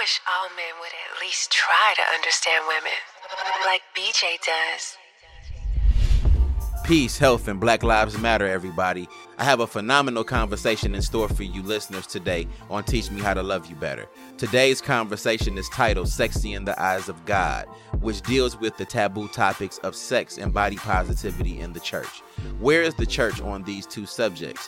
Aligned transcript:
wish 0.00 0.18
all 0.26 0.48
men 0.56 0.80
would 0.80 0.88
at 0.88 1.20
least 1.20 1.52
try 1.52 1.92
to 1.94 2.02
understand 2.14 2.64
women, 2.66 2.98
like 3.66 3.82
BJ 3.94 4.38
does. 4.42 4.96
Peace, 6.84 7.18
health, 7.18 7.48
and 7.48 7.60
Black 7.60 7.82
Lives 7.82 8.16
Matter, 8.16 8.46
everybody. 8.46 9.06
I 9.36 9.44
have 9.44 9.60
a 9.60 9.66
phenomenal 9.66 10.24
conversation 10.24 10.94
in 10.94 11.02
store 11.02 11.28
for 11.28 11.42
you 11.42 11.62
listeners 11.62 12.06
today 12.06 12.48
on 12.70 12.82
Teach 12.84 13.10
Me 13.10 13.20
How 13.20 13.34
to 13.34 13.42
Love 13.42 13.66
You 13.66 13.76
Better. 13.76 14.06
Today's 14.38 14.80
conversation 14.80 15.58
is 15.58 15.68
titled 15.68 16.08
Sexy 16.08 16.54
in 16.54 16.64
the 16.64 16.80
Eyes 16.80 17.10
of 17.10 17.22
God, 17.26 17.66
which 18.00 18.22
deals 18.22 18.58
with 18.58 18.78
the 18.78 18.86
taboo 18.86 19.28
topics 19.28 19.76
of 19.78 19.94
sex 19.94 20.38
and 20.38 20.54
body 20.54 20.76
positivity 20.76 21.60
in 21.60 21.74
the 21.74 21.80
church. 21.80 22.22
Where 22.58 22.82
is 22.82 22.94
the 22.94 23.06
church 23.06 23.42
on 23.42 23.64
these 23.64 23.84
two 23.86 24.06
subjects? 24.06 24.66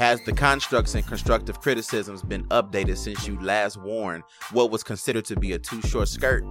Has 0.00 0.22
the 0.22 0.32
constructs 0.32 0.94
and 0.94 1.06
constructive 1.06 1.60
criticisms 1.60 2.22
been 2.22 2.44
updated 2.44 2.96
since 2.96 3.28
you 3.28 3.38
last 3.38 3.76
worn 3.76 4.24
what 4.50 4.70
was 4.70 4.82
considered 4.82 5.26
to 5.26 5.38
be 5.38 5.52
a 5.52 5.58
too 5.58 5.82
short 5.82 6.08
skirt? 6.08 6.42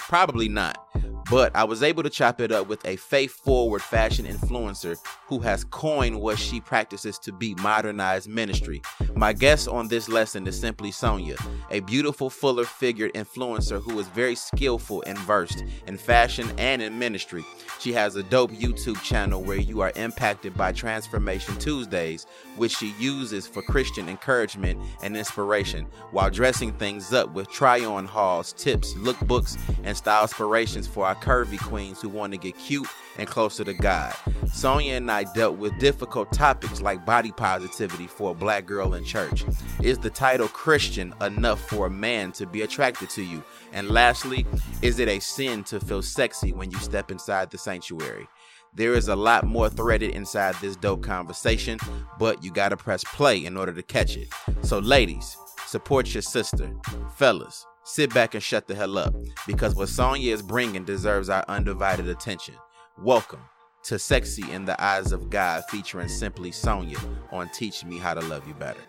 Probably 0.00 0.48
not. 0.48 0.85
But 1.30 1.54
I 1.56 1.64
was 1.64 1.82
able 1.82 2.02
to 2.02 2.10
chop 2.10 2.40
it 2.40 2.52
up 2.52 2.68
with 2.68 2.84
a 2.86 2.96
faith 2.96 3.32
forward 3.32 3.82
fashion 3.82 4.26
influencer 4.26 4.96
who 5.26 5.40
has 5.40 5.64
coined 5.64 6.20
what 6.20 6.38
she 6.38 6.60
practices 6.60 7.18
to 7.20 7.32
be 7.32 7.54
modernized 7.56 8.28
ministry. 8.28 8.80
My 9.16 9.32
guest 9.32 9.66
on 9.66 9.88
this 9.88 10.08
lesson 10.08 10.46
is 10.46 10.58
simply 10.58 10.92
Sonja, 10.92 11.36
a 11.70 11.80
beautiful, 11.80 12.30
fuller 12.30 12.64
figured 12.64 13.12
influencer 13.14 13.82
who 13.82 13.98
is 13.98 14.06
very 14.08 14.36
skillful 14.36 15.02
and 15.06 15.18
versed 15.18 15.64
in 15.88 15.96
fashion 15.96 16.48
and 16.58 16.80
in 16.80 16.98
ministry. 16.98 17.44
She 17.80 17.92
has 17.92 18.14
a 18.14 18.22
dope 18.22 18.52
YouTube 18.52 19.02
channel 19.02 19.42
where 19.42 19.58
you 19.58 19.80
are 19.80 19.92
impacted 19.96 20.56
by 20.56 20.72
Transformation 20.72 21.58
Tuesdays, 21.58 22.26
which 22.56 22.76
she 22.76 22.94
uses 22.98 23.46
for 23.46 23.62
Christian 23.62 24.08
encouragement 24.08 24.80
and 25.02 25.16
inspiration 25.16 25.86
while 26.12 26.30
dressing 26.30 26.72
things 26.72 27.12
up 27.12 27.32
with 27.32 27.50
try 27.50 27.84
on 27.84 28.06
hauls, 28.06 28.52
tips, 28.52 28.94
lookbooks, 28.94 29.58
and 29.82 29.96
style 29.96 30.22
inspirations 30.22 30.85
for 30.86 31.06
our 31.06 31.14
curvy 31.14 31.58
queens 31.58 32.00
who 32.00 32.08
want 32.08 32.32
to 32.32 32.38
get 32.38 32.56
cute 32.56 32.88
and 33.18 33.28
closer 33.28 33.64
to 33.64 33.74
God. 33.74 34.12
Sonja 34.46 34.96
and 34.96 35.10
I 35.10 35.24
dealt 35.34 35.58
with 35.58 35.78
difficult 35.78 36.32
topics 36.32 36.80
like 36.80 37.04
body 37.04 37.32
positivity 37.32 38.06
for 38.06 38.30
a 38.30 38.34
black 38.34 38.66
girl 38.66 38.94
in 38.94 39.04
church. 39.04 39.44
Is 39.82 39.98
the 39.98 40.10
title 40.10 40.48
Christian 40.48 41.14
enough 41.20 41.60
for 41.68 41.86
a 41.86 41.90
man 41.90 42.32
to 42.32 42.46
be 42.46 42.62
attracted 42.62 43.10
to 43.10 43.22
you? 43.22 43.42
And 43.72 43.90
lastly, 43.90 44.46
is 44.82 44.98
it 44.98 45.08
a 45.08 45.20
sin 45.20 45.64
to 45.64 45.80
feel 45.80 46.02
sexy 46.02 46.52
when 46.52 46.70
you 46.70 46.78
step 46.78 47.10
inside 47.10 47.50
the 47.50 47.58
sanctuary? 47.58 48.26
There 48.74 48.92
is 48.92 49.08
a 49.08 49.16
lot 49.16 49.44
more 49.44 49.70
threaded 49.70 50.10
inside 50.10 50.54
this 50.56 50.76
dope 50.76 51.02
conversation, 51.02 51.78
but 52.18 52.44
you 52.44 52.50
gotta 52.50 52.76
press 52.76 53.02
play 53.04 53.44
in 53.44 53.56
order 53.56 53.72
to 53.72 53.82
catch 53.82 54.16
it. 54.16 54.28
So, 54.62 54.78
ladies, 54.78 55.36
support 55.66 56.12
your 56.12 56.22
sister. 56.22 56.70
Fellas, 57.16 57.64
sit 57.86 58.12
back 58.12 58.34
and 58.34 58.42
shut 58.42 58.66
the 58.66 58.74
hell 58.74 58.98
up 58.98 59.14
because 59.46 59.76
what 59.76 59.88
Sonja 59.88 60.32
is 60.32 60.42
bringing 60.42 60.84
deserves 60.84 61.28
our 61.28 61.44
undivided 61.46 62.08
attention. 62.08 62.56
Welcome 63.00 63.38
to 63.84 63.96
Sexy 63.96 64.50
in 64.50 64.64
the 64.64 64.82
Eyes 64.82 65.12
of 65.12 65.30
God 65.30 65.62
featuring 65.70 66.08
Simply 66.08 66.50
Sonja 66.50 66.98
on 67.30 67.48
Teach 67.50 67.84
Me 67.84 67.98
How 67.98 68.14
to 68.14 68.20
Love 68.22 68.46
You 68.48 68.54
Better. 68.54 68.80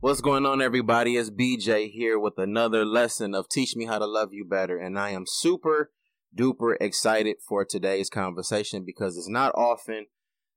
What's 0.00 0.20
going 0.20 0.44
on, 0.44 0.60
everybody? 0.60 1.16
It's 1.16 1.30
BJ 1.30 1.88
here 1.88 2.18
with 2.18 2.38
another 2.38 2.84
lesson 2.84 3.32
of 3.34 3.48
Teach 3.48 3.76
Me 3.76 3.84
How 3.84 4.00
to 4.00 4.06
Love 4.06 4.32
You 4.32 4.44
Better. 4.44 4.76
And 4.76 4.98
I 4.98 5.10
am 5.10 5.24
super 5.24 5.92
duper 6.36 6.76
excited 6.80 7.36
for 7.46 7.64
today's 7.64 8.10
conversation 8.10 8.84
because 8.84 9.16
it's 9.16 9.28
not 9.28 9.52
often 9.54 10.06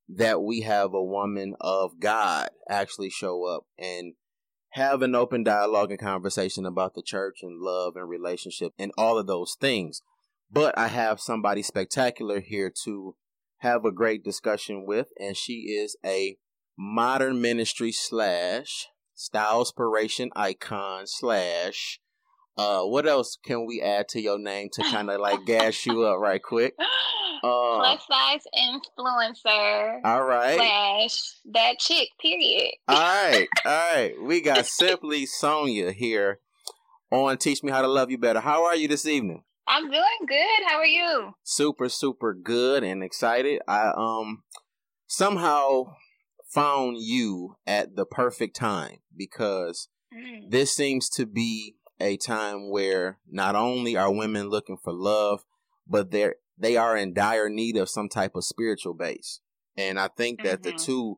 that 0.08 0.41
we 0.41 0.61
have 0.61 0.94
a 0.94 1.03
woman 1.03 1.55
of 1.61 2.00
God 2.00 2.50
actually 2.69 3.09
show 3.09 3.45
up 3.45 3.64
and 3.77 4.14
have 4.71 5.02
an 5.02 5.15
open 5.15 5.43
dialogue 5.43 5.92
and 5.92 5.99
conversation 5.99 6.65
about 6.65 6.93
the 6.93 7.02
church 7.02 7.39
and 7.42 7.61
love 7.61 7.95
and 7.95 8.10
relationship 8.10 8.73
and 8.77 8.92
all 8.98 9.17
of 9.17 9.27
those 9.27 9.55
things. 9.60 10.02
But 10.49 10.77
I 10.77 10.87
have 10.87 11.20
somebody 11.20 11.61
spectacular 11.61 12.42
here 12.42 12.71
to 12.83 13.15
have 13.60 13.86
a 13.86 13.92
great 13.92 14.23
discussion 14.23 14.86
with, 14.86 15.10
and 15.20 15.37
she 15.37 15.77
is 15.80 15.95
a 16.05 16.37
modern 16.77 17.42
ministry 17.42 17.92
slash 17.92 18.87
style 19.14 19.60
inspiration 19.60 20.30
icon 20.36 21.04
slash 21.05 21.99
uh, 22.58 22.84
what 22.84 23.08
else 23.08 23.38
can 23.44 23.66
we 23.66 23.82
add 23.82 24.08
to 24.10 24.22
your 24.22 24.39
name 24.39 24.70
to 24.73 24.84
kind 24.92 25.10
of 25.10 25.20
like 25.20 25.45
gas 25.45 25.86
you 25.86 26.04
up 26.04 26.20
right 26.20 26.42
quick? 26.42 26.76
Uh, 27.44 27.78
Plus 27.80 28.06
size 28.08 28.44
influencer. 28.56 30.00
All 30.06 30.22
right. 30.22 30.58
Slash 30.58 31.20
that 31.54 31.80
chick. 31.80 32.10
Period. 32.22 32.73
all 32.88 33.00
right, 33.00 33.48
all 33.66 33.94
right. 33.95 34.14
We 34.22 34.42
got 34.42 34.67
simply 34.67 35.26
Sonja 35.26 35.92
here 35.92 36.40
on 37.11 37.40
Teach 37.40 37.64
Me 37.64 37.72
How 37.72 37.82
to 37.82 37.88
Love 37.88 38.11
You 38.11 38.20
Better. 38.20 38.42
How 38.42 38.66
are 38.66 38.76
you 38.76 38.88
this 38.88 39.08
evening? 39.08 39.42
I'm 39.67 39.90
doing 39.90 40.04
good. 40.28 40.67
How 40.67 40.78
are 40.78 40.86
you? 40.86 41.34
Super, 41.42 41.90
super 41.90 42.36
good 42.36 42.84
and 42.84 43.04
excited. 43.04 43.61
I 43.67 43.92
um 43.98 44.44
somehow 45.08 45.95
found 46.54 46.98
you 47.00 47.56
at 47.66 47.95
the 47.95 48.06
perfect 48.06 48.56
time 48.56 48.98
because 49.16 49.88
mm. 50.14 50.50
this 50.50 50.76
seems 50.76 51.10
to 51.10 51.26
be 51.26 51.76
a 52.02 52.17
time 52.17 52.70
where 52.70 53.20
not 53.30 53.56
only 53.56 53.95
are 53.95 54.12
women 54.12 54.50
looking 54.50 54.78
for 54.78 54.94
love, 54.94 55.44
but 55.88 56.12
they're 56.12 56.36
they 56.58 56.78
are 56.78 56.95
in 56.95 57.14
dire 57.14 57.50
need 57.50 57.78
of 57.78 57.89
some 57.89 58.10
type 58.10 58.36
of 58.36 58.45
spiritual 58.45 58.94
base. 58.94 59.39
And 59.78 60.00
I 60.00 60.10
think 60.10 60.44
that 60.44 60.61
mm-hmm. 60.61 60.78
the 60.78 60.84
two 60.84 61.17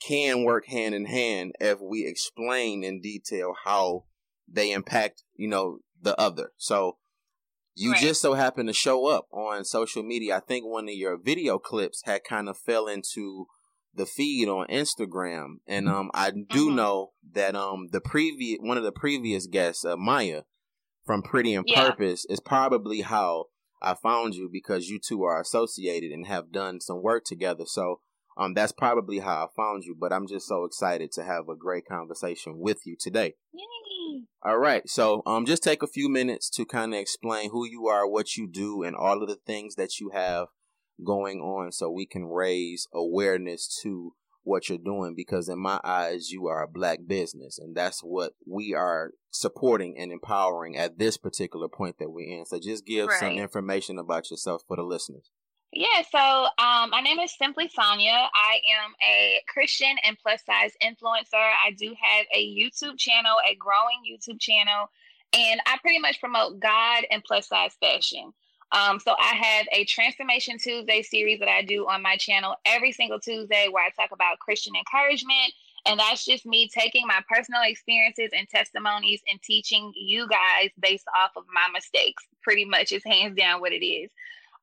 can 0.00 0.44
work 0.44 0.66
hand 0.66 0.94
in 0.94 1.04
hand 1.04 1.52
if 1.60 1.78
we 1.80 2.06
explain 2.06 2.82
in 2.82 3.00
detail 3.00 3.54
how 3.64 4.04
they 4.48 4.72
impact, 4.72 5.22
you 5.36 5.48
know, 5.48 5.78
the 6.00 6.18
other. 6.18 6.52
So 6.56 6.96
you 7.74 7.92
right. 7.92 8.00
just 8.00 8.20
so 8.20 8.34
happen 8.34 8.66
to 8.66 8.72
show 8.72 9.06
up 9.06 9.26
on 9.32 9.64
social 9.64 10.02
media. 10.02 10.36
I 10.36 10.40
think 10.40 10.66
one 10.66 10.88
of 10.88 10.94
your 10.94 11.16
video 11.16 11.58
clips 11.58 12.02
had 12.04 12.24
kind 12.24 12.48
of 12.48 12.56
fell 12.56 12.86
into 12.86 13.46
the 13.94 14.06
feed 14.06 14.48
on 14.48 14.66
Instagram, 14.68 15.56
and 15.66 15.86
mm-hmm. 15.86 15.96
um, 15.96 16.10
I 16.14 16.30
do 16.30 16.66
mm-hmm. 16.66 16.76
know 16.76 17.12
that 17.32 17.54
um, 17.54 17.88
the 17.90 18.00
previous 18.00 18.58
one 18.60 18.78
of 18.78 18.84
the 18.84 18.92
previous 18.92 19.46
guests, 19.46 19.84
uh, 19.84 19.96
Maya 19.96 20.42
from 21.04 21.22
Pretty 21.22 21.54
and 21.54 21.64
yeah. 21.66 21.90
Purpose, 21.90 22.24
is 22.28 22.40
probably 22.40 23.00
how 23.00 23.46
I 23.82 23.94
found 23.94 24.34
you 24.34 24.48
because 24.52 24.88
you 24.88 24.98
two 24.98 25.22
are 25.24 25.40
associated 25.40 26.12
and 26.12 26.26
have 26.26 26.52
done 26.52 26.80
some 26.80 27.02
work 27.02 27.24
together. 27.24 27.64
So 27.66 28.00
um, 28.36 28.54
that's 28.54 28.72
probably 28.72 29.18
how 29.18 29.44
I 29.44 29.46
found 29.56 29.84
you. 29.84 29.96
But 29.98 30.12
I'm 30.12 30.26
just 30.26 30.46
so 30.46 30.64
excited 30.64 31.10
to 31.12 31.24
have 31.24 31.48
a 31.48 31.56
great 31.56 31.86
conversation 31.86 32.58
with 32.58 32.86
you 32.86 32.96
today. 32.98 33.34
Yay. 33.52 33.64
All 34.42 34.58
right, 34.58 34.88
so 34.88 35.22
um, 35.26 35.44
just 35.44 35.62
take 35.62 35.82
a 35.82 35.86
few 35.86 36.08
minutes 36.08 36.48
to 36.50 36.64
kind 36.64 36.94
of 36.94 37.00
explain 37.00 37.50
who 37.50 37.66
you 37.66 37.88
are, 37.88 38.08
what 38.08 38.36
you 38.36 38.48
do, 38.50 38.82
and 38.82 38.96
all 38.96 39.22
of 39.22 39.28
the 39.28 39.36
things 39.36 39.74
that 39.74 40.00
you 40.00 40.10
have 40.14 40.48
going 41.04 41.40
on 41.40 41.72
so 41.72 41.90
we 41.90 42.06
can 42.06 42.26
raise 42.26 42.86
awareness 42.92 43.80
to 43.82 44.14
what 44.42 44.68
you're 44.68 44.78
doing 44.78 45.14
because 45.14 45.48
in 45.48 45.58
my 45.58 45.78
eyes 45.84 46.30
you 46.30 46.46
are 46.46 46.62
a 46.62 46.68
black 46.68 47.00
business 47.06 47.58
and 47.58 47.76
that's 47.76 48.00
what 48.00 48.32
we 48.46 48.74
are 48.74 49.12
supporting 49.30 49.96
and 49.98 50.10
empowering 50.10 50.76
at 50.76 50.98
this 50.98 51.16
particular 51.16 51.68
point 51.68 51.96
that 51.98 52.10
we're 52.10 52.38
in 52.38 52.46
so 52.46 52.58
just 52.58 52.86
give 52.86 53.08
right. 53.08 53.20
some 53.20 53.32
information 53.32 53.98
about 53.98 54.30
yourself 54.30 54.62
for 54.66 54.76
the 54.76 54.82
listeners 54.82 55.30
yeah, 55.72 56.02
so 56.10 56.18
um, 56.18 56.90
my 56.90 57.00
name 57.00 57.20
is 57.20 57.32
Simply 57.38 57.68
Sonja. 57.68 58.26
I 58.34 58.58
am 58.74 58.92
a 59.08 59.40
Christian 59.46 59.94
and 60.04 60.18
plus 60.20 60.42
size 60.44 60.72
influencer. 60.82 61.34
I 61.34 61.70
do 61.78 61.94
have 62.02 62.26
a 62.34 62.44
YouTube 62.44 62.98
channel, 62.98 63.36
a 63.48 63.54
growing 63.54 64.02
YouTube 64.04 64.40
channel, 64.40 64.90
and 65.32 65.60
I 65.66 65.78
pretty 65.80 66.00
much 66.00 66.18
promote 66.18 66.58
God 66.58 67.04
and 67.08 67.22
plus 67.22 67.46
size 67.46 67.76
fashion. 67.80 68.32
Um, 68.72 69.00
so 69.00 69.14
I 69.18 69.34
have 69.34 69.66
a 69.72 69.84
Transformation 69.84 70.58
Tuesday 70.58 71.02
series 71.02 71.40
that 71.40 71.48
I 71.48 71.62
do 71.62 71.86
on 71.88 72.02
my 72.02 72.16
channel 72.16 72.54
every 72.64 72.92
single 72.92 73.18
Tuesday 73.18 73.68
where 73.70 73.84
I 73.84 73.90
talk 73.90 74.12
about 74.12 74.38
Christian 74.38 74.74
encouragement. 74.76 75.52
And 75.86 75.98
that's 75.98 76.24
just 76.24 76.46
me 76.46 76.68
taking 76.68 77.06
my 77.06 77.20
personal 77.28 77.62
experiences 77.64 78.30
and 78.36 78.48
testimonies 78.48 79.22
and 79.30 79.40
teaching 79.42 79.92
you 79.96 80.28
guys 80.28 80.70
based 80.78 81.06
off 81.16 81.32
of 81.36 81.44
my 81.52 81.66
mistakes. 81.72 82.24
Pretty 82.42 82.64
much 82.64 82.92
is 82.92 83.02
hands 83.04 83.36
down 83.36 83.60
what 83.60 83.72
it 83.72 83.84
is. 83.84 84.10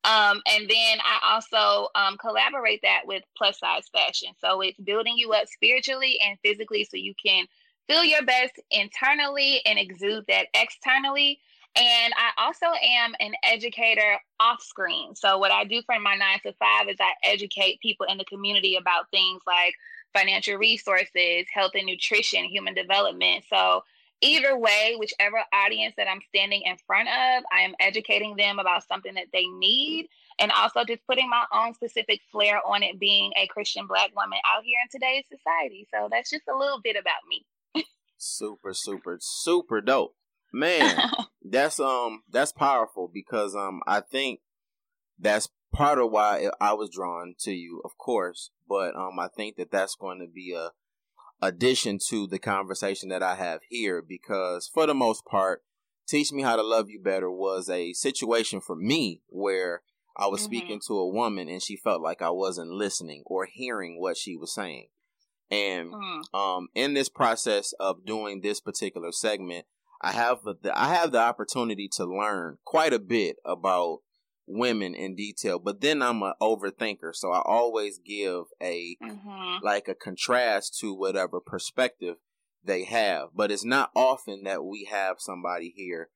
Um, 0.04 0.42
and 0.48 0.70
then 0.70 1.00
I 1.04 1.34
also 1.34 1.90
um, 1.96 2.18
collaborate 2.18 2.82
that 2.84 3.02
with 3.06 3.24
plus 3.36 3.60
size 3.60 3.90
fashion. 3.92 4.30
So 4.40 4.62
it's 4.62 4.80
building 4.80 5.16
you 5.18 5.34
up 5.34 5.48
spiritually 5.48 6.18
and 6.26 6.38
physically 6.46 6.86
so 6.86 6.98
you 6.98 7.14
can 7.22 7.46
feel 7.88 8.06
your 8.06 8.24
best 8.24 8.54
internally 8.72 9.62
and 9.66 9.80
exude 9.80 10.26
that 10.28 10.48
externally. 10.54 11.40
And 11.78 12.14
I 12.18 12.46
also 12.46 12.66
am 12.82 13.14
an 13.20 13.34
educator 13.44 14.20
off 14.40 14.64
screen. 14.64 15.16
So, 15.16 15.38
what 15.38 15.52
I 15.52 15.64
do 15.64 15.84
for 15.86 16.00
my 16.00 16.16
nine 16.16 16.40
to 16.44 16.54
five 16.54 16.90
is 16.90 16.98
I 17.00 17.14
educate 17.24 17.80
people 17.82 18.08
in 18.10 18.18
the 18.18 18.26
community 18.26 18.78
about 18.78 19.12
things 19.12 19.42
like 19.46 19.76
financial 20.12 20.56
resources, 20.58 21.46
health 21.54 21.74
and 21.76 21.86
nutrition, 21.86 22.46
human 22.46 22.74
development. 22.74 23.44
So, 23.48 23.84
either 24.22 24.58
way, 24.58 24.96
whichever 24.98 25.38
audience 25.54 25.94
that 25.98 26.10
I'm 26.10 26.22
standing 26.28 26.64
in 26.66 26.78
front 26.88 27.10
of, 27.10 27.44
I 27.54 27.62
am 27.62 27.76
educating 27.80 28.36
them 28.36 28.58
about 28.58 28.88
something 28.88 29.14
that 29.14 29.28
they 29.32 29.46
need 29.46 30.08
and 30.40 30.52
also 30.52 30.84
just 30.84 31.06
putting 31.06 31.30
my 31.30 31.46
own 31.54 31.76
specific 31.76 32.22
flair 32.32 32.60
on 32.66 32.82
it 32.82 33.00
being 33.00 33.32
a 33.38 33.46
Christian 33.48 33.86
black 33.86 34.16
woman 34.16 34.40
out 34.52 34.64
here 34.64 34.80
in 34.82 34.90
today's 34.90 35.26
society. 35.30 35.88
So 35.94 36.08
that's 36.12 36.32
just 36.32 36.44
a 36.52 36.58
little 36.58 36.82
bit 36.84 36.96
about 36.96 37.22
me. 37.30 37.86
super, 38.18 38.74
super, 38.74 39.18
super 39.22 39.82
dope. 39.82 40.16
Man, 40.58 41.12
that's 41.44 41.80
um 41.80 42.24
that's 42.32 42.52
powerful 42.52 43.10
because 43.14 43.56
um 43.56 43.82
I 43.86 44.02
think 44.02 44.40
that's 45.20 45.50
part 45.72 46.00
of 46.00 46.12
why 46.12 46.50
I 46.60 46.74
was 46.74 46.90
drawn 46.90 47.36
to 47.42 47.52
you, 47.52 47.82
of 47.86 47.92
course, 47.98 48.50
but 48.68 48.96
um 48.96 49.20
I 49.20 49.28
think 49.36 49.58
that 49.58 49.72
that's 49.72 49.96
going 49.96 50.20
to 50.20 50.28
be 50.28 50.54
a 50.54 50.72
addition 51.40 52.00
to 52.10 52.26
the 52.26 52.40
conversation 52.40 53.10
that 53.10 53.22
I 53.22 53.36
have 53.36 53.62
here 53.70 54.02
because 54.02 54.68
for 54.74 54.88
the 54.88 54.96
most 54.96 55.24
part, 55.26 55.62
Teach 56.08 56.32
Me 56.32 56.42
How 56.42 56.56
to 56.56 56.64
Love 56.64 56.90
You 56.90 57.00
Better 57.00 57.30
was 57.30 57.70
a 57.70 57.94
situation 57.94 58.60
for 58.60 58.76
me 58.76 59.22
where 59.28 59.84
I 60.18 60.26
was 60.26 60.40
mm-hmm. 60.42 60.46
speaking 60.48 60.82
to 60.88 60.98
a 60.98 61.08
woman 61.08 61.48
and 61.50 61.62
she 61.62 61.78
felt 61.78 62.02
like 62.02 62.24
I 62.24 62.32
wasn't 62.32 62.72
listening 62.72 63.22
or 63.28 63.46
hearing 63.46 64.02
what 64.02 64.18
she 64.18 64.36
was 64.36 64.56
saying. 64.56 64.88
And 65.52 65.94
mm. 65.94 66.22
um, 66.34 66.70
in 66.74 66.94
this 66.94 67.10
process 67.10 67.74
of 67.80 68.06
doing 68.06 68.42
this 68.42 68.60
particular 68.60 69.12
segment, 69.12 69.66
I 70.02 70.12
have 70.12 70.40
the 70.44 70.72
I 70.76 70.94
have 70.94 71.12
the 71.12 71.20
opportunity 71.20 71.90
to 71.94 72.06
learn 72.06 72.58
quite 72.66 72.94
a 72.94 73.00
bit 73.00 73.38
about 73.46 74.00
women 74.48 74.96
in 74.96 75.16
detail, 75.16 75.60
but 75.60 75.82
then 75.82 76.02
I'm 76.02 76.24
an 76.24 76.34
overthinker, 76.42 77.14
so 77.14 77.32
I 77.32 77.42
always 77.46 78.00
give 78.00 78.46
a 78.62 78.96
mm-hmm. 79.04 79.64
like 79.64 79.88
a 79.88 79.96
contrast 79.96 80.78
to 80.80 80.94
whatever 80.94 81.40
perspective 81.40 82.16
they 82.64 82.86
have. 82.86 83.30
But 83.36 83.52
it's 83.52 83.66
not 83.66 83.92
often 83.96 84.44
that 84.44 84.64
we 84.64 84.88
have 84.90 85.18
somebody 85.20 85.74
here 85.76 86.10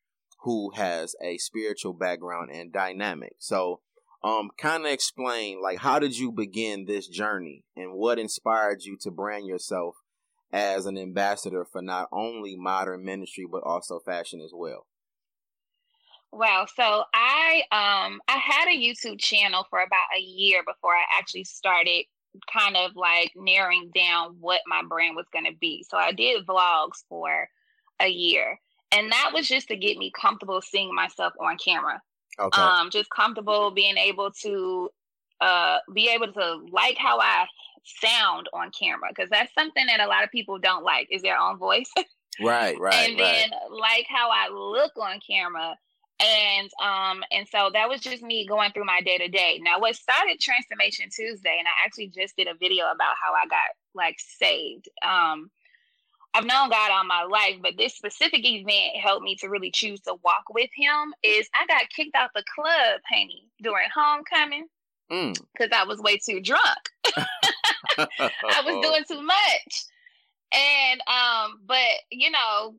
who 0.43 0.71
has 0.75 1.15
a 1.21 1.37
spiritual 1.37 1.93
background 1.93 2.51
and 2.51 2.71
dynamic. 2.71 3.35
So 3.37 3.81
um 4.23 4.51
kind 4.57 4.85
of 4.85 4.91
explain 4.91 5.61
like 5.61 5.79
how 5.79 5.97
did 5.97 6.17
you 6.17 6.31
begin 6.31 6.85
this 6.85 7.07
journey 7.07 7.63
and 7.75 7.93
what 7.93 8.19
inspired 8.19 8.83
you 8.83 8.95
to 9.01 9.09
brand 9.09 9.47
yourself 9.47 9.95
as 10.53 10.85
an 10.85 10.97
ambassador 10.97 11.65
for 11.65 11.81
not 11.81 12.07
only 12.11 12.55
modern 12.55 13.03
ministry 13.03 13.45
but 13.49 13.63
also 13.63 13.99
fashion 13.99 14.41
as 14.41 14.51
well 14.53 14.85
Wow. 16.33 16.65
So 16.77 17.03
I 17.13 17.63
um 17.71 18.21
I 18.27 18.37
had 18.37 18.69
a 18.69 18.77
YouTube 18.77 19.19
channel 19.19 19.65
for 19.69 19.79
about 19.79 20.17
a 20.17 20.21
year 20.21 20.61
before 20.65 20.91
I 20.91 21.03
actually 21.17 21.43
started 21.43 22.05
kind 22.51 22.77
of 22.77 22.91
like 22.95 23.31
narrowing 23.35 23.91
down 23.93 24.37
what 24.39 24.61
my 24.65 24.81
brand 24.87 25.15
was 25.15 25.25
going 25.33 25.45
to 25.45 25.57
be. 25.59 25.85
So 25.89 25.97
I 25.97 26.13
did 26.13 26.45
vlogs 26.47 27.03
for 27.09 27.49
a 27.99 28.07
year. 28.07 28.57
And 28.93 29.11
that 29.11 29.31
was 29.33 29.47
just 29.47 29.67
to 29.69 29.75
get 29.75 29.97
me 29.97 30.11
comfortable 30.19 30.61
seeing 30.61 30.93
myself 30.93 31.33
on 31.39 31.57
camera. 31.57 32.01
Okay. 32.39 32.61
Um, 32.61 32.89
just 32.89 33.09
comfortable 33.09 33.71
being 33.71 33.97
able 33.97 34.31
to 34.43 34.89
uh, 35.41 35.77
be 35.93 36.09
able 36.09 36.31
to 36.31 36.65
like 36.71 36.97
how 36.97 37.19
I 37.19 37.45
sound 37.83 38.47
on 38.53 38.71
camera 38.77 39.09
because 39.09 39.29
that's 39.29 39.53
something 39.53 39.85
that 39.87 39.99
a 39.99 40.07
lot 40.07 40.23
of 40.23 40.31
people 40.31 40.59
don't 40.59 40.83
like 40.83 41.07
is 41.11 41.21
their 41.21 41.37
own 41.37 41.57
voice. 41.57 41.91
right, 42.41 42.79
right. 42.79 43.09
And 43.09 43.19
then 43.19 43.51
right. 43.51 43.71
like 43.71 44.05
how 44.09 44.29
I 44.29 44.49
look 44.49 44.93
on 44.97 45.19
camera. 45.25 45.75
And 46.19 46.69
um 46.83 47.23
and 47.31 47.47
so 47.47 47.71
that 47.73 47.89
was 47.89 47.99
just 47.99 48.21
me 48.21 48.45
going 48.45 48.71
through 48.71 48.85
my 48.85 49.01
day 49.01 49.17
to 49.17 49.27
day. 49.27 49.59
Now 49.63 49.79
what 49.79 49.95
started 49.95 50.39
Transformation 50.39 51.09
Tuesday, 51.09 51.55
and 51.57 51.67
I 51.67 51.83
actually 51.83 52.09
just 52.09 52.35
did 52.37 52.47
a 52.47 52.53
video 52.53 52.85
about 52.93 53.15
how 53.21 53.33
I 53.33 53.47
got 53.47 53.75
like 53.95 54.17
saved. 54.19 54.87
Um 55.03 55.49
I've 56.33 56.45
known 56.45 56.69
God 56.69 56.91
all 56.91 57.03
my 57.03 57.23
life, 57.23 57.57
but 57.61 57.73
this 57.77 57.95
specific 57.95 58.45
event 58.45 58.95
helped 59.03 59.23
me 59.23 59.35
to 59.37 59.49
really 59.49 59.71
choose 59.71 59.99
to 60.01 60.15
walk 60.23 60.43
with 60.53 60.69
Him. 60.75 61.13
Is 61.23 61.49
I 61.53 61.65
got 61.65 61.89
kicked 61.89 62.15
out 62.15 62.29
the 62.33 62.43
club, 62.55 63.01
honey, 63.11 63.49
during 63.61 63.89
homecoming 63.93 64.67
because 65.11 65.69
mm. 65.69 65.73
I 65.73 65.83
was 65.83 65.99
way 65.99 66.17
too 66.17 66.39
drunk. 66.39 66.61
I 67.97 68.61
was 68.65 68.81
doing 68.81 69.03
too 69.07 69.21
much, 69.21 69.85
and 70.51 71.01
um, 71.07 71.59
but 71.65 71.77
you 72.09 72.31
know, 72.31 72.75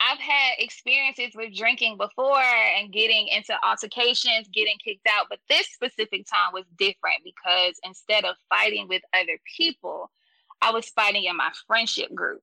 I've 0.00 0.18
had 0.18 0.54
experiences 0.58 1.32
with 1.34 1.54
drinking 1.54 1.96
before 1.96 2.38
and 2.40 2.92
getting 2.92 3.28
into 3.28 3.54
altercations, 3.64 4.48
getting 4.52 4.76
kicked 4.84 5.06
out, 5.06 5.26
but 5.30 5.38
this 5.48 5.66
specific 5.68 6.26
time 6.26 6.52
was 6.52 6.64
different 6.78 7.22
because 7.24 7.78
instead 7.84 8.24
of 8.24 8.36
fighting 8.48 8.86
with 8.88 9.02
other 9.14 9.38
people, 9.56 10.10
I 10.60 10.72
was 10.72 10.88
fighting 10.90 11.24
in 11.24 11.36
my 11.36 11.50
friendship 11.66 12.14
group. 12.14 12.42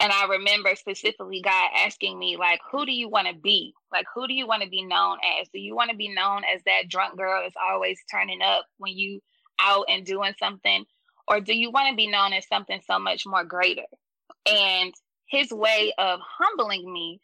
And 0.00 0.12
I 0.12 0.26
remember 0.26 0.76
specifically 0.76 1.42
God 1.42 1.70
asking 1.76 2.18
me, 2.18 2.36
like, 2.36 2.60
who 2.70 2.86
do 2.86 2.92
you 2.92 3.08
want 3.08 3.26
to 3.26 3.34
be? 3.34 3.74
Like, 3.90 4.06
who 4.14 4.28
do 4.28 4.34
you 4.34 4.46
want 4.46 4.62
to 4.62 4.68
be 4.68 4.84
known 4.84 5.18
as? 5.40 5.48
Do 5.52 5.58
you 5.58 5.74
want 5.74 5.90
to 5.90 5.96
be 5.96 6.08
known 6.08 6.42
as 6.54 6.62
that 6.66 6.88
drunk 6.88 7.16
girl 7.16 7.42
that's 7.42 7.56
always 7.70 7.98
turning 8.10 8.40
up 8.40 8.66
when 8.76 8.96
you 8.96 9.20
out 9.60 9.86
and 9.88 10.06
doing 10.06 10.34
something? 10.38 10.84
Or 11.28 11.40
do 11.40 11.54
you 11.54 11.70
want 11.70 11.90
to 11.90 11.96
be 11.96 12.08
known 12.08 12.32
as 12.32 12.46
something 12.46 12.80
so 12.86 12.98
much 12.98 13.26
more 13.26 13.44
greater? 13.44 13.86
And 14.46 14.94
his 15.26 15.50
way 15.50 15.92
of 15.98 16.20
humbling 16.22 16.90
me, 16.90 17.20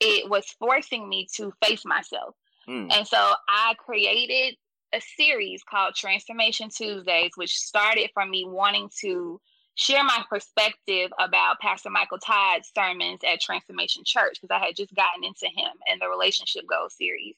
it 0.00 0.28
was 0.28 0.44
forcing 0.58 1.08
me 1.08 1.26
to 1.36 1.52
face 1.64 1.84
myself. 1.84 2.34
Mm. 2.68 2.92
And 2.92 3.06
so 3.06 3.32
I 3.48 3.74
created 3.78 4.56
a 4.92 5.00
series 5.16 5.62
called 5.62 5.94
Transformation 5.94 6.68
Tuesdays, 6.68 7.32
which 7.36 7.56
started 7.56 8.10
from 8.12 8.30
me 8.30 8.44
wanting 8.46 8.90
to 9.00 9.40
share 9.74 10.04
my 10.04 10.24
perspective 10.28 11.10
about 11.18 11.60
Pastor 11.60 11.90
Michael 11.90 12.18
Todd's 12.18 12.70
sermons 12.74 13.20
at 13.30 13.40
Transformation 13.40 14.02
Church 14.04 14.38
because 14.40 14.54
I 14.54 14.64
had 14.64 14.76
just 14.76 14.94
gotten 14.94 15.24
into 15.24 15.46
him 15.46 15.72
and 15.90 16.00
the 16.00 16.08
Relationship 16.08 16.64
Goals 16.68 16.94
series. 16.94 17.36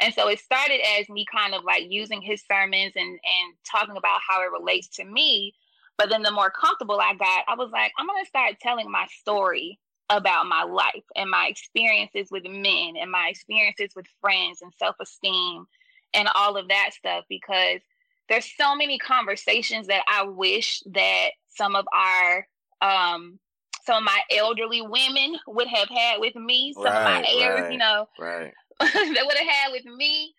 And 0.00 0.12
so 0.12 0.28
it 0.28 0.38
started 0.38 0.80
as 0.98 1.08
me 1.08 1.24
kind 1.32 1.54
of 1.54 1.64
like 1.64 1.84
using 1.88 2.20
his 2.20 2.42
sermons 2.50 2.92
and 2.96 3.08
and 3.08 3.54
talking 3.70 3.96
about 3.96 4.20
how 4.26 4.42
it 4.42 4.52
relates 4.52 4.88
to 4.96 5.04
me. 5.04 5.54
But 5.98 6.10
then 6.10 6.22
the 6.22 6.30
more 6.30 6.50
comfortable 6.50 7.00
I 7.00 7.14
got, 7.14 7.44
I 7.48 7.54
was 7.54 7.70
like, 7.72 7.92
I'm 7.98 8.06
gonna 8.06 8.26
start 8.26 8.60
telling 8.60 8.90
my 8.90 9.06
story 9.20 9.78
about 10.10 10.46
my 10.46 10.62
life 10.62 11.04
and 11.16 11.30
my 11.30 11.48
experiences 11.48 12.28
with 12.30 12.44
men 12.44 12.94
and 13.00 13.10
my 13.10 13.28
experiences 13.30 13.90
with 13.96 14.06
friends 14.20 14.62
and 14.62 14.72
self-esteem 14.78 15.66
and 16.14 16.28
all 16.34 16.56
of 16.56 16.68
that 16.68 16.90
stuff 16.92 17.24
because 17.28 17.80
there's 18.28 18.48
so 18.56 18.76
many 18.76 18.98
conversations 18.98 19.86
that 19.88 20.02
I 20.08 20.24
wish 20.24 20.82
that 20.92 21.30
some 21.48 21.74
of 21.74 21.86
our 21.92 22.46
um 22.82 23.38
some 23.84 23.98
of 23.98 24.02
my 24.02 24.20
elderly 24.36 24.82
women 24.82 25.38
would 25.46 25.68
have 25.68 25.88
had 25.88 26.18
with 26.18 26.34
me, 26.34 26.72
some 26.74 26.84
right, 26.84 26.96
of 26.96 27.04
my 27.04 27.24
heirs, 27.38 27.62
right, 27.62 27.72
you 27.72 27.78
know, 27.78 28.08
right. 28.18 28.52
that 29.14 29.24
would 29.26 29.38
have 29.38 29.46
had 29.46 29.72
with 29.72 29.84
me 29.84 30.34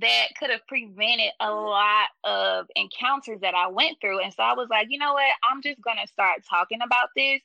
that 0.00 0.28
could 0.38 0.50
have 0.50 0.66
prevented 0.66 1.32
a 1.40 1.50
lot 1.50 2.08
of 2.24 2.66
encounters 2.76 3.40
that 3.42 3.54
I 3.54 3.68
went 3.68 3.98
through. 4.00 4.20
And 4.20 4.32
so 4.32 4.42
I 4.42 4.54
was 4.54 4.68
like, 4.70 4.86
you 4.88 4.98
know 4.98 5.12
what? 5.12 5.30
I'm 5.50 5.62
just 5.62 5.82
going 5.82 5.98
to 6.00 6.10
start 6.10 6.40
talking 6.48 6.80
about 6.84 7.08
this. 7.14 7.40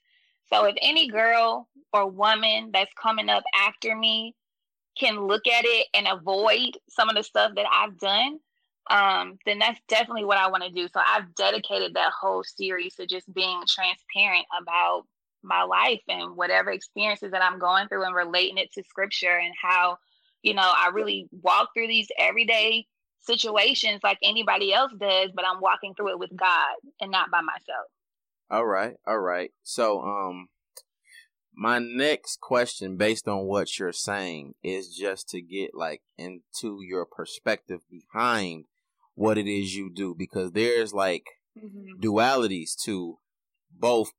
So 0.51 0.65
if 0.65 0.75
any 0.81 1.09
girl 1.09 1.67
or 1.91 2.09
woman 2.09 2.71
that's 2.73 2.93
coming 3.01 3.29
up 3.29 3.43
after 3.67 3.95
me 3.95 4.33
can 4.97 5.27
look 5.27 5.45
at 5.47 5.65
it 5.65 5.87
and 5.93 6.07
avoid 6.07 6.77
some 6.89 7.09
of 7.09 7.15
the 7.15 7.23
stuff 7.23 7.51
that 7.55 7.65
I've 7.71 7.97
done, 7.99 8.39
um, 8.89 9.37
then 9.45 9.59
that's 9.59 9.79
definitely 9.89 10.25
what 10.25 10.37
I 10.37 10.49
want 10.49 10.63
to 10.63 10.71
do. 10.71 10.87
So 10.87 11.01
I've 11.05 11.35
dedicated 11.35 11.93
that 11.95 12.13
whole 12.19 12.43
series 12.43 12.95
to 12.95 13.05
just 13.05 13.31
being 13.33 13.61
transparent 13.67 14.45
about 14.59 15.03
my 15.43 15.63
life 15.63 16.01
and 16.07 16.35
whatever 16.35 16.71
experiences 16.71 17.31
that 17.31 17.43
I'm 17.43 17.59
going 17.59 17.87
through 17.87 18.05
and 18.05 18.15
relating 18.15 18.57
it 18.57 18.71
to 18.73 18.83
scripture 18.83 19.37
and 19.37 19.53
how, 19.61 19.97
you 20.41 20.53
know, 20.53 20.61
I 20.61 20.89
really 20.93 21.27
walk 21.31 21.69
through 21.73 21.87
these 21.87 22.07
everyday 22.17 22.85
situations 23.19 23.99
like 24.03 24.17
anybody 24.23 24.73
else 24.73 24.91
does, 24.97 25.31
but 25.35 25.45
I'm 25.45 25.61
walking 25.61 25.93
through 25.95 26.11
it 26.11 26.19
with 26.19 26.35
God 26.35 26.75
and 27.01 27.11
not 27.11 27.29
by 27.31 27.41
myself. 27.41 27.87
All 28.49 28.65
right. 28.65 28.95
All 29.05 29.19
right. 29.19 29.51
So, 29.63 30.01
um, 30.01 30.47
my 31.53 31.79
next 31.79 32.39
question 32.39 32.97
based 32.97 33.27
on 33.27 33.45
what 33.45 33.79
you're 33.79 33.91
saying 33.91 34.53
is 34.63 34.95
just 34.95 35.27
to 35.29 35.41
get 35.41 35.71
like 35.73 36.01
into 36.17 36.79
your 36.81 37.05
perspective 37.05 37.81
behind 37.89 38.65
what 39.15 39.37
it 39.37 39.47
is 39.47 39.75
you 39.75 39.91
do 39.93 40.13
because 40.15 40.51
there's 40.51 40.93
like 40.93 41.25
mm-hmm. 41.57 41.99
dualities 41.99 42.79
to 42.85 43.17
both 43.71 44.11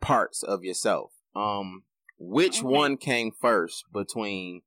parts 0.00 0.42
of 0.42 0.62
yourself. 0.62 1.10
Um, 1.34 1.82
which 2.18 2.58
okay. 2.60 2.66
one 2.66 2.96
came 2.96 3.30
first 3.30 3.84
between 3.92 4.62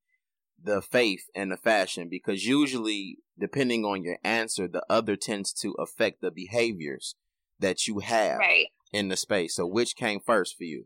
the 0.64 0.82
faith 0.82 1.26
and 1.36 1.52
the 1.52 1.58
fashion? 1.58 2.08
Because 2.10 2.46
usually, 2.46 3.18
depending 3.40 3.86
on 3.86 4.04
your 4.04 4.18
answer, 4.24 4.68
the 4.68 4.84
other 4.90 5.16
tends 5.16 5.54
to 5.54 5.74
affect 5.74 6.22
the 6.22 6.32
behaviors 6.32 7.16
that 7.60 7.88
you 7.88 8.00
have 8.00 8.40
right. 8.40 8.68
in 8.92 9.08
the 9.08 9.18
space. 9.18 9.56
So, 9.56 9.66
which 9.66 9.96
came 9.96 10.20
first 10.20 10.58
for 10.58 10.64
you? 10.64 10.86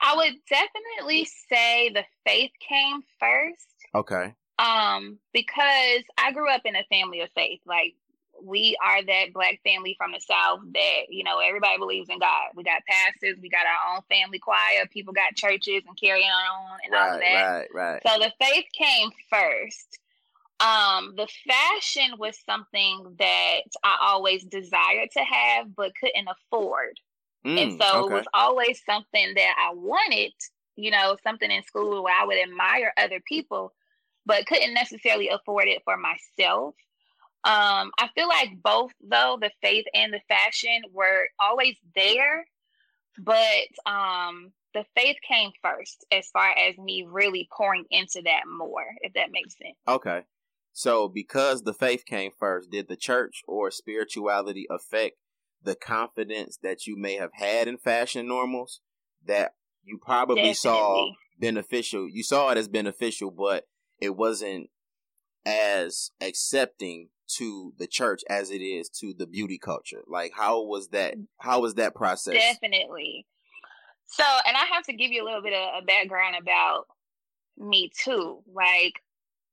I 0.00 0.14
would 0.16 0.34
definitely 0.48 1.28
say 1.50 1.90
the 1.92 2.04
faith 2.26 2.52
came 2.66 3.02
first. 3.18 3.66
Okay. 3.94 4.34
Um, 4.58 5.18
because 5.32 6.02
I 6.16 6.32
grew 6.32 6.50
up 6.50 6.62
in 6.64 6.76
a 6.76 6.84
family 6.90 7.20
of 7.20 7.30
faith. 7.34 7.60
Like 7.66 7.94
we 8.42 8.76
are 8.84 9.02
that 9.02 9.32
black 9.32 9.60
family 9.64 9.94
from 9.98 10.12
the 10.12 10.20
South 10.20 10.60
that, 10.74 11.02
you 11.08 11.24
know, 11.24 11.38
everybody 11.38 11.78
believes 11.78 12.08
in 12.08 12.18
God. 12.18 12.50
We 12.54 12.64
got 12.64 12.82
pastors, 12.88 13.38
we 13.40 13.48
got 13.48 13.66
our 13.66 13.96
own 13.96 14.02
family 14.08 14.38
choir, 14.38 14.86
people 14.90 15.12
got 15.12 15.34
churches 15.34 15.82
and 15.86 15.98
carrying 15.98 16.28
on 16.28 16.78
and 16.84 16.92
right, 16.92 17.12
all 17.12 17.18
that. 17.18 17.68
Right, 17.74 17.74
right. 17.74 18.02
So 18.06 18.18
the 18.18 18.32
faith 18.44 18.66
came 18.72 19.10
first. 19.30 19.98
Um, 20.60 21.14
the 21.16 21.28
fashion 21.46 22.18
was 22.18 22.36
something 22.44 23.14
that 23.18 23.60
I 23.84 23.96
always 24.00 24.44
desired 24.44 25.10
to 25.12 25.20
have 25.20 25.74
but 25.76 25.92
couldn't 26.00 26.28
afford. 26.28 26.98
Mm, 27.46 27.62
and 27.62 27.80
so 27.80 28.04
okay. 28.04 28.14
it 28.14 28.16
was 28.18 28.26
always 28.34 28.82
something 28.84 29.34
that 29.34 29.54
I 29.56 29.72
wanted, 29.74 30.32
you 30.76 30.90
know, 30.90 31.16
something 31.22 31.50
in 31.50 31.62
school 31.62 32.02
where 32.02 32.14
I 32.20 32.26
would 32.26 32.38
admire 32.38 32.92
other 32.96 33.20
people, 33.20 33.72
but 34.26 34.46
couldn't 34.46 34.74
necessarily 34.74 35.28
afford 35.28 35.68
it 35.68 35.82
for 35.84 35.96
myself. 35.96 36.74
Um, 37.44 37.92
I 37.98 38.08
feel 38.14 38.28
like 38.28 38.50
both 38.62 38.90
though 39.00 39.38
the 39.40 39.50
faith 39.62 39.86
and 39.94 40.12
the 40.12 40.20
fashion 40.28 40.82
were 40.92 41.28
always 41.40 41.76
there, 41.94 42.46
but 43.18 43.90
um, 43.90 44.52
the 44.74 44.84
faith 44.96 45.16
came 45.26 45.50
first 45.62 46.04
as 46.12 46.28
far 46.32 46.50
as 46.50 46.76
me 46.78 47.06
really 47.08 47.48
pouring 47.56 47.84
into 47.90 48.22
that 48.24 48.42
more, 48.46 48.84
if 49.00 49.12
that 49.14 49.30
makes 49.32 49.56
sense. 49.56 49.76
Okay. 49.86 50.22
So 50.72 51.08
because 51.08 51.62
the 51.62 51.74
faith 51.74 52.04
came 52.06 52.30
first, 52.38 52.70
did 52.70 52.88
the 52.88 52.96
church 52.96 53.42
or 53.46 53.70
spirituality 53.70 54.66
affect 54.70 55.16
the 55.62 55.74
confidence 55.74 56.58
that 56.62 56.86
you 56.86 56.96
may 56.96 57.14
have 57.14 57.32
had 57.34 57.66
in 57.66 57.78
fashion 57.78 58.28
normals 58.28 58.80
that 59.24 59.52
you 59.82 59.98
probably 59.98 60.36
Definitely. 60.36 60.54
saw 60.54 61.10
beneficial? 61.38 62.08
You 62.08 62.22
saw 62.22 62.50
it 62.50 62.58
as 62.58 62.68
beneficial, 62.68 63.30
but 63.30 63.64
it 64.00 64.16
wasn't 64.16 64.70
as 65.44 66.10
accepting 66.20 67.08
to 67.36 67.72
the 67.78 67.86
church 67.86 68.22
as 68.28 68.50
it 68.50 68.62
is 68.62 68.88
to 68.88 69.14
the 69.16 69.26
beauty 69.26 69.58
culture? 69.58 70.02
Like 70.06 70.32
how 70.34 70.62
was 70.64 70.88
that 70.88 71.14
how 71.38 71.60
was 71.60 71.74
that 71.74 71.94
process? 71.94 72.34
Definitely. 72.34 73.26
So, 74.06 74.24
and 74.46 74.56
I 74.56 74.64
have 74.74 74.84
to 74.84 74.94
give 74.94 75.10
you 75.10 75.22
a 75.22 75.26
little 75.26 75.42
bit 75.42 75.52
of 75.52 75.82
a 75.82 75.84
background 75.84 76.36
about 76.40 76.86
me 77.58 77.90
too. 78.04 78.42
Like 78.52 78.94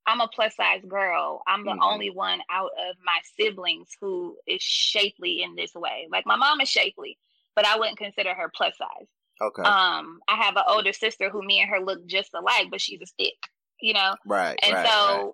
I'm 0.06 0.20
a 0.20 0.28
plus 0.28 0.56
size 0.56 0.82
girl. 0.88 1.42
I'm 1.46 1.64
the 1.64 1.72
mm-hmm. 1.72 1.82
only 1.82 2.10
one 2.10 2.40
out 2.50 2.70
of 2.88 2.96
my 3.04 3.18
siblings 3.38 3.88
who 4.00 4.36
is 4.46 4.62
shapely 4.62 5.42
in 5.42 5.56
this 5.56 5.74
way. 5.74 6.08
Like 6.10 6.26
my 6.26 6.36
mom 6.36 6.60
is 6.60 6.68
shapely, 6.68 7.18
but 7.54 7.66
I 7.66 7.78
wouldn't 7.78 7.98
consider 7.98 8.32
her 8.34 8.50
plus 8.54 8.76
size. 8.78 9.08
Okay. 9.42 9.62
Um, 9.62 10.20
I 10.28 10.36
have 10.36 10.56
an 10.56 10.62
older 10.68 10.92
sister 10.92 11.28
who 11.28 11.42
me 11.44 11.60
and 11.60 11.68
her 11.68 11.80
look 11.80 12.06
just 12.06 12.30
alike, 12.34 12.68
but 12.70 12.80
she's 12.80 13.02
a 13.02 13.06
stick, 13.06 13.34
you 13.82 13.92
know? 13.92 14.14
Right. 14.24 14.58
And 14.62 14.72
right, 14.72 14.86
so 14.88 15.16
right 15.16 15.32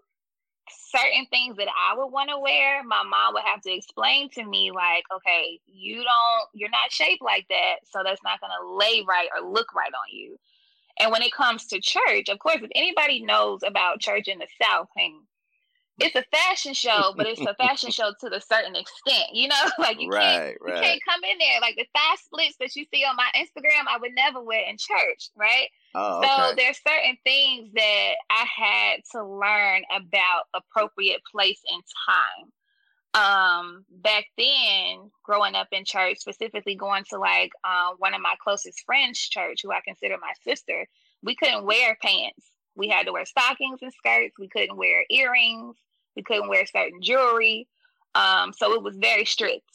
certain 0.68 1.26
things 1.30 1.56
that 1.56 1.68
I 1.68 1.96
would 1.96 2.08
want 2.08 2.30
to 2.30 2.38
wear, 2.38 2.82
my 2.84 3.02
mom 3.02 3.34
would 3.34 3.42
have 3.44 3.62
to 3.62 3.72
explain 3.72 4.30
to 4.30 4.44
me, 4.44 4.70
like, 4.70 5.04
okay, 5.14 5.60
you 5.66 5.96
don't, 5.96 6.48
you're 6.54 6.70
not 6.70 6.90
shaped 6.90 7.22
like 7.22 7.46
that, 7.48 7.76
so 7.90 8.02
that's 8.04 8.22
not 8.22 8.40
going 8.40 8.52
to 8.60 8.76
lay 8.76 9.04
right 9.06 9.28
or 9.34 9.48
look 9.48 9.74
right 9.74 9.92
on 9.92 10.16
you. 10.16 10.38
And 10.98 11.10
when 11.10 11.22
it 11.22 11.32
comes 11.32 11.66
to 11.66 11.80
church, 11.80 12.28
of 12.28 12.38
course, 12.38 12.58
if 12.62 12.70
anybody 12.74 13.24
knows 13.24 13.60
about 13.66 14.00
church 14.00 14.28
in 14.28 14.38
the 14.38 14.46
South, 14.62 14.88
and 14.96 15.14
it's 15.98 16.16
a 16.16 16.24
fashion 16.34 16.74
show, 16.74 17.12
but 17.16 17.26
it's 17.26 17.40
a 17.40 17.54
fashion 17.54 17.90
show 17.90 18.12
to 18.20 18.34
a 18.34 18.40
certain 18.40 18.74
extent, 18.74 19.28
you 19.32 19.48
know, 19.48 19.54
like 19.78 20.00
you 20.00 20.08
right, 20.08 20.20
can't 20.20 20.56
right. 20.60 20.76
you 20.76 20.82
can't 20.82 21.00
come 21.08 21.20
in 21.24 21.38
there 21.38 21.60
like 21.60 21.76
the 21.76 21.86
thigh 21.94 22.16
splits 22.24 22.56
that 22.58 22.74
you 22.74 22.84
see 22.92 23.04
on 23.04 23.16
my 23.16 23.28
Instagram. 23.36 23.84
I 23.88 23.98
would 23.98 24.12
never 24.14 24.42
wear 24.42 24.62
in 24.68 24.76
church, 24.78 25.30
right? 25.36 25.68
Oh, 25.94 26.22
so 26.22 26.52
okay. 26.52 26.54
there's 26.56 26.80
certain 26.86 27.16
things 27.24 27.70
that 27.74 28.12
I 28.30 28.44
had 28.44 29.00
to 29.12 29.24
learn 29.24 29.82
about 29.94 30.44
appropriate 30.54 31.20
place 31.30 31.60
and 31.70 31.82
time. 32.08 32.52
Um, 33.14 33.84
back 33.90 34.24
then, 34.38 35.10
growing 35.22 35.54
up 35.54 35.68
in 35.70 35.84
church, 35.84 36.18
specifically 36.18 36.74
going 36.74 37.04
to 37.10 37.18
like 37.18 37.52
uh, 37.62 37.90
one 37.98 38.14
of 38.14 38.22
my 38.22 38.34
closest 38.42 38.82
friends' 38.86 39.18
church, 39.18 39.60
who 39.62 39.70
I 39.70 39.80
consider 39.86 40.16
my 40.18 40.32
sister, 40.42 40.86
we 41.22 41.36
couldn't 41.36 41.66
wear 41.66 41.98
pants. 42.00 42.50
We 42.74 42.88
had 42.88 43.06
to 43.06 43.12
wear 43.12 43.24
stockings 43.24 43.80
and 43.82 43.92
skirts. 43.92 44.38
We 44.38 44.48
couldn't 44.48 44.76
wear 44.76 45.04
earrings. 45.10 45.76
We 46.16 46.22
couldn't 46.22 46.48
wear 46.48 46.66
certain 46.66 47.02
jewelry. 47.02 47.68
Um, 48.14 48.52
so 48.52 48.72
it 48.74 48.82
was 48.82 48.96
very 48.96 49.24
strict. 49.24 49.68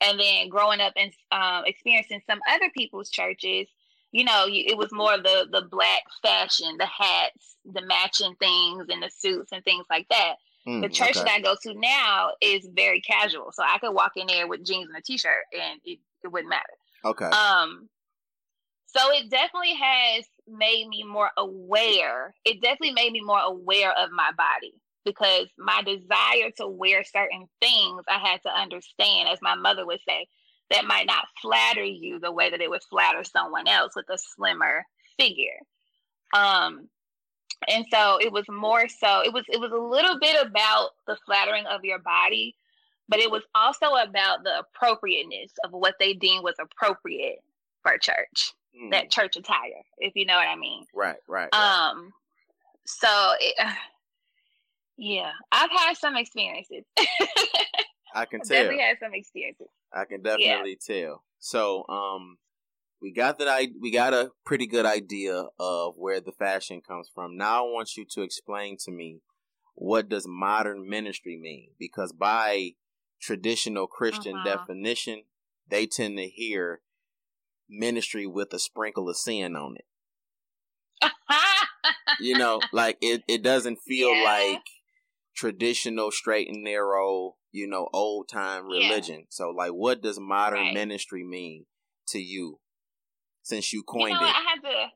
And 0.00 0.20
then 0.20 0.48
growing 0.48 0.80
up 0.80 0.92
and 0.96 1.12
um, 1.32 1.64
experiencing 1.64 2.20
some 2.26 2.40
other 2.50 2.70
people's 2.76 3.08
churches, 3.08 3.66
you 4.12 4.24
know, 4.24 4.46
it 4.48 4.76
was 4.76 4.92
more 4.92 5.14
of 5.14 5.22
the 5.22 5.46
the 5.50 5.62
black 5.70 6.02
fashion, 6.22 6.76
the 6.78 6.86
hats, 6.86 7.56
the 7.64 7.82
matching 7.82 8.34
things, 8.38 8.86
and 8.88 9.02
the 9.02 9.10
suits 9.10 9.52
and 9.52 9.64
things 9.64 9.86
like 9.90 10.06
that. 10.10 10.36
Mm, 10.66 10.82
the 10.82 10.88
church 10.88 11.16
okay. 11.16 11.20
that 11.20 11.30
I 11.30 11.40
go 11.40 11.54
to 11.62 11.74
now 11.74 12.30
is 12.40 12.68
very 12.74 13.00
casual, 13.00 13.52
so 13.52 13.62
I 13.62 13.78
could 13.78 13.92
walk 13.92 14.12
in 14.16 14.26
there 14.26 14.46
with 14.46 14.64
jeans 14.64 14.88
and 14.88 14.96
a 14.96 15.02
t-shirt, 15.02 15.44
and 15.52 15.80
it, 15.84 15.98
it 16.24 16.28
wouldn't 16.28 16.50
matter. 16.50 16.62
Okay. 17.04 17.26
Um. 17.26 17.88
So 18.86 19.00
it 19.12 19.30
definitely 19.30 19.74
has 19.74 20.24
made 20.48 20.88
me 20.88 21.04
more 21.04 21.30
aware. 21.36 22.34
It 22.44 22.62
definitely 22.62 22.92
made 22.92 23.12
me 23.12 23.20
more 23.20 23.40
aware 23.40 23.92
of 23.92 24.10
my 24.10 24.30
body 24.36 24.74
because 25.04 25.46
my 25.58 25.82
desire 25.82 26.50
to 26.56 26.66
wear 26.66 27.04
certain 27.04 27.48
things, 27.60 28.02
I 28.08 28.18
had 28.18 28.42
to 28.42 28.50
understand, 28.50 29.28
as 29.28 29.38
my 29.40 29.54
mother 29.54 29.86
would 29.86 30.00
say, 30.06 30.26
that 30.70 30.84
might 30.84 31.06
not 31.06 31.26
flatter 31.40 31.84
you 31.84 32.18
the 32.18 32.32
way 32.32 32.50
that 32.50 32.60
it 32.60 32.68
would 32.68 32.82
flatter 32.90 33.22
someone 33.24 33.68
else 33.68 33.92
with 33.94 34.06
a 34.10 34.18
slimmer 34.18 34.84
figure. 35.18 35.60
Um, 36.34 36.88
and 37.68 37.84
so 37.90 38.18
it 38.20 38.32
was 38.32 38.44
more 38.48 38.88
so 38.88 39.22
it 39.24 39.32
was 39.32 39.44
it 39.48 39.60
was 39.60 39.72
a 39.72 39.76
little 39.76 40.18
bit 40.18 40.36
about 40.44 40.90
the 41.06 41.16
flattering 41.24 41.64
of 41.66 41.84
your 41.84 41.98
body, 42.00 42.54
but 43.08 43.20
it 43.20 43.30
was 43.30 43.42
also 43.54 43.86
about 43.86 44.44
the 44.44 44.60
appropriateness 44.60 45.52
of 45.64 45.70
what 45.70 45.94
they 45.98 46.12
deemed 46.12 46.44
was 46.44 46.56
appropriate 46.60 47.38
for 47.82 47.96
church, 47.98 48.52
mm. 48.74 48.90
that 48.90 49.10
church 49.10 49.36
attire, 49.36 49.82
if 49.98 50.14
you 50.14 50.26
know 50.26 50.36
what 50.36 50.48
I 50.48 50.56
mean. 50.56 50.84
Right, 50.94 51.16
right. 51.28 51.48
right. 51.52 51.90
Um, 51.90 52.12
so 52.86 53.08
it, 53.40 53.54
yeah, 54.96 55.32
I've 55.52 55.70
had 55.70 55.96
some 55.96 56.16
experiences. 56.16 56.84
I 58.14 58.24
can 58.24 58.40
tell. 58.44 58.48
Definitely 58.48 58.82
had 58.82 58.98
some 59.00 59.14
experiences. 59.14 59.68
I 59.92 60.04
can 60.04 60.22
definitely 60.22 60.78
yeah. 60.88 61.04
tell. 61.04 61.22
So, 61.38 61.86
um, 61.88 62.38
we 63.00 63.12
got 63.12 63.38
that. 63.38 63.48
I 63.48 63.68
we 63.80 63.90
got 63.90 64.14
a 64.14 64.30
pretty 64.44 64.66
good 64.66 64.86
idea 64.86 65.44
of 65.58 65.94
where 65.96 66.20
the 66.20 66.32
fashion 66.32 66.80
comes 66.86 67.10
from. 67.14 67.36
Now, 67.36 67.66
I 67.66 67.70
want 67.70 67.96
you 67.96 68.04
to 68.12 68.22
explain 68.22 68.76
to 68.84 68.90
me 68.90 69.20
what 69.74 70.08
does 70.08 70.26
modern 70.26 70.88
ministry 70.88 71.38
mean? 71.40 71.68
Because 71.78 72.12
by 72.12 72.72
traditional 73.20 73.86
Christian 73.86 74.36
uh-huh. 74.36 74.56
definition, 74.56 75.22
they 75.68 75.86
tend 75.86 76.16
to 76.16 76.26
hear 76.26 76.80
ministry 77.68 78.26
with 78.26 78.52
a 78.52 78.58
sprinkle 78.58 79.08
of 79.08 79.16
sin 79.16 79.56
on 79.56 79.76
it. 79.76 79.84
you 82.20 82.38
know, 82.38 82.60
like 82.72 82.96
it, 83.00 83.22
it 83.28 83.42
doesn't 83.42 83.78
feel 83.86 84.14
yeah. 84.14 84.24
like 84.24 84.62
traditional 85.36 86.10
straight 86.10 86.48
and 86.48 86.64
narrow 86.64 87.36
you 87.56 87.66
know, 87.66 87.88
old 87.92 88.28
time 88.28 88.66
religion. 88.66 89.20
Yeah. 89.20 89.30
So 89.30 89.50
like 89.50 89.70
what 89.70 90.02
does 90.02 90.20
modern 90.20 90.60
right. 90.60 90.74
ministry 90.74 91.24
mean 91.24 91.64
to 92.08 92.18
you 92.18 92.58
since 93.42 93.72
you 93.72 93.82
coined 93.82 94.14
you 94.14 94.20
know, 94.20 94.26
it? 94.26 94.34
I 94.34 94.44
had 94.52 94.60
to 94.62 94.86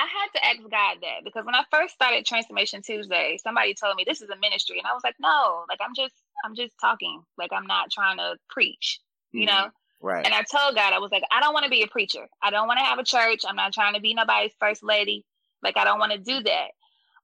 I 0.00 0.06
had 0.06 0.38
to 0.38 0.44
ask 0.44 0.62
God 0.62 0.96
that 1.02 1.24
because 1.24 1.44
when 1.44 1.54
I 1.54 1.64
first 1.70 1.94
started 1.94 2.24
Transformation 2.24 2.80
Tuesday, 2.82 3.36
somebody 3.42 3.74
told 3.74 3.96
me 3.96 4.04
this 4.06 4.22
is 4.22 4.30
a 4.30 4.38
ministry 4.38 4.78
and 4.78 4.86
I 4.86 4.94
was 4.94 5.02
like, 5.04 5.16
No, 5.20 5.64
like 5.68 5.80
I'm 5.84 5.94
just 5.94 6.14
I'm 6.44 6.54
just 6.56 6.74
talking. 6.80 7.22
Like 7.36 7.50
I'm 7.52 7.66
not 7.66 7.90
trying 7.90 8.16
to 8.16 8.36
preach. 8.48 9.00
You 9.32 9.46
mm-hmm. 9.46 9.54
know? 9.54 9.70
Right. 10.00 10.24
And 10.24 10.34
I 10.34 10.42
told 10.42 10.76
God, 10.76 10.92
I 10.92 10.98
was 10.98 11.10
like, 11.10 11.24
I 11.32 11.40
don't 11.40 11.54
want 11.54 11.64
to 11.64 11.70
be 11.70 11.82
a 11.82 11.88
preacher. 11.88 12.28
I 12.42 12.50
don't 12.50 12.68
want 12.68 12.78
to 12.78 12.84
have 12.84 12.98
a 12.98 13.04
church. 13.04 13.42
I'm 13.46 13.56
not 13.56 13.72
trying 13.72 13.94
to 13.94 14.00
be 14.00 14.14
nobody's 14.14 14.52
first 14.60 14.82
lady. 14.82 15.24
Like 15.62 15.76
I 15.76 15.84
don't 15.84 15.98
want 15.98 16.12
to 16.12 16.18
do 16.18 16.42
that. 16.42 16.68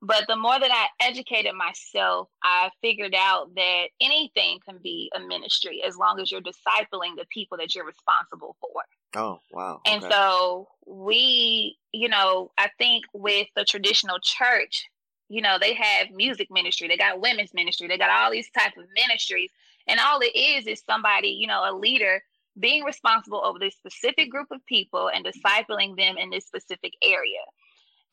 But 0.03 0.25
the 0.29 0.37
more 0.37 0.59
that 0.59 0.71
I 0.71 1.07
educated 1.09 1.55
myself, 1.55 2.29
I 2.43 2.69
figured 2.83 3.15
out 3.17 3.55
that 3.55 3.87
anything 4.03 4.59
can 4.69 4.79
be 4.83 5.11
a 5.17 5.21
ministry 5.21 5.83
as 5.87 5.97
long 5.97 6.21
as 6.21 6.31
you're 6.31 6.43
discipling 6.43 7.17
the 7.17 7.25
people 7.33 7.57
that 7.57 7.75
you're 7.75 7.87
responsible 7.87 8.55
for. 8.61 8.83
Oh, 9.17 9.39
wow. 9.51 9.81
Okay. 9.87 9.95
And 9.95 10.13
so 10.13 10.69
we, 10.87 11.79
you 11.93 12.11
know, 12.11 12.51
I 12.59 12.69
think 12.77 13.05
with 13.15 13.47
the 13.57 13.65
traditional 13.65 14.19
church, 14.21 14.91
you 15.31 15.41
know, 15.41 15.57
they 15.59 15.73
have 15.73 16.11
music 16.11 16.49
ministry, 16.51 16.87
they 16.87 16.99
got 16.99 17.21
women's 17.21 17.55
ministry, 17.55 17.89
they 17.89 17.97
got 17.97 18.11
all 18.11 18.31
these 18.31 18.51
types 18.51 18.77
of 18.77 18.85
ministries. 18.95 19.51
And 19.87 20.01
all 20.01 20.21
it 20.21 20.37
is 20.37 20.67
is 20.67 20.83
somebody, 20.87 21.29
you 21.29 21.47
know, 21.47 21.63
a 21.67 21.73
leader 21.75 22.23
being 22.59 22.85
responsible 22.85 23.45
over 23.45 23.59
this 23.59 23.75
specific 23.75 24.31
group 24.31 24.49
of 24.51 24.65
people 24.67 25.09
and 25.09 25.25
discipling 25.25 25.97
them 25.97 26.17
in 26.17 26.31
this 26.31 26.47
specific 26.47 26.93
area. 27.03 27.41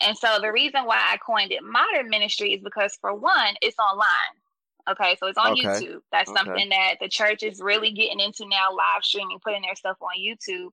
And 0.01 0.17
so 0.17 0.39
the 0.41 0.51
reason 0.51 0.85
why 0.85 0.97
I 0.97 1.17
coined 1.17 1.51
it 1.51 1.63
modern 1.63 2.09
ministry 2.09 2.53
is 2.53 2.61
because 2.63 2.97
for 2.99 3.13
one, 3.13 3.55
it's 3.61 3.77
online. 3.77 4.41
Okay, 4.89 5.15
so 5.19 5.27
it's 5.27 5.37
on 5.37 5.51
okay. 5.51 5.61
YouTube. 5.61 5.99
That's 6.11 6.29
okay. 6.29 6.37
something 6.37 6.69
that 6.69 6.95
the 6.99 7.07
church 7.07 7.43
is 7.43 7.61
really 7.61 7.91
getting 7.91 8.19
into 8.19 8.47
now, 8.47 8.71
live 8.71 9.03
streaming, 9.03 9.39
putting 9.43 9.61
their 9.61 9.75
stuff 9.75 9.97
on 10.01 10.19
YouTube. 10.19 10.69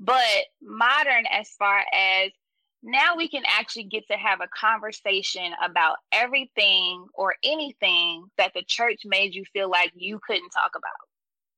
But 0.00 0.24
modern 0.62 1.24
as 1.30 1.50
far 1.58 1.80
as 1.92 2.30
now 2.82 3.16
we 3.16 3.28
can 3.28 3.42
actually 3.46 3.84
get 3.84 4.06
to 4.08 4.16
have 4.16 4.40
a 4.40 4.48
conversation 4.48 5.52
about 5.62 5.96
everything 6.12 7.06
or 7.14 7.34
anything 7.42 8.26
that 8.38 8.52
the 8.54 8.62
church 8.66 9.02
made 9.04 9.34
you 9.34 9.44
feel 9.52 9.70
like 9.70 9.92
you 9.94 10.20
couldn't 10.26 10.50
talk 10.50 10.72
about. 10.74 11.08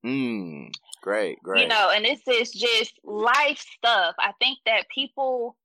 Mm, 0.05 0.73
great, 1.03 1.43
great. 1.43 1.63
You 1.63 1.69
know, 1.69 1.91
and 1.95 2.05
this 2.05 2.21
is 2.29 2.51
just 2.53 2.95
life 3.05 3.59
stuff. 3.59 4.15
I 4.19 4.33
think 4.41 4.59
that 4.67 4.89
people 4.89 5.57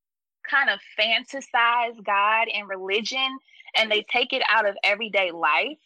kind 0.50 0.70
of 0.70 0.80
fantasize 1.00 2.04
God 2.04 2.48
and 2.54 2.68
religion 2.68 3.38
and 3.76 3.92
they 3.92 4.04
take 4.12 4.34
it 4.34 4.42
out 4.50 4.68
of 4.68 4.76
everyday 4.84 5.32
life. 5.32 5.78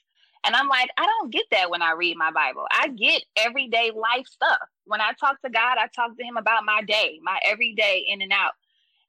And 0.46 0.56
I'm 0.56 0.68
like, 0.68 0.90
I 0.98 1.06
don't 1.06 1.34
get 1.34 1.46
that 1.52 1.70
when 1.72 1.82
I 1.82 1.94
read 1.94 2.18
my 2.18 2.32
Bible. 2.32 2.66
I 2.72 2.90
get 2.90 3.24
everyday 3.36 3.92
life 3.92 4.28
stuff. 4.28 4.60
When 4.86 5.02
I 5.02 5.12
talk 5.20 5.42
to 5.42 5.50
God, 5.50 5.78
I 5.80 5.88
talk 5.96 6.16
to 6.18 6.24
Him 6.24 6.38
about 6.38 6.66
my 6.66 6.82
day, 6.84 7.20
my 7.24 7.40
everyday 7.44 8.06
in 8.08 8.22
and 8.22 8.32
out. 8.32 8.52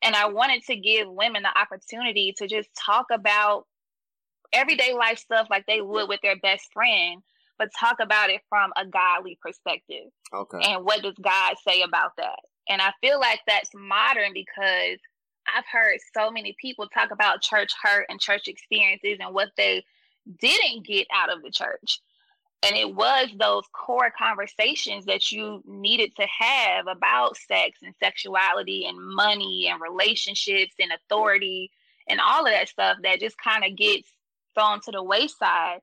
And 0.03 0.15
I 0.15 0.29
wanted 0.29 0.63
to 0.65 0.77
give 0.77 1.09
women 1.09 1.43
the 1.43 1.59
opportunity 1.59 2.35
to 2.39 2.47
just 2.47 2.69
talk 2.75 3.07
about 3.13 3.67
everyday 4.53 4.95
life 4.95 5.19
stuff 5.19 5.49
like 5.51 5.67
they 5.67 5.81
would 5.81 6.09
with 6.09 6.21
their 6.23 6.37
best 6.37 6.73
friend, 6.73 7.23
but 7.59 7.71
talk 7.79 7.97
about 8.01 8.31
it 8.31 8.43
from 8.49 8.73
a 8.77 8.87
godly 8.87 9.39
perspective. 9.41 10.11
Okay. 10.33 10.59
And 10.63 10.85
what 10.85 11.03
does 11.03 11.15
God 11.21 11.55
say 11.67 11.83
about 11.83 12.13
that? 12.19 12.39
And 12.69 12.83
I 12.83 12.93
feel 13.01 13.21
like 13.21 13.41
that's 13.47 13.71
modern 13.75 14.33
because 14.35 14.99
I've 15.55 15.65
heard 15.71 15.99
so 16.17 16.31
many 16.31 16.57
people 16.61 16.89
talk 16.89 17.11
about 17.13 17.43
church 17.43 17.73
hurt 17.81 18.07
and 18.09 18.21
church 18.21 18.49
experiences 18.49 19.19
and 19.21 19.35
what 19.35 19.51
they 19.57 19.85
didn't 20.41 20.87
get 20.87 21.07
out 21.15 21.33
of 21.33 21.43
the 21.43 21.51
church. 21.51 22.01
And 22.63 22.75
it 22.77 22.95
was 22.95 23.29
those 23.39 23.65
core 23.73 24.13
conversations 24.17 25.05
that 25.05 25.31
you 25.31 25.63
needed 25.67 26.17
to 26.17 26.27
have 26.27 26.87
about 26.89 27.37
sex 27.37 27.79
and 27.83 27.95
sexuality 28.03 28.87
and 28.87 28.99
money 28.99 29.69
and 29.71 29.81
relationships 29.81 30.75
and 30.81 30.91
authority 30.91 31.71
and 32.09 32.21
all 32.21 32.47
of 32.47 32.53
that 32.53 32.69
stuff 32.69 32.99
that 33.03 33.21
just 33.21 33.37
kind 33.39 33.65
of 33.65 33.77
gets 33.77 34.09
thrown 34.55 34.81
to 34.81 34.91
the 34.91 35.03
wayside 35.03 35.81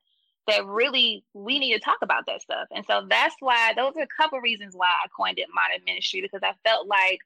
that 0.47 0.65
really 0.65 1.23
we 1.33 1.59
need 1.59 1.73
to 1.73 1.79
talk 1.79 1.97
about 2.01 2.25
that 2.27 2.41
stuff. 2.41 2.67
And 2.71 2.85
so 2.85 3.05
that's 3.09 3.35
why 3.39 3.73
those 3.75 3.93
are 3.97 4.03
a 4.03 4.07
couple 4.07 4.39
reasons 4.39 4.73
why 4.75 4.87
I 4.87 5.07
coined 5.15 5.39
it 5.39 5.47
modern 5.53 5.83
ministry 5.85 6.21
because 6.21 6.41
I 6.43 6.53
felt 6.67 6.87
like 6.87 7.19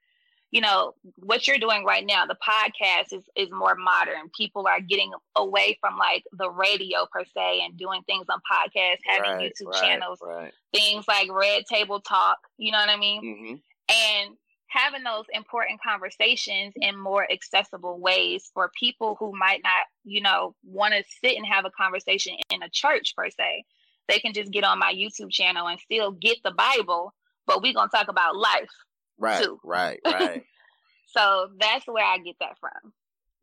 you 0.52 0.62
know 0.62 0.94
what 1.18 1.46
you're 1.46 1.58
doing 1.58 1.84
right 1.84 2.06
now 2.06 2.26
the 2.26 2.36
podcast 2.36 3.12
is 3.12 3.24
is 3.36 3.52
more 3.52 3.76
modern 3.76 4.30
people 4.36 4.66
are 4.66 4.80
getting 4.80 5.12
away 5.36 5.78
from 5.82 5.98
like 5.98 6.24
the 6.32 6.50
radio 6.50 7.06
per 7.12 7.26
se 7.26 7.62
and 7.66 7.78
doing 7.78 8.02
things 8.04 8.26
on 8.30 8.40
podcasts 8.50 9.00
having 9.06 9.30
Right, 9.32 9.52
youtube 9.62 9.68
right, 9.68 9.82
channels 9.84 10.20
Right. 10.26 10.54
things 10.74 11.06
like 11.06 11.30
red 11.32 11.66
table 11.70 12.00
talk 12.00 12.38
you 12.58 12.72
know 12.72 12.78
what 12.78 12.88
i 12.90 12.96
mean 12.96 13.20
hmm 13.22 13.54
and 13.94 14.36
having 14.70 15.04
those 15.04 15.26
important 15.34 15.82
conversations 15.82 16.74
in 16.76 16.98
more 16.98 17.30
accessible 17.32 18.00
ways 18.00 18.52
for 18.54 18.70
people 18.80 19.16
who 19.20 19.32
might 19.38 19.62
not 19.64 19.86
you 20.04 20.22
know 20.22 20.54
want 20.64 20.94
to 20.94 21.04
sit 21.24 21.38
and 21.38 21.46
have 21.46 21.66
a 21.66 21.72
conversation 21.72 22.36
in 22.52 22.62
a 22.64 22.70
church 22.70 23.14
per 23.16 23.30
se 23.30 23.64
they 24.08 24.20
can 24.20 24.34
just 24.34 24.52
get 24.52 24.64
on 24.64 24.80
my 24.80 24.94
youtube 24.94 25.32
channel 25.32 25.68
and 25.68 25.80
still 25.80 26.12
get 26.12 26.38
the 26.44 26.52
bible 26.52 27.14
but 27.46 27.62
we're 27.62 27.74
going 27.74 27.88
to 27.90 27.98
talk 27.98 28.10
about 28.10 28.36
life 28.36 28.70
Right. 29.18 29.44
too. 29.44 29.58
Right. 29.64 30.00
Right. 30.06 30.44
so 31.08 31.48
that's 31.60 31.88
where 31.88 32.06
i 32.06 32.18
get 32.20 32.36
that 32.40 32.58
from 32.60 32.94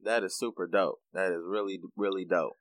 That 0.05 0.23
is 0.23 0.37
super 0.39 0.67
dope. 0.67 1.01
That 1.15 1.33
is 1.33 1.41
really, 1.43 1.81
really 1.97 2.27
dope. 2.27 2.57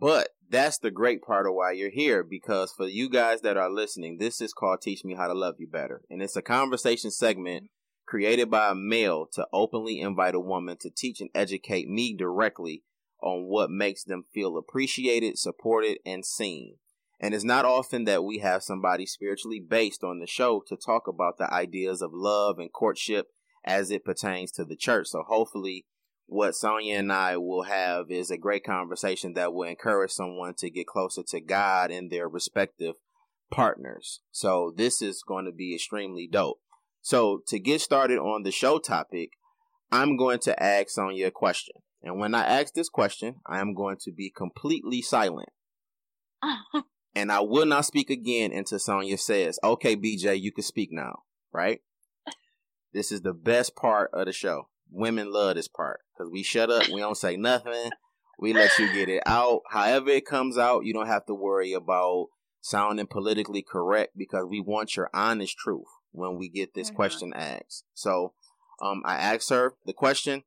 But 0.00 0.28
that's 0.48 0.78
the 0.78 0.90
great 0.90 1.22
part 1.22 1.46
of 1.46 1.54
why 1.54 1.72
you're 1.72 1.90
here 1.90 2.22
because 2.22 2.72
for 2.72 2.86
you 2.86 3.10
guys 3.10 3.40
that 3.42 3.56
are 3.56 3.70
listening, 3.70 4.18
this 4.18 4.40
is 4.40 4.52
called 4.52 4.80
Teach 4.80 5.04
Me 5.04 5.14
How 5.14 5.26
to 5.26 5.34
Love 5.34 5.56
You 5.58 5.66
Better. 5.66 6.02
And 6.08 6.22
it's 6.22 6.36
a 6.36 6.42
conversation 6.42 7.10
segment 7.10 7.70
created 8.06 8.50
by 8.50 8.70
a 8.70 8.74
male 8.74 9.26
to 9.32 9.46
openly 9.52 10.00
invite 10.00 10.34
a 10.34 10.40
woman 10.40 10.76
to 10.80 10.90
teach 10.90 11.20
and 11.20 11.30
educate 11.34 11.88
me 11.88 12.16
directly 12.16 12.82
on 13.20 13.44
what 13.44 13.70
makes 13.70 14.04
them 14.04 14.24
feel 14.32 14.56
appreciated, 14.56 15.38
supported, 15.38 15.98
and 16.06 16.24
seen. 16.24 16.76
And 17.20 17.34
it's 17.34 17.44
not 17.44 17.64
often 17.64 18.04
that 18.04 18.24
we 18.24 18.38
have 18.38 18.62
somebody 18.62 19.04
spiritually 19.04 19.60
based 19.60 20.04
on 20.04 20.20
the 20.20 20.26
show 20.26 20.62
to 20.68 20.76
talk 20.76 21.08
about 21.08 21.36
the 21.36 21.52
ideas 21.52 22.00
of 22.00 22.12
love 22.14 22.58
and 22.58 22.72
courtship 22.72 23.26
as 23.64 23.90
it 23.90 24.04
pertains 24.04 24.52
to 24.52 24.64
the 24.64 24.76
church. 24.76 25.08
So 25.08 25.24
hopefully 25.26 25.84
what 26.28 26.52
Sonja 26.52 26.98
and 26.98 27.12
I 27.12 27.36
will 27.38 27.62
have 27.62 28.10
is 28.10 28.30
a 28.30 28.36
great 28.36 28.62
conversation 28.62 29.32
that 29.34 29.52
will 29.52 29.68
encourage 29.68 30.10
someone 30.10 30.54
to 30.58 30.70
get 30.70 30.86
closer 30.86 31.22
to 31.28 31.40
God 31.40 31.90
and 31.90 32.10
their 32.10 32.28
respective 32.28 32.96
partners. 33.50 34.20
So 34.30 34.72
this 34.76 35.00
is 35.00 35.24
going 35.26 35.46
to 35.46 35.52
be 35.52 35.74
extremely 35.74 36.28
dope. 36.30 36.60
So 37.00 37.42
to 37.48 37.58
get 37.58 37.80
started 37.80 38.18
on 38.18 38.42
the 38.42 38.52
show 38.52 38.78
topic, 38.78 39.30
I'm 39.90 40.16
going 40.16 40.38
to 40.40 40.62
ask 40.62 40.96
Sonja 40.96 41.28
a 41.28 41.30
question. 41.30 41.76
And 42.02 42.18
when 42.18 42.34
I 42.34 42.44
ask 42.44 42.74
this 42.74 42.90
question, 42.90 43.36
I 43.46 43.60
am 43.60 43.74
going 43.74 43.96
to 44.02 44.12
be 44.12 44.30
completely 44.30 45.02
silent. 45.02 45.48
And 47.18 47.32
I 47.32 47.40
will 47.40 47.66
not 47.66 47.84
speak 47.84 48.10
again 48.10 48.52
until 48.52 48.78
Sonja 48.78 49.18
says, 49.18 49.58
okay, 49.64 49.96
BJ, 49.96 50.40
you 50.40 50.52
can 50.52 50.62
speak 50.62 50.90
now, 50.92 51.22
right? 51.52 51.80
This 52.92 53.10
is 53.10 53.22
the 53.22 53.32
best 53.32 53.74
part 53.74 54.10
of 54.12 54.26
the 54.26 54.32
show. 54.32 54.68
Women 54.90 55.32
love 55.32 55.56
this 55.56 55.68
part 55.68 56.00
because 56.12 56.30
we 56.30 56.42
shut 56.42 56.70
up. 56.70 56.88
We 56.92 57.00
don't 57.00 57.16
say 57.16 57.36
nothing. 57.36 57.90
We 58.38 58.52
let 58.52 58.78
you 58.78 58.92
get 58.94 59.08
it 59.08 59.22
out. 59.26 59.62
However 59.70 60.10
it 60.10 60.24
comes 60.26 60.56
out, 60.56 60.84
you 60.84 60.92
don't 60.92 61.08
have 61.08 61.26
to 61.26 61.34
worry 61.34 61.72
about 61.72 62.28
sounding 62.60 63.06
politically 63.06 63.62
correct 63.62 64.16
because 64.16 64.44
we 64.48 64.60
want 64.60 64.96
your 64.96 65.10
honest 65.12 65.56
truth 65.56 65.86
when 66.12 66.36
we 66.38 66.48
get 66.48 66.74
this 66.74 66.90
Mhm. 66.90 66.94
question 66.94 67.32
asked. 67.34 67.84
So 67.94 68.34
um, 68.80 69.02
I 69.04 69.16
asked 69.16 69.50
her 69.50 69.74
the 69.84 69.92
question. 69.92 70.44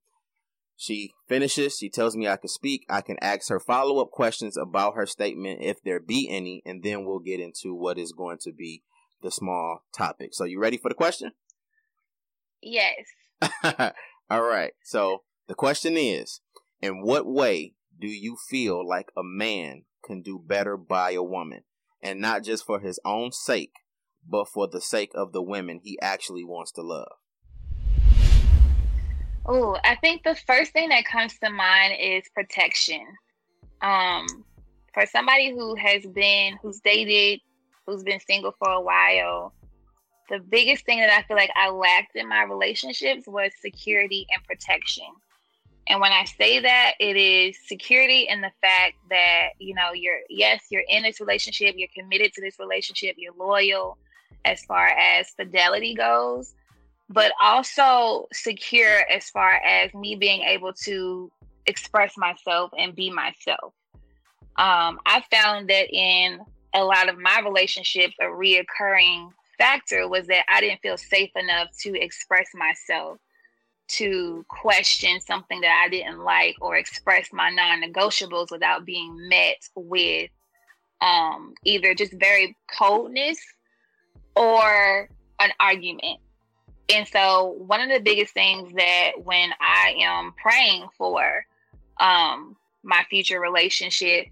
She 0.77 1.13
finishes. 1.27 1.77
She 1.77 1.89
tells 1.89 2.15
me 2.15 2.27
I 2.27 2.38
can 2.38 2.47
speak. 2.49 2.86
I 2.89 3.01
can 3.01 3.17
ask 3.21 3.49
her 3.49 3.60
follow 3.60 4.01
up 4.01 4.10
questions 4.10 4.58
about 4.58 4.95
her 4.95 5.06
statement, 5.06 5.62
if 5.62 5.82
there 5.84 5.99
be 5.99 6.27
any, 6.30 6.63
and 6.65 6.82
then 6.82 7.06
we'll 7.06 7.19
get 7.19 7.39
into 7.39 7.75
what 7.75 7.99
is 7.99 8.13
going 8.13 8.39
to 8.39 8.51
be 8.51 8.84
the 9.21 9.30
small 9.32 9.84
topic. 9.93 10.34
So, 10.34 10.45
you 10.45 10.60
ready 10.60 10.77
for 10.77 10.89
the 10.89 10.95
question? 10.95 11.34
yes 12.63 12.95
All 14.29 14.43
right. 14.43 14.73
So, 14.84 15.23
the 15.47 15.55
question 15.55 15.97
is 15.97 16.41
In 16.81 17.01
what 17.01 17.25
way 17.25 17.73
do 17.99 18.07
you 18.07 18.38
feel 18.49 18.88
like 18.88 19.12
a 19.17 19.23
man 19.23 19.84
can 20.03 20.21
do 20.21 20.39
better 20.39 20.77
by 20.77 21.12
a 21.12 21.23
woman? 21.23 21.63
And 22.01 22.19
not 22.19 22.43
just 22.43 22.65
for 22.65 22.79
his 22.79 22.99
own 23.05 23.31
sake, 23.31 23.73
but 24.27 24.47
for 24.47 24.67
the 24.67 24.81
sake 24.81 25.12
of 25.13 25.34
the 25.34 25.41
women 25.41 25.81
he 25.84 25.99
actually 26.01 26.43
wants 26.43 26.71
to 26.73 26.81
love. 26.81 27.12
Oh, 29.45 29.77
I 29.84 29.95
think 29.95 30.23
the 30.23 30.36
first 30.36 30.71
thing 30.71 30.89
that 30.89 31.05
comes 31.05 31.38
to 31.39 31.49
mind 31.49 31.95
is 31.99 32.23
protection. 32.34 33.05
Um, 33.81 34.27
for 34.93 35.05
somebody 35.07 35.51
who 35.51 35.75
has 35.75 36.05
been, 36.05 36.57
who's 36.62 36.79
dated, 36.79 37.39
who's 37.86 38.03
been 38.03 38.19
single 38.19 38.53
for 38.60 38.69
a 38.69 38.81
while, 38.81 39.53
the 40.31 40.39
biggest 40.39 40.85
thing 40.85 40.99
that 40.99 41.11
I 41.11 41.21
feel 41.23 41.37
like 41.37 41.51
I 41.55 41.69
lacked 41.69 42.15
in 42.15 42.27
my 42.27 42.43
relationships 42.43 43.27
was 43.27 43.51
security 43.61 44.25
and 44.33 44.43
protection. 44.43 45.05
And 45.87 45.99
when 45.99 46.11
I 46.11 46.23
say 46.25 46.59
that, 46.59 46.93
it 46.99 47.17
is 47.17 47.57
security 47.67 48.27
in 48.29 48.41
the 48.41 48.51
fact 48.61 48.93
that, 49.09 49.49
you 49.59 49.75
know, 49.75 49.91
you're, 49.93 50.21
yes, 50.29 50.63
you're 50.71 50.85
in 50.87 51.03
this 51.03 51.19
relationship, 51.19 51.75
you're 51.77 51.89
committed 51.95 52.33
to 52.33 52.41
this 52.41 52.57
relationship, 52.59 53.15
you're 53.17 53.33
loyal 53.33 53.97
as 54.45 54.63
far 54.63 54.87
as 54.87 55.29
fidelity 55.31 55.93
goes 55.93 56.55
but 57.11 57.33
also 57.41 58.27
secure 58.31 59.03
as 59.11 59.29
far 59.29 59.51
as 59.65 59.93
me 59.93 60.15
being 60.15 60.41
able 60.41 60.71
to 60.71 61.29
express 61.65 62.17
myself 62.17 62.71
and 62.77 62.95
be 62.95 63.11
myself. 63.11 63.73
Um, 64.55 64.99
I 65.05 65.23
found 65.31 65.69
that 65.69 65.93
in 65.93 66.39
a 66.73 66.83
lot 66.83 67.09
of 67.09 67.17
my 67.17 67.41
relationships, 67.43 68.15
a 68.21 68.25
reoccurring 68.25 69.29
factor 69.62 70.08
was 70.08 70.26
that 70.26 70.43
I 70.50 70.60
didn't 70.60 70.82
feel 70.82 70.97
safe 70.97 71.30
enough 71.36 71.67
to 71.82 71.93
express 71.95 72.47
myself, 72.56 73.19
to 73.89 74.43
question 74.47 75.19
something 75.19 75.62
that 75.62 75.84
I 75.86 75.89
didn't 75.89 76.19
like, 76.19 76.56
or 76.62 76.78
express 76.78 77.30
my 77.32 77.52
non 77.52 77.84
negotiables 77.84 78.50
without 78.50 78.86
being 78.86 79.30
met 79.30 79.58
with 79.76 80.32
um, 81.00 81.54
either 81.63 81.93
just 81.93 82.13
very 82.13 82.58
coldness 82.76 83.38
or 84.36 85.08
an 85.39 85.52
argument. 85.60 86.17
And 86.91 87.08
so, 87.08 87.56
one 87.67 87.82
of 87.82 87.89
the 87.89 88.04
biggest 88.04 88.34
things 88.34 88.74
that 88.74 89.12
when 89.24 89.52
I 89.60 89.95
am 90.00 90.34
praying 90.41 90.88
for 90.97 91.45
um, 92.00 92.56
my 92.82 93.04
future 93.12 93.39
relationship 93.39 94.26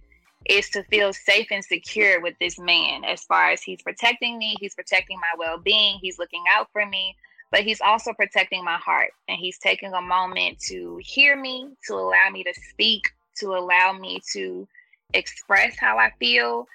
is 0.46 0.70
to 0.70 0.84
feel 0.84 1.14
safe 1.14 1.48
and 1.52 1.64
secure 1.64 2.22
with 2.22 2.36
this 2.40 2.58
man 2.58 3.04
as 3.04 3.24
far 3.24 3.52
as 3.52 3.62
he's 3.62 3.82
protecting 3.82 4.38
me, 4.38 4.56
he's 4.60 4.76
protecting 4.76 5.20
my 5.20 5.38
well 5.38 5.58
being, 5.58 6.00
he's 6.02 6.20
looking 6.20 6.44
out 6.52 6.68
for 6.72 6.86
me, 6.86 7.16
but 7.52 7.62
he's 7.62 7.82
also 7.82 8.14
protecting 8.14 8.64
my 8.64 8.78
heart. 8.78 9.12
And 9.28 9.38
he's 9.38 9.58
taking 9.58 9.94
a 9.94 10.02
moment 10.02 10.60
to 10.68 11.00
hear 11.04 11.36
me, 11.36 11.70
to 11.88 11.94
allow 11.94 12.30
me 12.32 12.44
to 12.44 12.54
speak, 12.70 13.10
to 13.40 13.56
allow 13.56 13.94
me 13.94 14.22
to 14.34 14.68
express 15.14 15.78
how 15.78 15.98
I 15.98 16.12
feel. 16.20 16.68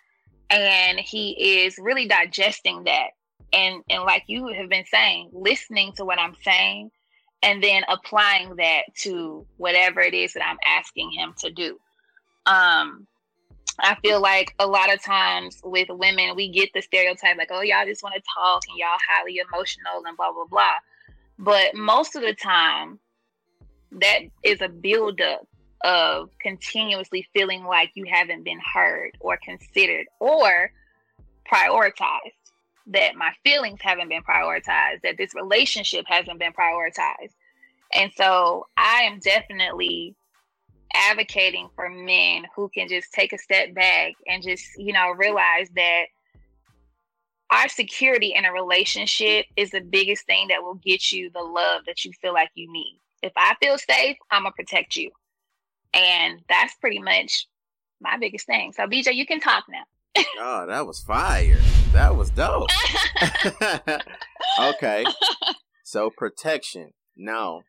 And 0.51 1.01
he 1.01 1.65
is 1.65 1.79
really 1.79 2.07
digesting 2.07 2.85
that 2.85 3.11
and 3.53 3.83
and 3.89 4.03
like 4.03 4.25
you 4.27 4.49
have 4.49 4.69
been 4.69 4.85
saying 4.87 5.29
listening 5.33 5.93
to 5.93 6.05
what 6.05 6.19
i'm 6.19 6.35
saying 6.43 6.91
and 7.45 7.63
then 7.63 7.83
applying 7.89 8.57
that 8.57 8.83
to 8.95 9.47
whatever 9.59 10.01
it 10.01 10.15
is 10.15 10.33
that 10.33 10.45
I'm 10.45 10.57
asking 10.67 11.11
him 11.11 11.35
to 11.41 11.51
do. 11.51 11.79
Um, 12.47 13.07
I 13.81 13.97
feel 13.97 14.21
like 14.21 14.55
a 14.59 14.67
lot 14.67 14.93
of 14.93 15.03
times 15.03 15.61
with 15.65 15.89
women, 15.91 16.37
we 16.37 16.49
get 16.49 16.71
the 16.75 16.83
stereotype 16.83 17.37
like, 17.37 17.51
oh, 17.51 17.63
y'all 17.63 17.85
just 17.85 18.03
want 18.03 18.15
to 18.15 18.23
talk 18.35 18.63
and 18.69 18.79
y'all 18.79 18.99
highly 19.09 19.39
emotional 19.39 20.03
and 20.07 20.17
blah, 20.17 20.33
blah, 20.33 20.47
blah. 20.47 20.75
But 21.39 21.75
most 21.75 22.15
of 22.15 22.23
the 22.23 22.35
time, 22.35 23.01
that 23.93 24.21
is 24.43 24.61
a 24.61 24.69
buildup 24.69 25.47
of 25.83 26.31
continuously 26.41 27.27
feeling 27.35 27.65
like 27.65 27.91
you 27.95 28.05
haven't 28.09 28.45
been 28.45 28.61
heard 28.73 29.11
or 29.21 29.39
considered 29.43 30.07
or 30.21 30.71
prioritized. 31.51 32.33
That 32.89 33.17
my 33.17 33.33
feelings 33.43 33.81
haven't 33.83 34.11
been 34.11 34.23
prioritized, 34.23 35.03
that 35.03 35.17
this 35.17 35.35
relationship 35.35 36.05
hasn't 36.07 36.39
been 36.39 36.53
prioritized. 36.53 37.33
And 37.93 38.13
so 38.15 38.67
I 38.77 39.03
am 39.05 39.21
definitely 39.21 40.15
advocating 40.95 41.69
for 41.75 41.89
men 41.91 42.45
who 42.55 42.69
can 42.69 42.89
just 42.89 43.13
take 43.13 43.33
a 43.33 43.39
step 43.39 43.75
back 43.75 44.13
and 44.27 44.43
just, 44.43 44.65
you 44.79 44.93
know, 44.93 45.11
realize 45.11 45.69
that 45.75 46.05
our 47.51 47.69
security 47.69 48.35
in 48.35 48.45
a 48.45 48.53
relationship 48.53 49.47
is 49.57 49.71
the 49.71 49.81
biggest 49.81 50.27
thing 50.27 50.49
that 50.49 50.63
will 50.63 50.75
get 50.75 51.13
you 51.13 51.31
the 51.31 51.41
love 51.41 51.83
that 51.87 52.05
you 52.05 52.13
feel 52.21 52.33
like 52.33 52.51
you 52.55 52.73
need. 52.73 52.99
If 53.23 53.33
I 53.37 53.55
feel 53.61 53.79
safe, 53.79 54.17
I'm 54.31 54.43
going 54.43 54.53
to 54.53 54.57
protect 54.57 54.97
you. 54.97 55.11
And 55.93 56.41
that's 56.49 56.75
pretty 56.75 56.99
much 56.99 57.47
my 58.01 58.17
biggest 58.19 58.47
thing. 58.47 58.73
So, 58.73 58.87
BJ, 58.87 59.15
you 59.15 59.27
can 59.27 59.41
talk 59.41 59.65
now. 59.69 60.25
oh, 60.39 60.67
that 60.67 60.87
was 60.87 61.01
fire. 61.01 61.59
That 61.93 62.17
was 62.17 62.31
dope. 62.31 62.71
okay. 64.61 65.05
So, 65.85 66.11
protection. 66.11 66.91
Now, 67.17 67.63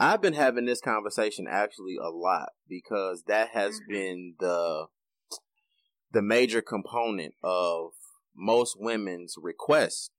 I've 0.00 0.22
been 0.22 0.34
having 0.34 0.66
this 0.66 0.80
conversation 0.80 1.46
actually 1.48 1.96
a 1.96 2.10
lot 2.10 2.50
because 2.68 3.24
that 3.26 3.50
has 3.50 3.80
mm-hmm. 3.80 3.92
been 3.92 4.34
the 4.38 4.86
the 6.12 6.22
major 6.22 6.62
component 6.62 7.34
of 7.42 7.90
most 8.34 8.76
women's 8.78 9.34
requests 9.40 10.10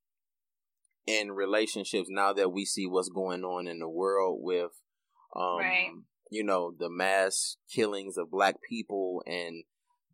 in 1.07 1.31
relationships 1.31 2.07
now 2.09 2.33
that 2.33 2.51
we 2.51 2.65
see 2.65 2.85
what's 2.85 3.09
going 3.09 3.43
on 3.43 3.67
in 3.67 3.79
the 3.79 3.89
world 3.89 4.39
with 4.41 4.71
um 5.35 5.59
right. 5.59 5.91
you 6.29 6.43
know 6.43 6.71
the 6.77 6.89
mass 6.89 7.55
killings 7.73 8.17
of 8.17 8.29
black 8.29 8.55
people 8.67 9.23
and 9.25 9.63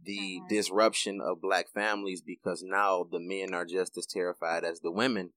the 0.01 0.39
mm-hmm. 0.39 0.47
disruption 0.47 1.19
of 1.19 1.41
black 1.41 1.65
families 1.73 2.21
because 2.21 2.63
now 2.63 3.05
the 3.11 3.19
men 3.19 3.53
are 3.53 3.65
just 3.65 3.97
as 3.97 4.05
terrified 4.05 4.63
as 4.63 4.79
the 4.81 4.91
women 4.91 5.31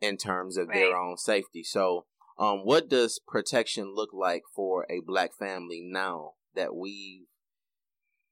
in 0.00 0.16
terms 0.16 0.56
of 0.56 0.68
right. 0.68 0.74
their 0.74 0.96
own 0.96 1.16
safety 1.16 1.62
so 1.62 2.04
um, 2.42 2.62
what 2.64 2.88
does 2.88 3.20
protection 3.26 3.94
look 3.94 4.10
like 4.12 4.42
for 4.52 4.84
a 4.90 5.00
black 5.06 5.30
family 5.32 5.80
now 5.80 6.32
that 6.56 6.74
we 6.74 7.26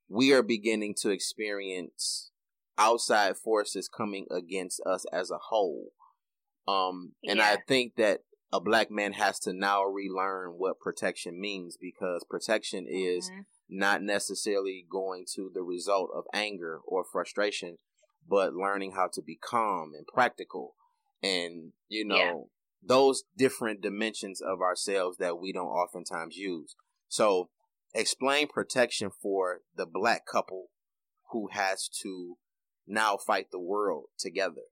we 0.09 0.33
are 0.33 0.43
beginning 0.43 0.95
to 0.99 1.11
experience 1.11 2.31
outside 2.77 3.37
forces 3.37 3.87
coming 3.87 4.25
against 4.29 4.81
us 4.85 5.05
as 5.13 5.31
a 5.31 5.37
whole? 5.37 5.91
Um, 6.67 7.13
and 7.23 7.37
yeah. 7.37 7.51
I 7.51 7.57
think 7.65 7.95
that 7.95 8.19
a 8.51 8.59
black 8.59 8.91
man 8.91 9.13
has 9.13 9.39
to 9.39 9.53
now 9.53 9.85
relearn 9.85 10.55
what 10.57 10.81
protection 10.81 11.39
means 11.39 11.77
because 11.79 12.25
protection 12.29 12.87
is 12.89 13.29
mm-hmm. 13.29 13.41
not 13.69 14.01
necessarily 14.01 14.85
going 14.91 15.23
to 15.35 15.49
the 15.53 15.61
result 15.61 16.09
of 16.13 16.25
anger 16.33 16.81
or 16.85 17.05
frustration, 17.09 17.77
but 18.27 18.53
learning 18.53 18.91
how 18.91 19.07
to 19.13 19.21
be 19.21 19.37
calm 19.41 19.93
and 19.95 20.05
practical 20.05 20.75
and 21.23 21.71
you 21.87 22.03
know 22.03 22.49
those 22.83 23.23
different 23.37 23.81
dimensions 23.81 24.41
of 24.41 24.61
ourselves 24.61 25.17
that 25.17 25.39
we 25.39 25.51
don't 25.53 25.67
oftentimes 25.67 26.35
use. 26.35 26.75
So, 27.07 27.49
explain 27.93 28.47
protection 28.47 29.11
for 29.21 29.59
the 29.75 29.85
black 29.85 30.25
couple 30.25 30.67
who 31.31 31.49
has 31.51 31.89
to 32.01 32.37
now 32.87 33.17
fight 33.17 33.47
the 33.51 33.59
world 33.59 34.05
together. 34.17 34.63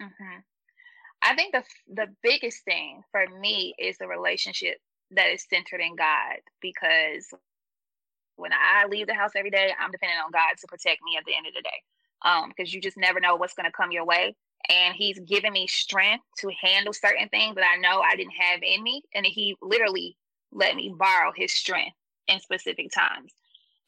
Mm-hmm. 0.00 0.40
I 1.22 1.34
think 1.34 1.54
the 1.54 1.62
the 1.92 2.06
biggest 2.22 2.64
thing 2.64 3.02
for 3.10 3.24
me 3.40 3.74
is 3.78 3.96
the 3.98 4.06
relationship 4.06 4.76
that 5.12 5.28
is 5.28 5.46
centered 5.48 5.80
in 5.80 5.96
God 5.96 6.40
because 6.60 7.28
when 8.36 8.52
I 8.52 8.86
leave 8.86 9.06
the 9.06 9.14
house 9.14 9.30
every 9.34 9.50
day, 9.50 9.72
I'm 9.80 9.90
depending 9.90 10.18
on 10.18 10.30
God 10.30 10.56
to 10.60 10.66
protect 10.66 11.00
me 11.02 11.16
at 11.18 11.24
the 11.24 11.34
end 11.34 11.46
of 11.46 11.54
the 11.54 11.62
day. 11.62 11.80
Um, 12.24 12.48
because 12.48 12.72
you 12.72 12.80
just 12.80 12.96
never 12.96 13.20
know 13.20 13.36
what's 13.36 13.54
going 13.54 13.66
to 13.66 13.76
come 13.76 13.92
your 13.92 14.06
way 14.06 14.34
and 14.70 14.94
he's 14.94 15.18
given 15.20 15.52
me 15.52 15.66
strength 15.66 16.24
to 16.38 16.50
handle 16.62 16.92
certain 16.92 17.28
things 17.28 17.54
that 17.56 17.64
I 17.64 17.80
know 17.80 18.00
I 18.00 18.16
didn't 18.16 18.34
have 18.38 18.60
in 18.62 18.82
me. 18.82 19.02
And 19.14 19.26
he 19.26 19.56
literally 19.62 20.16
let 20.52 20.76
me 20.76 20.94
borrow 20.96 21.32
his 21.34 21.52
strength 21.52 21.96
in 22.28 22.40
specific 22.40 22.90
times. 22.92 23.32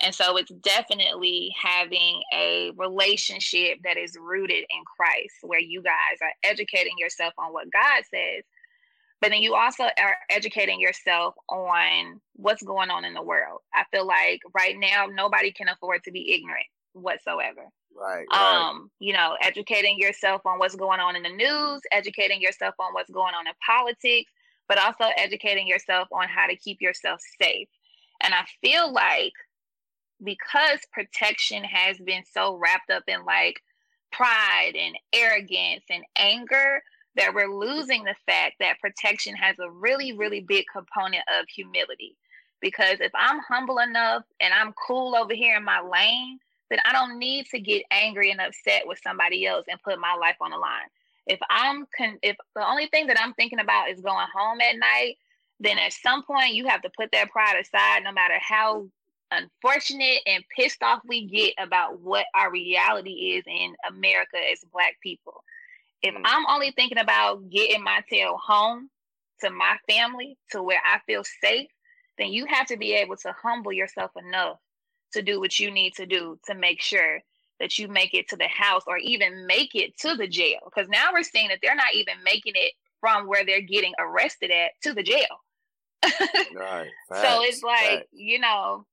And 0.01 0.15
so 0.15 0.37
it's 0.37 0.53
definitely 0.63 1.53
having 1.61 2.23
a 2.33 2.71
relationship 2.77 3.79
that 3.83 3.97
is 3.97 4.17
rooted 4.21 4.65
in 4.71 4.85
Christ, 4.97 5.35
where 5.43 5.61
you 5.61 5.83
guys 5.83 6.19
are 6.23 6.33
educating 6.45 6.95
yourself 6.99 7.35
on 7.37 7.53
what 7.53 7.73
God 7.73 8.05
says, 8.09 8.45
but 9.21 9.31
then 9.31 9.43
you 9.43 9.55
also 9.55 9.85
are 9.85 10.17
educating 10.31 10.81
yourself 10.81 11.35
on 11.49 12.21
what's 12.35 12.63
going 12.63 12.91
on 12.91 13.05
in 13.05 13.15
the 13.15 13.23
world. 13.23 13.61
I 13.75 13.85
feel 13.91 14.07
like 14.07 14.41
right 14.55 14.77
now, 14.79 15.07
nobody 15.07 15.51
can 15.51 15.69
afford 15.69 16.05
to 16.05 16.13
be 16.13 16.33
ignorant 16.33 16.67
whatsoever. 16.93 17.63
Right, 18.01 18.27
right. 18.33 18.69
Um, 18.71 18.91
you 19.01 19.13
know, 19.13 19.37
educating 19.43 19.99
yourself 19.99 20.43
on 20.45 20.59
what's 20.59 20.77
going 20.77 21.01
on 21.01 21.17
in 21.17 21.23
the 21.23 21.31
news, 21.31 21.81
educating 21.91 22.41
yourself 22.41 22.75
on 22.79 22.95
what's 22.95 23.11
going 23.11 23.35
on 23.35 23.47
in 23.47 23.53
politics, 23.67 24.31
but 24.69 24.79
also 24.79 25.05
educating 25.17 25.67
yourself 25.67 26.09
on 26.13 26.29
how 26.29 26.47
to 26.47 26.57
keep 26.57 26.81
yourself 26.81 27.21
safe. 27.41 27.69
And 28.23 28.35
I 28.35 28.45
feel 28.61 28.93
like 28.93 29.33
because 30.23 30.81
protection 30.93 31.65
has 31.65 31.99
been 31.99 32.23
so 32.33 32.55
wrapped 32.55 32.91
up 32.91 33.05
in 33.09 33.25
like 33.25 33.61
pride 34.13 34.73
and 34.77 34.97
arrogance 35.13 35.85
and 35.91 36.05
anger, 36.17 36.83
that 37.17 37.35
we're 37.35 37.53
losing 37.53 38.05
the 38.05 38.15
fact 38.27 38.55
that 38.61 38.79
protection 38.81 39.35
has 39.35 39.57
a 39.59 39.71
really, 39.71 40.13
really 40.13 40.41
big 40.41 40.65
component 40.73 41.25
of 41.41 41.49
humility. 41.49 42.17
Because 42.61 43.01
if 43.01 43.13
I'm 43.15 43.41
humble 43.41 43.79
enough 43.79 44.23
and 44.41 44.55
I'm 44.55 44.73
cool 44.87 45.17
over 45.17 45.35
here 45.35 45.57
in 45.57 45.65
my 45.65 45.81
lane, 45.81 46.39
then 46.71 46.81
I 46.85 46.93
don't 46.93 47.19
need 47.19 47.47
to 47.47 47.61
get 47.61 47.85
angry 47.91 48.31
and 48.31 48.41
upset 48.41 48.87
with 48.87 49.01
somebody 49.03 49.47
else 49.47 49.65
and 49.69 49.83
put 49.83 49.99
my 49.99 50.15
life 50.15 50.37
on 50.41 50.51
the 50.51 50.59
line. 50.59 50.89
If 51.27 51.39
I'm 51.51 51.87
con- 51.97 52.19
if 52.23 52.37
the 52.55 52.67
only 52.67 52.87
thing 52.87 53.07
that 53.09 53.21
I'm 53.21 53.35
thinking 53.35 53.61
about 53.61 53.91
is 53.91 54.01
going 54.01 54.27
home 54.35 54.61
at 54.61 54.79
night, 54.79 55.17
then 55.61 55.79
at 55.79 55.93
some 55.93 56.23
point 56.23 56.55
you 56.55 56.67
have 56.67 56.83
to 56.83 56.91
put 56.97 57.11
that 57.13 57.31
pride 57.31 57.59
aside 57.61 58.05
no 58.05 58.13
matter 58.13 58.39
how 58.41 58.89
unfortunate 59.31 60.21
and 60.27 60.45
pissed 60.57 60.83
off 60.83 61.01
we 61.07 61.27
get 61.27 61.55
about 61.59 62.01
what 62.01 62.27
our 62.35 62.51
reality 62.51 63.37
is 63.37 63.45
in 63.47 63.75
America 63.89 64.39
as 64.53 64.65
black 64.73 64.95
people. 65.03 65.45
If 66.03 66.15
mm. 66.15 66.23
I'm 66.25 66.47
only 66.47 66.73
thinking 66.73 66.99
about 66.99 67.51
getting 67.51 67.83
my 67.83 68.03
tail 68.09 68.39
home 68.43 68.89
to 69.41 69.51
my 69.51 69.77
family 69.89 70.37
to 70.51 70.63
where 70.63 70.81
I 70.85 71.01
feel 71.07 71.25
safe, 71.43 71.69
then 72.19 72.29
you 72.29 72.47
have 72.47 72.67
to 72.69 72.77
be 72.77 72.95
able 72.95 73.17
to 73.19 73.35
humble 73.41 73.73
yourself 73.73 74.13
enough 74.17 74.59
to 75.13 75.23
do 75.23 75.41
what 75.41 75.59
you 75.59 75.71
need 75.71 75.95
to 75.95 76.07
do 76.07 76.39
to 76.47 76.55
make 76.55 76.81
sure 76.81 77.21
that 77.61 77.79
you 77.79 77.89
make 77.89 78.15
it 78.15 78.29
to 78.29 78.37
the 78.37 78.49
house 78.49 78.83
or 78.87 78.99
even 78.99 79.47
make 79.47 79.75
it 79.75 79.97
to 79.99 80.15
the 80.15 80.29
jail. 80.29 80.61
Because 80.65 80.89
now 80.89 81.09
we're 81.13 81.23
seeing 81.23 81.49
that 81.49 81.59
they're 81.63 81.75
not 81.75 81.95
even 81.95 82.15
making 82.25 82.53
it 82.55 82.73
from 83.01 83.27
where 83.27 83.45
they're 83.45 83.61
getting 83.61 83.93
arrested 83.99 84.51
at 84.51 84.73
to 84.83 84.95
the 84.95 85.03
jail. 85.03 85.43
right. 86.55 86.89
Facts, 87.09 87.23
so 87.23 87.43
it's 87.43 87.63
like, 87.63 87.81
facts. 87.81 88.07
you 88.13 88.39
know, 88.39 88.87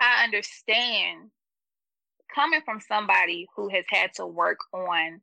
I 0.00 0.24
understand 0.24 1.30
coming 2.34 2.60
from 2.64 2.80
somebody 2.80 3.46
who 3.54 3.68
has 3.68 3.84
had 3.88 4.12
to 4.14 4.26
work 4.26 4.58
on 4.72 5.20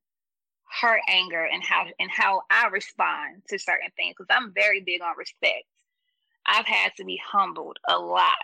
her 0.81 0.99
anger 1.09 1.47
and 1.51 1.63
how 1.63 1.85
and 1.99 2.11
how 2.11 2.43
I 2.51 2.67
respond 2.67 3.41
to 3.49 3.57
certain 3.57 3.89
things 3.97 4.13
because 4.17 4.27
I'm 4.29 4.53
very 4.53 4.81
big 4.81 5.01
on 5.01 5.17
respect. 5.17 5.65
I've 6.45 6.67
had 6.67 6.91
to 6.97 7.05
be 7.05 7.19
humbled 7.25 7.77
a 7.87 7.97
lot 7.97 8.37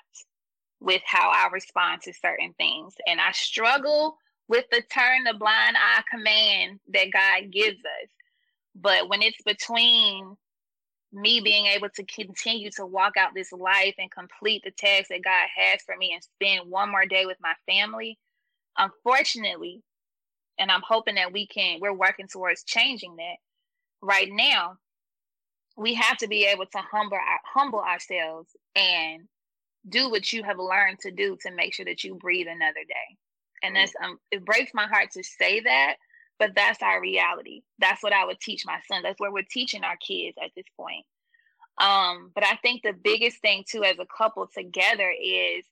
with 0.79 1.01
how 1.05 1.29
I 1.29 1.49
respond 1.51 2.01
to 2.03 2.13
certain 2.13 2.53
things. 2.57 2.95
And 3.07 3.19
I 3.19 3.31
struggle 3.31 4.17
with 4.47 4.65
the 4.71 4.81
turn 4.93 5.23
the 5.23 5.33
blind 5.33 5.75
eye 5.77 6.03
command 6.11 6.79
that 6.93 7.11
God 7.11 7.51
gives 7.51 7.77
us. 7.77 8.09
But 8.75 9.09
when 9.09 9.21
it's 9.21 9.41
between 9.43 10.35
me 11.13 11.39
being 11.39 11.65
able 11.67 11.89
to 11.89 12.03
continue 12.05 12.69
to 12.71 12.85
walk 12.85 13.13
out 13.17 13.31
this 13.33 13.51
life 13.51 13.95
and 13.97 14.11
complete 14.11 14.61
the 14.63 14.71
task 14.71 15.07
that 15.09 15.23
God 15.23 15.47
has 15.55 15.81
for 15.85 15.95
me 15.97 16.13
and 16.13 16.21
spend 16.21 16.69
one 16.69 16.91
more 16.91 17.05
day 17.05 17.25
with 17.25 17.37
my 17.41 17.53
family, 17.65 18.19
unfortunately, 18.77 19.81
and 20.59 20.69
I'm 20.69 20.83
hoping 20.87 21.15
that 21.15 21.33
we 21.33 21.47
can, 21.47 21.79
we're 21.79 21.93
working 21.93 22.27
towards 22.27 22.63
changing 22.63 23.15
that. 23.15 23.37
Right 24.01 24.29
now, 24.29 24.77
we 25.77 25.93
have 25.95 26.17
to 26.17 26.27
be 26.27 26.45
able 26.45 26.65
to 26.65 26.77
humble 26.77 27.17
humble 27.53 27.79
ourselves 27.79 28.49
and 28.75 29.27
do 29.87 30.09
what 30.09 30.31
you 30.33 30.43
have 30.43 30.57
learned 30.57 30.99
to 30.99 31.11
do 31.11 31.37
to 31.41 31.51
make 31.51 31.73
sure 31.73 31.85
that 31.85 32.03
you 32.03 32.15
breathe 32.15 32.47
another 32.47 32.83
day. 32.87 33.17
And 33.63 33.75
mm. 33.75 33.79
that's 33.79 33.93
um, 34.03 34.19
it 34.31 34.45
breaks 34.45 34.71
my 34.73 34.87
heart 34.87 35.11
to 35.11 35.23
say 35.23 35.59
that, 35.61 35.95
but 36.39 36.51
that's 36.55 36.81
our 36.81 37.01
reality. 37.01 37.61
That's 37.79 38.03
what 38.03 38.13
I 38.13 38.25
would 38.25 38.39
teach 38.39 38.65
my 38.65 38.79
son. 38.87 39.03
That's 39.03 39.19
what 39.19 39.33
we're 39.33 39.43
teaching 39.49 39.83
our 39.83 39.97
kids 39.97 40.37
at 40.43 40.51
this 40.55 40.65
point. 40.77 41.05
Um, 41.77 42.31
but 42.33 42.45
I 42.45 42.55
think 42.61 42.83
the 42.83 42.93
biggest 42.93 43.41
thing 43.41 43.63
too, 43.67 43.83
as 43.83 43.99
a 43.99 44.05
couple 44.05 44.47
together, 44.47 45.11
is 45.11 45.65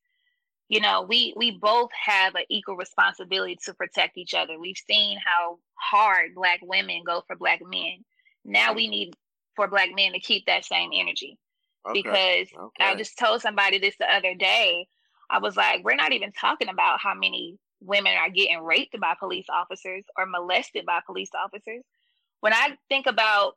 you 0.69 0.81
know 0.81 1.05
we 1.07 1.33
we 1.35 1.51
both 1.51 1.89
have 2.05 2.35
an 2.35 2.43
equal 2.49 2.75
responsibility 2.75 3.57
to 3.65 3.73
protect 3.73 4.17
each 4.17 4.33
other. 4.33 4.59
We've 4.59 4.77
seen 4.77 5.17
how 5.23 5.59
hard 5.75 6.35
Black 6.35 6.59
women 6.61 7.03
go 7.05 7.23
for 7.25 7.35
Black 7.35 7.61
men. 7.65 8.03
Now 8.45 8.73
we 8.73 8.87
need 8.87 9.15
for 9.55 9.67
Black 9.67 9.89
men 9.95 10.13
to 10.13 10.19
keep 10.19 10.45
that 10.45 10.65
same 10.65 10.91
energy. 10.93 11.37
Okay. 11.87 12.01
Because 12.01 12.47
okay. 12.57 12.83
I 12.83 12.95
just 12.95 13.17
told 13.17 13.41
somebody 13.41 13.79
this 13.79 13.95
the 13.99 14.11
other 14.11 14.35
day. 14.35 14.87
I 15.29 15.39
was 15.39 15.55
like, 15.55 15.83
we're 15.83 15.95
not 15.95 16.11
even 16.11 16.31
talking 16.31 16.69
about 16.69 16.99
how 16.99 17.13
many 17.13 17.57
women 17.81 18.13
are 18.17 18.29
getting 18.29 18.61
raped 18.63 18.99
by 18.99 19.15
police 19.19 19.47
officers 19.49 20.03
or 20.17 20.25
molested 20.25 20.85
by 20.85 20.99
police 21.05 21.31
officers. 21.33 21.83
When 22.41 22.53
I 22.53 22.77
think 22.89 23.07
about 23.07 23.53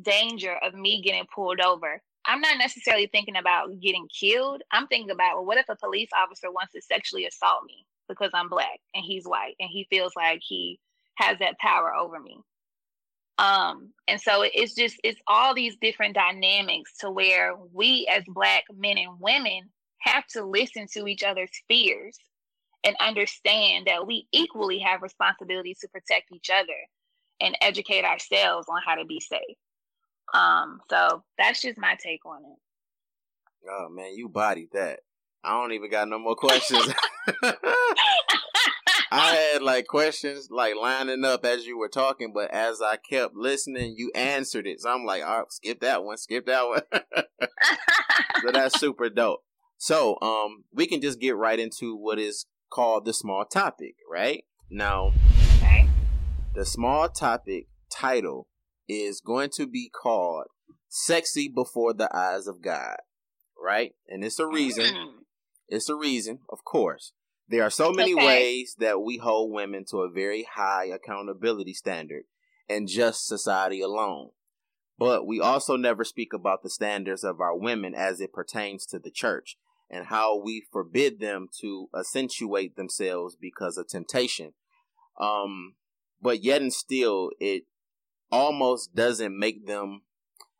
danger 0.00 0.56
of 0.62 0.74
me 0.74 1.02
getting 1.02 1.26
pulled 1.34 1.60
over, 1.60 2.00
I'm 2.26 2.40
not 2.40 2.58
necessarily 2.58 3.06
thinking 3.06 3.36
about 3.36 3.80
getting 3.80 4.08
killed. 4.08 4.62
I'm 4.72 4.86
thinking 4.86 5.10
about, 5.10 5.36
well, 5.36 5.44
what 5.44 5.58
if 5.58 5.68
a 5.68 5.76
police 5.76 6.08
officer 6.16 6.50
wants 6.50 6.72
to 6.72 6.82
sexually 6.82 7.26
assault 7.26 7.62
me 7.66 7.86
because 8.08 8.30
I'm 8.34 8.48
black 8.48 8.80
and 8.94 9.04
he's 9.04 9.24
white 9.24 9.54
and 9.60 9.68
he 9.70 9.86
feels 9.90 10.12
like 10.16 10.40
he 10.42 10.78
has 11.16 11.38
that 11.38 11.58
power 11.58 11.94
over 11.94 12.18
me? 12.18 12.38
Um, 13.38 13.92
and 14.06 14.20
so 14.20 14.42
it's 14.42 14.74
just, 14.74 14.96
it's 15.02 15.20
all 15.26 15.54
these 15.54 15.76
different 15.80 16.14
dynamics 16.14 16.92
to 17.00 17.10
where 17.10 17.54
we 17.72 18.06
as 18.10 18.22
black 18.28 18.64
men 18.74 18.96
and 18.98 19.18
women 19.20 19.70
have 19.98 20.26
to 20.28 20.44
listen 20.44 20.86
to 20.92 21.06
each 21.06 21.22
other's 21.22 21.50
fears 21.66 22.16
and 22.84 22.94
understand 23.00 23.86
that 23.86 24.06
we 24.06 24.28
equally 24.30 24.78
have 24.78 25.02
responsibilities 25.02 25.78
to 25.80 25.88
protect 25.88 26.30
each 26.32 26.50
other 26.50 26.76
and 27.40 27.56
educate 27.60 28.04
ourselves 28.04 28.68
on 28.68 28.80
how 28.86 28.94
to 28.94 29.04
be 29.04 29.20
safe. 29.20 29.56
Um, 30.32 30.80
so 30.90 31.24
that's 31.38 31.60
just 31.60 31.78
my 31.78 31.96
take 32.00 32.24
on 32.24 32.42
it. 32.44 32.58
Oh 33.68 33.88
man, 33.88 34.14
you 34.14 34.28
bodied 34.28 34.68
that. 34.72 35.00
I 35.42 35.50
don't 35.50 35.72
even 35.72 35.90
got 35.90 36.08
no 36.08 36.18
more 36.18 36.36
questions. 36.36 36.82
I 39.14 39.34
had 39.36 39.62
like 39.62 39.86
questions 39.86 40.48
like 40.50 40.74
lining 40.74 41.24
up 41.24 41.44
as 41.44 41.66
you 41.66 41.78
were 41.78 41.88
talking, 41.88 42.32
but 42.34 42.50
as 42.50 42.82
I 42.82 42.96
kept 42.96 43.36
listening, 43.36 43.94
you 43.96 44.10
answered 44.14 44.66
it. 44.66 44.80
So 44.80 44.90
I'm 44.90 45.04
like, 45.04 45.22
all 45.22 45.38
right, 45.38 45.52
skip 45.52 45.80
that 45.80 46.02
one, 46.02 46.16
skip 46.16 46.46
that 46.46 46.66
one. 46.66 46.82
so 48.42 48.50
that's 48.52 48.80
super 48.80 49.08
dope. 49.08 49.44
So, 49.76 50.18
um, 50.20 50.64
we 50.72 50.86
can 50.86 51.00
just 51.00 51.20
get 51.20 51.36
right 51.36 51.60
into 51.60 51.96
what 51.96 52.18
is 52.18 52.46
called 52.70 53.04
the 53.04 53.12
small 53.12 53.44
topic, 53.44 53.94
right? 54.10 54.44
Now, 54.68 55.12
okay. 55.58 55.88
the 56.54 56.64
small 56.64 57.08
topic 57.08 57.68
title 57.90 58.48
is 58.88 59.20
going 59.20 59.50
to 59.56 59.66
be 59.66 59.90
called 59.90 60.46
Sexy 60.88 61.48
Before 61.48 61.92
the 61.92 62.08
Eyes 62.16 62.48
of 62.48 62.62
God, 62.62 62.96
right? 63.62 63.92
And 64.08 64.24
it's 64.24 64.40
a 64.40 64.46
reason. 64.46 64.86
Mm. 64.86 65.12
It's 65.68 65.88
a 65.88 65.94
reason, 65.94 66.40
of 66.48 66.64
course. 66.64 67.12
There 67.48 67.62
are 67.62 67.70
so 67.70 67.92
many 67.92 68.14
okay. 68.14 68.26
ways 68.26 68.76
that 68.78 69.02
we 69.02 69.18
hold 69.18 69.52
women 69.52 69.84
to 69.90 69.98
a 69.98 70.10
very 70.10 70.46
high 70.54 70.86
accountability 70.86 71.74
standard 71.74 72.24
and 72.68 72.88
just 72.88 73.26
society 73.26 73.80
alone. 73.80 74.30
But 74.98 75.26
we 75.26 75.40
also 75.40 75.76
never 75.76 76.04
speak 76.04 76.32
about 76.32 76.62
the 76.62 76.70
standards 76.70 77.24
of 77.24 77.40
our 77.40 77.56
women 77.56 77.94
as 77.94 78.20
it 78.20 78.32
pertains 78.32 78.86
to 78.86 78.98
the 78.98 79.10
church 79.10 79.58
and 79.90 80.06
how 80.06 80.40
we 80.40 80.64
forbid 80.72 81.20
them 81.20 81.48
to 81.60 81.88
accentuate 81.96 82.76
themselves 82.76 83.36
because 83.36 83.76
of 83.76 83.88
temptation. 83.88 84.54
Um, 85.20 85.74
but 86.22 86.42
yet 86.42 86.62
and 86.62 86.72
still, 86.72 87.30
it 87.38 87.64
almost 88.30 88.94
doesn't 88.94 89.38
make 89.38 89.66
them. 89.66 90.02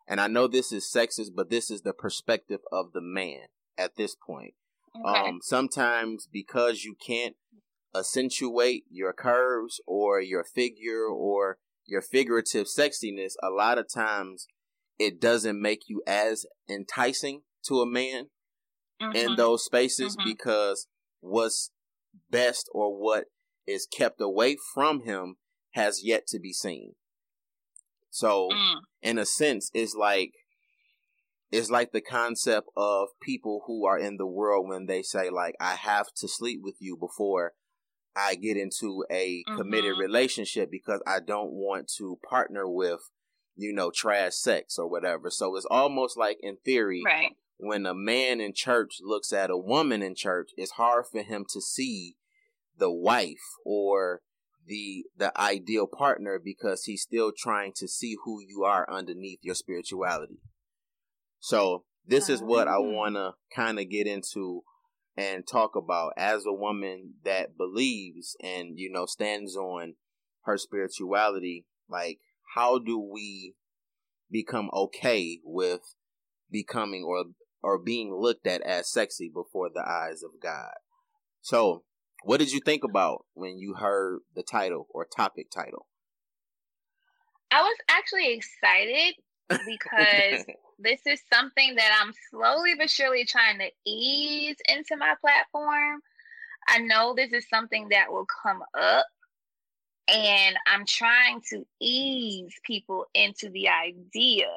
And 0.06 0.20
I 0.20 0.26
know 0.26 0.46
this 0.46 0.72
is 0.72 0.90
sexist, 0.92 1.30
but 1.34 1.48
this 1.48 1.70
is 1.70 1.82
the 1.82 1.94
perspective 1.94 2.60
of 2.70 2.92
the 2.92 3.00
man 3.00 3.46
at 3.78 3.96
this 3.96 4.14
point. 4.14 4.54
Okay. 4.96 5.28
Um, 5.28 5.40
sometimes 5.42 6.28
because 6.30 6.84
you 6.84 6.94
can't 7.04 7.36
accentuate 7.94 8.84
your 8.90 9.12
curves 9.12 9.80
or 9.86 10.20
your 10.20 10.44
figure 10.44 11.06
or 11.06 11.58
your 11.86 12.02
figurative 12.02 12.66
sexiness, 12.66 13.32
a 13.42 13.50
lot 13.50 13.78
of 13.78 13.86
times 13.92 14.46
it 14.98 15.20
doesn't 15.20 15.60
make 15.60 15.82
you 15.88 16.02
as 16.06 16.46
enticing 16.68 17.42
to 17.66 17.80
a 17.80 17.86
man 17.86 18.26
mm-hmm. 19.02 19.16
in 19.16 19.36
those 19.36 19.64
spaces 19.64 20.16
mm-hmm. 20.16 20.28
because 20.28 20.86
what's 21.20 21.70
best 22.30 22.68
or 22.72 22.96
what 22.96 23.24
is 23.66 23.86
kept 23.86 24.20
away 24.20 24.56
from 24.74 25.04
him 25.04 25.36
has 25.72 26.02
yet 26.04 26.26
to 26.28 26.38
be 26.38 26.52
seen. 26.52 26.92
So, 28.10 28.48
mm. 28.52 28.76
in 29.02 29.18
a 29.18 29.26
sense, 29.26 29.70
it's 29.74 29.94
like 29.94 30.32
it's 31.54 31.70
like 31.70 31.92
the 31.92 32.00
concept 32.00 32.68
of 32.76 33.08
people 33.22 33.62
who 33.66 33.86
are 33.86 33.98
in 33.98 34.16
the 34.16 34.26
world 34.26 34.68
when 34.68 34.86
they 34.86 35.02
say 35.02 35.30
like 35.30 35.54
I 35.60 35.74
have 35.74 36.06
to 36.16 36.28
sleep 36.28 36.60
with 36.62 36.76
you 36.80 36.96
before 36.96 37.52
I 38.16 38.34
get 38.34 38.56
into 38.56 39.04
a 39.10 39.42
mm-hmm. 39.42 39.56
committed 39.56 39.98
relationship 39.98 40.70
because 40.70 41.02
I 41.06 41.20
don't 41.20 41.52
want 41.52 41.90
to 41.98 42.18
partner 42.28 42.68
with 42.68 43.00
you 43.56 43.72
know 43.72 43.90
trash 43.94 44.34
sex 44.34 44.78
or 44.78 44.88
whatever. 44.88 45.30
So 45.30 45.56
it's 45.56 45.66
almost 45.70 46.16
like 46.16 46.38
in 46.42 46.56
theory 46.64 47.02
right 47.04 47.32
when 47.58 47.86
a 47.86 47.94
man 47.94 48.40
in 48.40 48.52
church 48.52 48.98
looks 49.02 49.32
at 49.32 49.50
a 49.50 49.56
woman 49.56 50.02
in 50.02 50.14
church, 50.14 50.50
it's 50.56 50.72
hard 50.72 51.04
for 51.10 51.22
him 51.22 51.44
to 51.52 51.60
see 51.60 52.16
the 52.76 52.90
wife 52.90 53.56
or 53.64 54.20
the 54.66 55.04
the 55.16 55.38
ideal 55.38 55.86
partner 55.86 56.40
because 56.42 56.84
he's 56.84 57.02
still 57.02 57.32
trying 57.36 57.72
to 57.76 57.86
see 57.86 58.16
who 58.24 58.40
you 58.40 58.64
are 58.64 58.90
underneath 58.90 59.38
your 59.42 59.54
spirituality. 59.54 60.38
So 61.44 61.84
this 62.06 62.30
is 62.30 62.40
what 62.40 62.68
I 62.68 62.76
mm. 62.76 62.94
want 62.94 63.16
to 63.16 63.34
kind 63.54 63.78
of 63.78 63.90
get 63.90 64.06
into 64.06 64.62
and 65.14 65.46
talk 65.46 65.76
about 65.76 66.14
as 66.16 66.46
a 66.46 66.54
woman 66.54 67.16
that 67.22 67.58
believes 67.58 68.34
and 68.42 68.78
you 68.78 68.90
know 68.90 69.04
stands 69.04 69.54
on 69.54 69.96
her 70.44 70.56
spirituality 70.56 71.66
like 71.86 72.18
how 72.54 72.78
do 72.78 72.98
we 72.98 73.54
become 74.30 74.70
okay 74.72 75.38
with 75.44 75.82
becoming 76.50 77.04
or 77.04 77.24
or 77.62 77.78
being 77.78 78.14
looked 78.18 78.46
at 78.46 78.62
as 78.62 78.90
sexy 78.90 79.30
before 79.32 79.68
the 79.68 79.86
eyes 79.86 80.22
of 80.22 80.40
God. 80.42 80.72
So, 81.42 81.84
what 82.22 82.38
did 82.38 82.52
you 82.52 82.60
think 82.64 82.84
about 82.84 83.26
when 83.34 83.58
you 83.58 83.74
heard 83.74 84.20
the 84.34 84.42
title 84.42 84.86
or 84.88 85.04
topic 85.04 85.50
title? 85.50 85.88
I 87.50 87.60
was 87.60 87.76
actually 87.90 88.32
excited 88.32 89.14
because 89.48 90.46
this 90.84 91.00
is 91.06 91.20
something 91.32 91.74
that 91.76 92.00
I'm 92.02 92.12
slowly 92.30 92.74
but 92.78 92.90
surely 92.90 93.24
trying 93.24 93.58
to 93.58 93.70
ease 93.86 94.56
into 94.68 94.96
my 94.96 95.14
platform. 95.20 96.00
I 96.68 96.78
know 96.78 97.14
this 97.14 97.32
is 97.32 97.48
something 97.48 97.88
that 97.90 98.12
will 98.12 98.26
come 98.42 98.62
up, 98.78 99.06
and 100.08 100.56
I'm 100.66 100.84
trying 100.86 101.40
to 101.50 101.64
ease 101.80 102.54
people 102.64 103.06
into 103.14 103.50
the 103.50 103.68
idea 103.68 104.48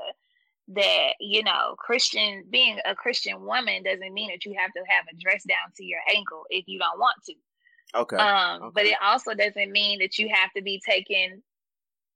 that 0.70 1.14
you 1.22 1.42
know 1.44 1.76
christian 1.78 2.44
being 2.50 2.78
a 2.86 2.94
christian 2.94 3.46
woman 3.46 3.84
doesn't 3.84 4.14
mean 4.14 4.30
that 4.30 4.46
you 4.46 4.54
have 4.58 4.72
to 4.74 4.82
have 4.88 5.06
a 5.10 5.16
dress 5.16 5.44
down 5.44 5.72
to 5.76 5.86
your 5.86 6.02
ankle 6.14 6.44
if 6.50 6.66
you 6.68 6.78
don't 6.78 7.00
want 7.00 7.16
to 7.26 7.34
okay 7.96 8.18
um 8.18 8.64
okay. 8.64 8.72
but 8.74 8.86
it 8.86 8.98
also 9.02 9.34
doesn't 9.34 9.72
mean 9.72 10.00
that 10.00 10.18
you 10.18 10.28
have 10.28 10.52
to 10.52 10.62
be 10.62 10.82
taking 10.86 11.42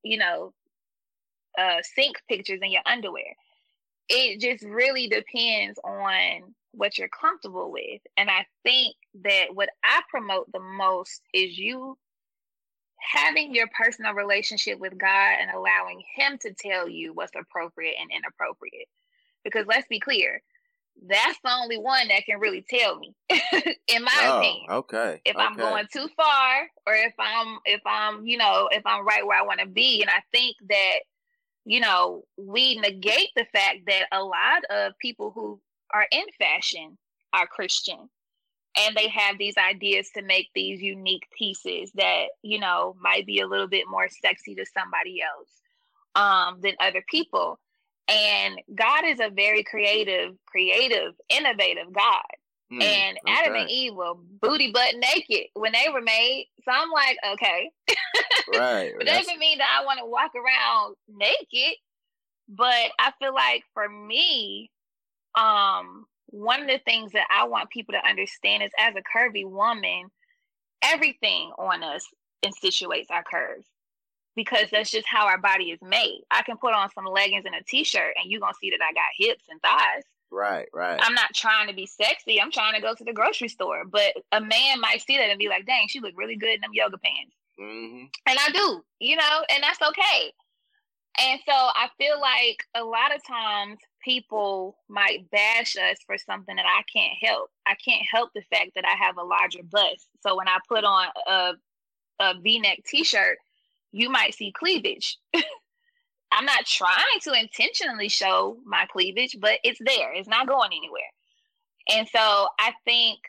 you 0.04 0.18
know 0.18 0.54
uh 1.58 1.78
sink 1.96 2.18
pictures 2.28 2.60
in 2.62 2.72
your 2.72 2.82
underwear 2.86 3.36
it 4.14 4.40
just 4.40 4.64
really 4.64 5.08
depends 5.08 5.80
on 5.84 6.54
what 6.74 6.98
you're 6.98 7.10
comfortable 7.10 7.72
with 7.72 8.02
and 8.18 8.30
i 8.30 8.46
think 8.64 8.96
that 9.24 9.48
what 9.54 9.70
i 9.84 10.02
promote 10.10 10.52
the 10.52 10.60
most 10.60 11.22
is 11.34 11.58
you 11.58 11.98
having 13.02 13.54
your 13.54 13.68
personal 13.78 14.14
relationship 14.14 14.80
with 14.80 14.98
God 14.98 15.36
and 15.40 15.52
allowing 15.52 16.02
Him 16.16 16.38
to 16.42 16.54
tell 16.54 16.88
you 16.88 17.14
what's 17.14 17.32
appropriate 17.36 17.96
and 18.00 18.10
inappropriate. 18.16 18.88
Because 19.44 19.66
let's 19.68 19.88
be 19.88 20.00
clear, 20.00 20.42
that's 21.08 21.40
the 21.44 21.52
only 21.52 21.78
one 21.78 22.10
that 22.10 22.26
can 22.26 22.40
really 22.40 22.64
tell 22.70 23.00
me, 23.00 23.16
in 23.88 24.04
my 24.04 24.22
oh, 24.24 24.38
opinion. 24.38 24.66
Okay. 24.70 25.22
If 25.26 25.36
okay. 25.36 25.44
I'm 25.44 25.58
going 25.58 25.88
too 25.92 26.08
far, 26.16 26.68
or 26.86 26.94
if 26.94 27.14
I'm 27.18 27.58
if 27.66 27.82
I'm 27.86 28.26
you 28.26 28.38
know 28.38 28.70
if 28.72 28.86
I'm 28.86 29.06
right 29.06 29.26
where 29.26 29.40
I 29.40 29.46
want 29.46 29.62
to 29.62 29.68
be, 29.68 30.02
and 30.02 30.12
I 30.12 30.22
think 30.32 30.58
that 30.70 31.00
you 31.66 31.80
know 31.80 32.24
we 32.38 32.78
negate 32.80 33.30
the 33.36 33.46
fact 33.54 33.80
that 33.88 34.06
a 34.12 34.24
lot 34.24 34.64
of 34.70 34.98
people 35.00 35.32
who 35.32 35.60
are 35.94 36.08
in 36.12 36.26
fashion 36.40 36.98
are 37.34 37.48
Christian 37.48 38.10
and 38.78 38.96
they 38.96 39.10
have 39.10 39.38
these 39.38 39.56
ideas 39.58 40.10
to 40.16 40.22
make 40.22 40.50
these 40.56 40.82
unique 40.82 41.28
pieces 41.38 41.92
that 41.96 42.28
you 42.42 42.60
know 42.60 42.96
might 43.02 43.26
be 43.26 43.40
a 43.40 43.48
little 43.48 43.68
bit 43.68 43.86
more 43.90 44.08
sexy 44.10 44.56
to 44.56 44.66
somebody 44.74 45.22
else 45.22 45.50
um, 46.16 46.60
than 46.62 46.74
other 46.80 47.04
people. 47.10 47.60
And 48.08 48.60
god 48.76 49.06
is 49.06 49.20
a 49.20 49.30
very 49.30 49.64
creative 49.64 50.36
creative 50.46 51.14
innovative 51.30 51.94
god 51.94 52.22
mm, 52.72 52.82
and 52.82 53.18
okay. 53.26 53.38
adam 53.40 53.56
and 53.56 53.70
eve 53.70 53.94
were 53.94 54.14
booty 54.42 54.72
butt 54.72 54.96
naked 54.96 55.48
when 55.54 55.72
they 55.74 55.92
were 55.92 56.02
made 56.02 56.48
So 56.66 56.72
I'm 56.72 56.92
like, 56.92 57.18
okay. 57.34 57.72
right. 58.58 58.94
but 58.98 59.06
that 59.06 59.20
doesn't 59.20 59.40
mean 59.40 59.58
that 59.58 59.80
I 59.80 59.86
want 59.86 60.00
to 60.00 60.06
walk 60.06 60.32
around 60.36 60.96
naked. 61.08 61.78
But 62.48 62.92
I 63.00 63.14
feel 63.20 63.34
like 63.34 63.64
for 63.74 63.88
me, 63.88 64.70
um, 65.36 66.06
one 66.28 66.62
of 66.62 66.68
the 66.68 66.80
things 66.86 67.14
that 67.14 67.28
I 67.34 67.46
want 67.46 67.70
people 67.70 67.94
to 67.94 68.08
understand 68.08 68.64
is 68.64 68.72
as 68.78 68.94
a 68.96 69.18
curvy 69.18 69.50
woman, 69.50 70.08
everything 70.84 71.52
on 71.58 71.84
us 71.84 72.06
institutes 72.42 73.10
our 73.10 73.24
curves 73.24 73.68
because 74.36 74.68
that's 74.72 74.92
just 74.92 75.08
how 75.08 75.28
our 75.28 75.38
body 75.38 75.72
is 75.72 75.80
made. 75.82 76.22
I 76.32 76.42
can 76.42 76.58
put 76.58 76.74
on 76.74 76.90
some 76.94 77.06
leggings 77.06 77.46
and 77.46 77.56
a 77.56 77.64
t-shirt 77.64 78.16
and 78.22 78.30
you're 78.30 78.42
going 78.42 78.54
to 78.54 78.60
see 78.60 78.72
that 78.72 78.80
I 78.82 78.94
got 78.94 79.04
hips 79.18 79.44
and 79.50 79.62
thighs. 79.62 80.04
Right, 80.32 80.68
right. 80.74 81.00
I'm 81.02 81.14
not 81.14 81.34
trying 81.34 81.68
to 81.68 81.74
be 81.74 81.86
sexy. 81.86 82.42
I'm 82.42 82.52
trying 82.52 82.74
to 82.76 82.82
go 82.82 82.96
to 82.96 83.04
the 83.04 83.14
grocery 83.14 83.50
store. 83.50 83.84
But 83.86 84.14
a 84.32 84.40
man 84.40 84.80
might 84.80 85.02
see 85.02 85.18
that 85.18 85.30
and 85.30 85.38
be 85.38 85.50
like, 85.50 85.66
dang, 85.66 85.88
she 85.88 86.00
look 86.00 86.14
really 86.16 86.38
good 86.38 86.56
in 86.56 86.62
them 86.62 86.72
yoga 86.74 86.98
pants. 86.98 87.36
Mm-hmm. 87.60 88.06
And 88.28 88.40
I 88.40 88.50
do, 88.52 88.82
you 89.00 89.18
know, 89.18 89.46
and 89.50 89.62
that's 89.62 89.82
okay. 89.82 90.32
And 91.20 91.40
so 91.46 91.54
I 91.54 91.90
feel 91.98 92.20
like 92.22 92.64
a 92.76 92.84
lot 92.84 93.14
of 93.14 93.22
times 93.28 93.78
people 94.04 94.78
might 94.90 95.30
bash 95.30 95.76
us 95.76 95.98
for 96.06 96.18
something 96.18 96.56
that 96.56 96.66
I 96.66 96.82
can't 96.92 97.18
help. 97.22 97.50
I 97.68 97.76
can't 97.76 98.06
help 98.10 98.30
the 98.34 98.44
fact 98.50 98.72
that 98.76 98.86
I 98.86 98.96
have 99.04 99.18
a 99.18 99.24
larger 99.24 99.64
bust. 99.70 100.08
So 100.26 100.38
when 100.38 100.48
I 100.48 100.58
put 100.68 100.84
on 100.84 101.08
a 101.28 101.54
a 102.22 102.36
V-neck 102.40 102.80
t-shirt, 102.86 103.38
you 103.92 104.10
might 104.10 104.36
see 104.36 104.52
cleavage. 104.52 105.18
I'm 106.32 106.46
not 106.46 106.66
trying 106.66 107.20
to 107.24 107.34
intentionally 107.34 108.10
show 108.10 108.58
my 108.66 108.86
cleavage, 108.92 109.38
but 109.40 109.60
it's 109.64 109.80
there. 109.84 110.14
It's 110.14 110.30
not 110.30 110.48
going 110.48 110.72
anywhere. 110.72 111.10
And 111.90 112.08
so 112.08 112.48
I 112.60 112.72
think 112.86 113.20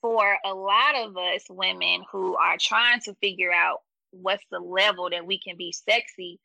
for 0.00 0.36
a 0.44 0.52
lot 0.54 0.94
of 0.96 1.16
us 1.16 1.44
women 1.48 2.04
who 2.12 2.36
are 2.36 2.56
trying 2.60 3.00
to 3.00 3.14
figure 3.14 3.52
out 3.52 3.78
what's 4.10 4.44
the 4.50 4.60
level 4.60 5.10
that 5.10 5.26
we 5.26 5.38
can 5.38 5.56
be 5.56 5.72
sexy 5.72 6.38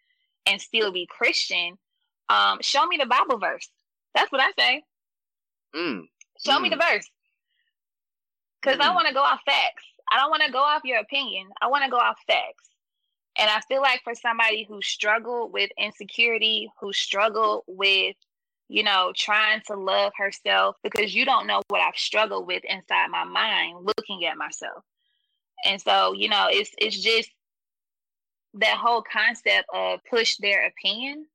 and 0.45 0.59
still 0.59 0.91
be 0.91 1.07
Christian, 1.09 1.77
um, 2.29 2.59
show 2.61 2.85
me 2.85 2.97
the 2.97 3.05
Bible 3.05 3.37
verse. 3.37 3.69
That's 4.15 4.31
what 4.31 4.41
I 4.41 4.51
say. 4.57 4.83
Mm. 5.75 6.03
Show 6.45 6.57
mm. 6.57 6.61
me 6.61 6.69
the 6.69 6.77
verse. 6.77 7.09
Because 8.61 8.77
mm. 8.79 8.81
I 8.81 8.93
want 8.93 9.07
to 9.07 9.13
go 9.13 9.21
off 9.21 9.39
facts. 9.45 9.83
I 10.11 10.19
don't 10.19 10.29
want 10.29 10.43
to 10.45 10.51
go 10.51 10.59
off 10.59 10.81
your 10.83 10.99
opinion. 10.99 11.47
I 11.61 11.67
want 11.67 11.83
to 11.83 11.89
go 11.89 11.97
off 11.97 12.17
facts. 12.27 12.69
And 13.37 13.49
I 13.49 13.61
feel 13.67 13.81
like 13.81 14.01
for 14.03 14.13
somebody 14.13 14.63
who 14.67 14.81
struggled 14.81 15.53
with 15.53 15.71
insecurity, 15.77 16.69
who 16.79 16.93
struggled 16.93 17.63
with, 17.67 18.15
you 18.69 18.83
know, 18.83 19.11
trying 19.15 19.61
to 19.67 19.75
love 19.75 20.13
herself, 20.15 20.75
because 20.83 21.15
you 21.15 21.25
don't 21.25 21.47
know 21.47 21.61
what 21.67 21.81
I've 21.81 21.97
struggled 21.97 22.45
with 22.45 22.63
inside 22.63 23.09
my 23.09 23.23
mind 23.23 23.77
looking 23.97 24.25
at 24.25 24.37
myself. 24.37 24.83
And 25.65 25.81
so, 25.81 26.13
you 26.13 26.29
know, 26.29 26.47
it's 26.49 26.71
it's 26.77 26.99
just 26.99 27.29
that 28.55 28.77
whole 28.77 29.01
concept 29.01 29.65
of 29.73 29.99
push 30.09 30.35
their 30.37 30.67
opinion 30.67 31.25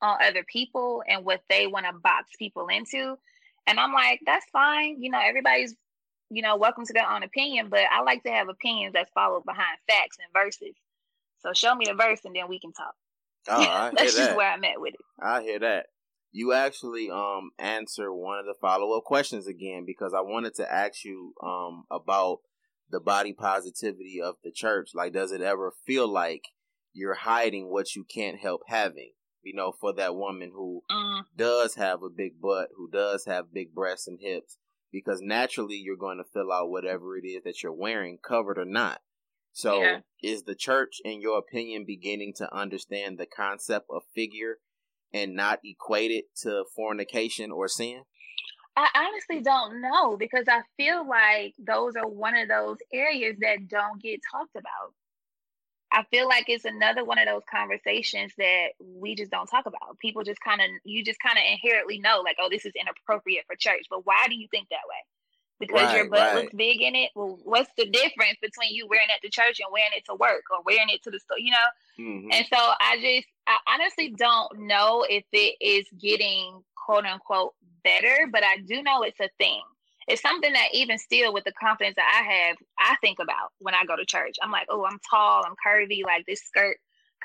on 0.00 0.16
other 0.22 0.44
people 0.50 1.02
and 1.06 1.24
what 1.24 1.42
they 1.50 1.66
want 1.66 1.86
to 1.86 1.92
box 1.92 2.30
people 2.38 2.68
into. 2.68 3.18
And 3.66 3.78
I'm 3.78 3.92
like, 3.92 4.20
that's 4.24 4.46
fine. 4.52 5.02
You 5.02 5.10
know, 5.10 5.20
everybody's, 5.22 5.74
you 6.30 6.42
know, 6.42 6.56
welcome 6.56 6.86
to 6.86 6.92
their 6.92 7.10
own 7.10 7.22
opinion, 7.22 7.68
but 7.68 7.82
I 7.90 8.02
like 8.02 8.22
to 8.24 8.30
have 8.30 8.48
opinions 8.48 8.94
that's 8.94 9.10
followed 9.14 9.44
behind 9.44 9.78
facts 9.88 10.16
and 10.18 10.32
verses. 10.32 10.74
So 11.44 11.52
show 11.52 11.74
me 11.74 11.86
the 11.86 11.94
verse 11.94 12.20
and 12.24 12.34
then 12.34 12.48
we 12.48 12.58
can 12.58 12.72
talk. 12.72 12.94
Oh, 13.48 13.60
I 13.60 13.90
That's 13.96 14.14
just 14.14 14.30
that. 14.30 14.36
where 14.36 14.50
I'm 14.50 14.64
at 14.64 14.80
with 14.80 14.94
it. 14.94 15.00
I 15.22 15.42
hear 15.42 15.58
that. 15.60 15.86
You 16.32 16.52
actually 16.52 17.10
um 17.10 17.50
answer 17.58 18.12
one 18.12 18.38
of 18.38 18.46
the 18.46 18.54
follow 18.60 18.96
up 18.96 19.04
questions 19.04 19.46
again 19.46 19.84
because 19.86 20.12
I 20.14 20.20
wanted 20.20 20.54
to 20.56 20.72
ask 20.72 21.04
you 21.04 21.34
um 21.42 21.84
about 21.90 22.38
the 22.90 23.00
body 23.00 23.32
positivity 23.32 24.20
of 24.22 24.36
the 24.42 24.52
church. 24.52 24.90
Like, 24.94 25.12
does 25.12 25.32
it 25.32 25.40
ever 25.40 25.72
feel 25.86 26.08
like 26.08 26.42
you're 26.92 27.14
hiding 27.14 27.70
what 27.70 27.94
you 27.94 28.04
can't 28.04 28.38
help 28.38 28.62
having? 28.66 29.12
You 29.42 29.54
know, 29.54 29.72
for 29.78 29.92
that 29.94 30.14
woman 30.14 30.52
who 30.54 30.82
mm. 30.90 31.22
does 31.36 31.74
have 31.74 32.02
a 32.02 32.08
big 32.08 32.40
butt, 32.40 32.68
who 32.76 32.88
does 32.90 33.26
have 33.26 33.52
big 33.52 33.74
breasts 33.74 34.06
and 34.08 34.18
hips, 34.20 34.56
because 34.90 35.20
naturally 35.20 35.76
you're 35.76 35.96
going 35.96 36.18
to 36.18 36.24
fill 36.32 36.50
out 36.50 36.70
whatever 36.70 37.18
it 37.18 37.26
is 37.26 37.42
that 37.44 37.62
you're 37.62 37.72
wearing, 37.72 38.18
covered 38.26 38.58
or 38.58 38.64
not. 38.64 39.02
So, 39.54 39.80
yeah. 39.80 40.00
is 40.20 40.42
the 40.42 40.56
church, 40.56 41.00
in 41.04 41.20
your 41.20 41.38
opinion, 41.38 41.84
beginning 41.86 42.34
to 42.38 42.52
understand 42.54 43.18
the 43.18 43.26
concept 43.26 43.86
of 43.88 44.02
figure 44.12 44.58
and 45.12 45.36
not 45.36 45.60
equate 45.64 46.10
it 46.10 46.24
to 46.42 46.64
fornication 46.74 47.52
or 47.52 47.68
sin? 47.68 48.02
I 48.76 48.88
honestly 48.96 49.40
don't 49.40 49.80
know 49.80 50.16
because 50.16 50.46
I 50.48 50.62
feel 50.76 51.08
like 51.08 51.54
those 51.56 51.94
are 51.94 52.08
one 52.08 52.36
of 52.36 52.48
those 52.48 52.78
areas 52.92 53.36
that 53.42 53.68
don't 53.68 54.02
get 54.02 54.18
talked 54.28 54.56
about. 54.56 54.92
I 55.92 56.02
feel 56.10 56.26
like 56.26 56.46
it's 56.48 56.64
another 56.64 57.04
one 57.04 57.20
of 57.20 57.28
those 57.28 57.44
conversations 57.48 58.32
that 58.36 58.70
we 58.80 59.14
just 59.14 59.30
don't 59.30 59.46
talk 59.46 59.66
about. 59.66 60.00
People 60.00 60.24
just 60.24 60.40
kind 60.40 60.60
of, 60.60 60.66
you 60.82 61.04
just 61.04 61.20
kind 61.20 61.38
of 61.38 61.44
inherently 61.48 62.00
know, 62.00 62.22
like, 62.24 62.38
oh, 62.40 62.48
this 62.50 62.66
is 62.66 62.72
inappropriate 62.74 63.44
for 63.46 63.54
church. 63.54 63.86
But 63.88 64.04
why 64.04 64.26
do 64.28 64.34
you 64.34 64.48
think 64.50 64.68
that 64.70 64.88
way? 64.88 64.98
Because 65.68 65.86
right, 65.86 65.96
your 65.96 66.08
butt 66.08 66.20
right. 66.20 66.34
looks 66.36 66.54
big 66.54 66.82
in 66.82 66.94
it. 66.94 67.10
Well, 67.14 67.38
what's 67.44 67.70
the 67.76 67.86
difference 67.86 68.38
between 68.40 68.74
you 68.74 68.86
wearing 68.88 69.08
it 69.08 69.24
to 69.24 69.30
church 69.30 69.60
and 69.60 69.72
wearing 69.72 69.90
it 69.96 70.04
to 70.06 70.14
work 70.14 70.44
or 70.50 70.62
wearing 70.64 70.88
it 70.88 71.02
to 71.04 71.10
the 71.10 71.20
store? 71.20 71.38
You 71.38 71.52
know. 71.52 71.68
Mm-hmm. 71.98 72.28
And 72.32 72.46
so 72.52 72.58
I 72.58 72.96
just, 73.00 73.26
I 73.46 73.56
honestly 73.68 74.14
don't 74.16 74.66
know 74.66 75.04
if 75.08 75.24
it 75.32 75.56
is 75.60 75.86
getting 75.98 76.62
quote 76.74 77.04
unquote 77.04 77.54
better, 77.82 78.28
but 78.30 78.42
I 78.42 78.58
do 78.58 78.82
know 78.82 79.02
it's 79.02 79.20
a 79.20 79.30
thing. 79.38 79.62
It's 80.06 80.20
something 80.20 80.52
that 80.52 80.68
even 80.72 80.98
still 80.98 81.32
with 81.32 81.44
the 81.44 81.52
confidence 81.52 81.96
that 81.96 82.22
I 82.22 82.30
have, 82.30 82.56
I 82.78 82.96
think 83.00 83.18
about 83.20 83.52
when 83.58 83.74
I 83.74 83.84
go 83.86 83.96
to 83.96 84.04
church. 84.04 84.36
I'm 84.42 84.50
like, 84.50 84.66
oh, 84.68 84.84
I'm 84.84 84.98
tall, 85.08 85.44
I'm 85.46 85.54
curvy, 85.66 86.04
like 86.04 86.26
this 86.26 86.42
skirt 86.42 86.76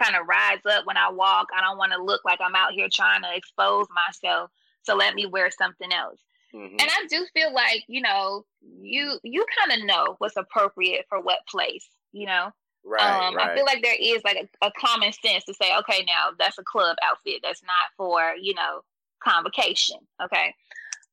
kind 0.02 0.16
of 0.16 0.28
rides 0.28 0.66
up 0.66 0.86
when 0.86 0.96
I 0.96 1.12
walk. 1.12 1.48
I 1.56 1.62
don't 1.62 1.78
want 1.78 1.92
to 1.92 2.02
look 2.02 2.22
like 2.24 2.40
I'm 2.42 2.56
out 2.56 2.72
here 2.72 2.88
trying 2.92 3.22
to 3.24 3.36
expose 3.36 3.88
myself. 3.94 4.50
So 4.84 4.96
let 4.96 5.14
me 5.14 5.26
wear 5.26 5.52
something 5.52 5.92
else. 5.92 6.20
Mm-hmm. 6.54 6.78
And 6.80 6.90
I 6.90 7.06
do 7.10 7.26
feel 7.34 7.54
like, 7.54 7.84
you 7.88 8.02
know, 8.02 8.46
you 8.82 9.20
you 9.24 9.46
kind 9.60 9.80
of 9.80 9.88
know 9.88 10.16
what's 10.18 10.38
appropriate 10.38 11.06
for 11.08 11.22
what 11.22 11.40
place, 11.48 11.88
you 12.12 12.26
know. 12.26 12.50
Right, 12.84 13.28
um, 13.28 13.36
right. 13.36 13.52
I 13.52 13.56
feel 13.56 13.66
like 13.66 13.84
there 13.84 13.96
is 14.00 14.24
like 14.24 14.38
a, 14.38 14.68
a, 14.68 14.72
common 14.80 15.12
sense 15.12 15.44
to 15.46 15.54
say, 15.54 15.76
okay, 15.80 16.06
now 16.08 16.30
that's 16.40 16.58
a 16.58 16.64
club 16.64 16.96
outfit. 17.04 17.42
That's 17.44 17.62
not 17.62 17.92
for, 17.98 18.34
you 18.42 18.56
know, 18.56 18.82
convocation. 19.22 19.98
Okay. 20.24 20.56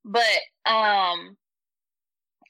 But 0.05 0.22
um 0.64 1.37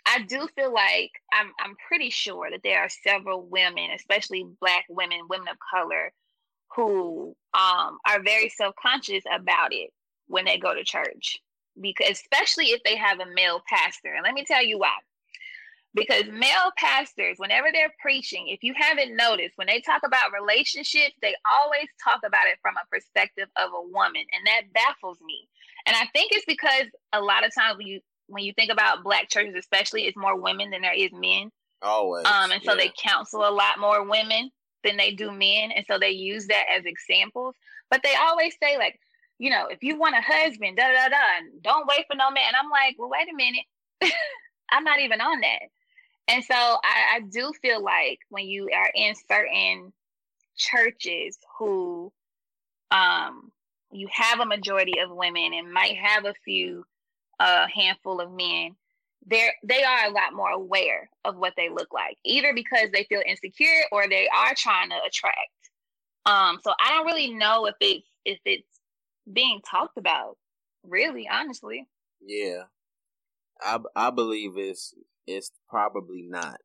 I 0.09 0.23
do 0.29 0.47
feel 0.55 0.73
like 0.73 1.11
I'm 1.33 1.51
I'm 1.59 1.75
pretty 1.89 2.11
sure 2.11 2.51
that 2.51 2.61
there 2.63 2.81
are 2.81 2.89
several 2.89 3.43
women, 3.47 3.91
especially 3.97 4.47
black 4.61 4.85
women, 4.89 5.21
women 5.29 5.49
of 5.49 5.57
color, 5.75 6.13
who 6.77 7.35
um 7.55 7.99
are 8.07 8.23
very 8.23 8.51
self-conscious 8.51 9.25
about 9.33 9.73
it 9.73 9.91
when 10.29 10.45
they 10.45 10.59
go 10.59 10.75
to 10.75 10.85
church 10.85 11.41
because 11.81 12.11
especially 12.11 12.67
if 12.67 12.83
they 12.85 12.97
have 12.97 13.21
a 13.21 13.27
male 13.35 13.63
pastor. 13.69 14.15
And 14.15 14.25
let 14.25 14.35
me 14.35 14.45
tell 14.45 14.65
you 14.65 14.79
why. 14.79 14.95
Because 15.95 16.25
male 16.31 16.73
pastors, 16.77 17.39
whenever 17.39 17.69
they're 17.73 17.95
preaching, 18.03 18.49
if 18.49 18.63
you 18.63 18.75
haven't 18.77 19.17
noticed, 19.17 19.57
when 19.57 19.67
they 19.67 19.81
talk 19.81 20.03
about 20.05 20.31
relationships, 20.39 21.15
they 21.23 21.35
always 21.51 21.89
talk 22.05 22.21
about 22.25 22.47
it 22.53 22.59
from 22.61 22.75
a 22.77 22.87
perspective 22.93 23.49
of 23.57 23.71
a 23.73 23.89
woman. 23.89 24.21
And 24.37 24.47
that 24.47 24.73
baffles 24.75 25.19
me. 25.25 25.49
And 25.87 25.97
I 25.97 26.07
think 26.13 26.33
it's 26.33 26.45
because 26.45 26.87
a 27.15 27.21
lot 27.21 27.47
of 27.47 27.55
times 27.55 27.79
when 27.79 27.87
you 27.87 28.01
when 28.29 28.45
you 28.45 28.53
think 28.55 28.73
about 28.73 29.05
black 29.05 29.29
churches, 29.31 29.55
especially, 29.57 30.03
it's 30.03 30.17
more 30.17 30.39
women 30.39 30.71
than 30.71 30.83
there 30.83 30.93
is 30.93 31.13
men. 31.13 31.51
Always. 31.83 32.27
Um, 32.27 32.51
and 32.51 32.63
so 32.63 32.73
yeah. 32.73 32.85
they 32.85 32.93
counsel 33.01 33.49
a 33.49 33.51
lot 33.51 33.79
more 33.79 34.05
women 34.09 34.51
than 34.85 34.97
they 34.97 35.13
do 35.13 35.31
men. 35.31 35.71
And 35.71 35.85
so 35.89 35.99
they 35.99 36.11
use 36.11 36.47
that 36.49 36.65
as 36.77 36.85
examples. 36.85 37.55
But 37.91 38.03
they 38.03 38.15
always 38.21 38.55
say, 38.63 38.77
like, 38.79 38.99
you 39.39 39.51
know, 39.51 39.67
if 39.71 39.83
you 39.83 39.99
want 39.99 40.17
a 40.17 40.23
husband, 40.23 40.77
da 40.77 40.89
da 40.89 41.09
da, 41.09 41.17
don't 41.63 41.87
wait 41.87 42.07
for 42.11 42.17
no 42.17 42.31
man. 42.31 42.53
I'm 42.59 42.71
like, 42.71 42.97
well, 42.99 43.11
wait 43.11 43.29
a 43.31 43.37
minute. 43.37 43.65
I'm 44.71 44.85
not 44.85 45.01
even 45.01 45.21
on 45.21 45.41
that. 45.41 45.63
And 46.29 46.43
so 46.45 46.55
I, 46.55 47.17
I 47.17 47.21
do 47.21 47.53
feel 47.63 47.83
like 47.83 48.19
when 48.31 48.47
you 48.47 48.69
are 48.75 48.91
in 48.95 49.15
certain 49.29 49.93
churches 50.57 51.39
who 51.59 52.11
um 52.91 53.53
you 53.93 54.09
have 54.11 54.41
a 54.41 54.47
majority 54.47 54.99
of 55.01 55.11
women 55.11 55.53
and 55.53 55.73
might 55.73 55.97
have 55.97 56.25
a 56.25 56.35
few 56.45 56.85
a 57.39 57.45
uh, 57.45 57.67
handful 57.73 58.21
of 58.21 58.33
men, 58.33 58.75
they're 59.27 59.53
they 59.63 59.83
are 59.83 60.07
a 60.07 60.13
lot 60.13 60.33
more 60.33 60.51
aware 60.51 61.11
of 61.25 61.37
what 61.37 61.53
they 61.57 61.69
look 61.69 61.93
like, 61.93 62.17
either 62.25 62.55
because 62.55 62.89
they 62.93 63.05
feel 63.05 63.23
insecure 63.27 63.85
or 63.93 64.09
they 64.09 64.29
are 64.29 64.55
trying 64.57 64.89
to 64.91 64.97
attract. 65.07 65.37
Um, 66.25 66.59
so 66.63 66.73
I 66.81 66.91
don't 66.91 67.07
really 67.07 67.35
know 67.35 67.67
if 67.67 67.75
it's 67.81 68.09
if 68.25 68.39
it's 68.45 68.76
being 69.33 69.61
talked 69.63 69.99
about, 69.99 70.37
really, 70.83 71.29
honestly. 71.29 71.89
Yeah, 72.21 72.65
I 73.61 73.79
I 73.95 74.11
believe 74.11 74.57
it's 74.57 74.95
it's 75.27 75.51
probably 75.69 76.23
not, 76.23 76.59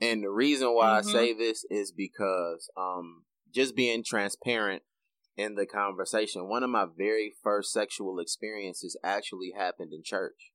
and 0.00 0.22
the 0.22 0.30
reason 0.30 0.74
why 0.74 0.86
Mhm. 0.86 0.98
I 0.98 1.02
say 1.02 1.32
this 1.34 1.64
is 1.70 1.92
because 1.92 2.70
um 2.76 3.24
just 3.52 3.76
being 3.76 4.04
transparent 4.04 4.82
in 5.36 5.54
the 5.56 5.66
conversation. 5.66 6.48
One 6.48 6.62
of 6.62 6.70
my 6.70 6.86
very 6.96 7.34
first 7.42 7.72
sexual 7.72 8.20
experiences 8.20 8.96
actually 9.04 9.52
happened 9.56 9.92
in 9.92 10.02
church, 10.04 10.52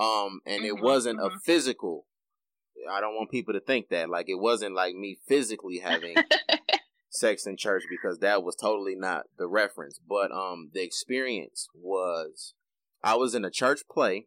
um, 0.00 0.40
and 0.46 0.64
it 0.64 0.72
Mhm, 0.76 0.82
wasn't 0.82 1.18
a 1.20 1.30
mhm. 1.30 1.40
physical 1.44 2.06
I 2.90 3.00
don't 3.00 3.14
want 3.14 3.30
people 3.30 3.54
to 3.54 3.60
think 3.60 3.88
that 3.90 4.08
like 4.10 4.28
it 4.28 4.36
wasn't 4.40 4.74
like 4.74 4.94
me 4.94 5.18
physically 5.28 5.78
having 5.78 6.24
sex 7.10 7.46
in 7.46 7.56
church 7.56 7.82
because 7.90 8.20
that 8.20 8.42
was 8.42 8.56
totally 8.56 8.94
not 8.94 9.24
the 9.36 9.46
reference. 9.46 10.00
But 10.06 10.32
um, 10.32 10.70
the 10.72 10.82
experience 10.82 11.68
was 11.74 12.54
I 13.02 13.16
was 13.16 13.34
in 13.34 13.44
a 13.44 13.50
church 13.50 13.82
play, 13.90 14.26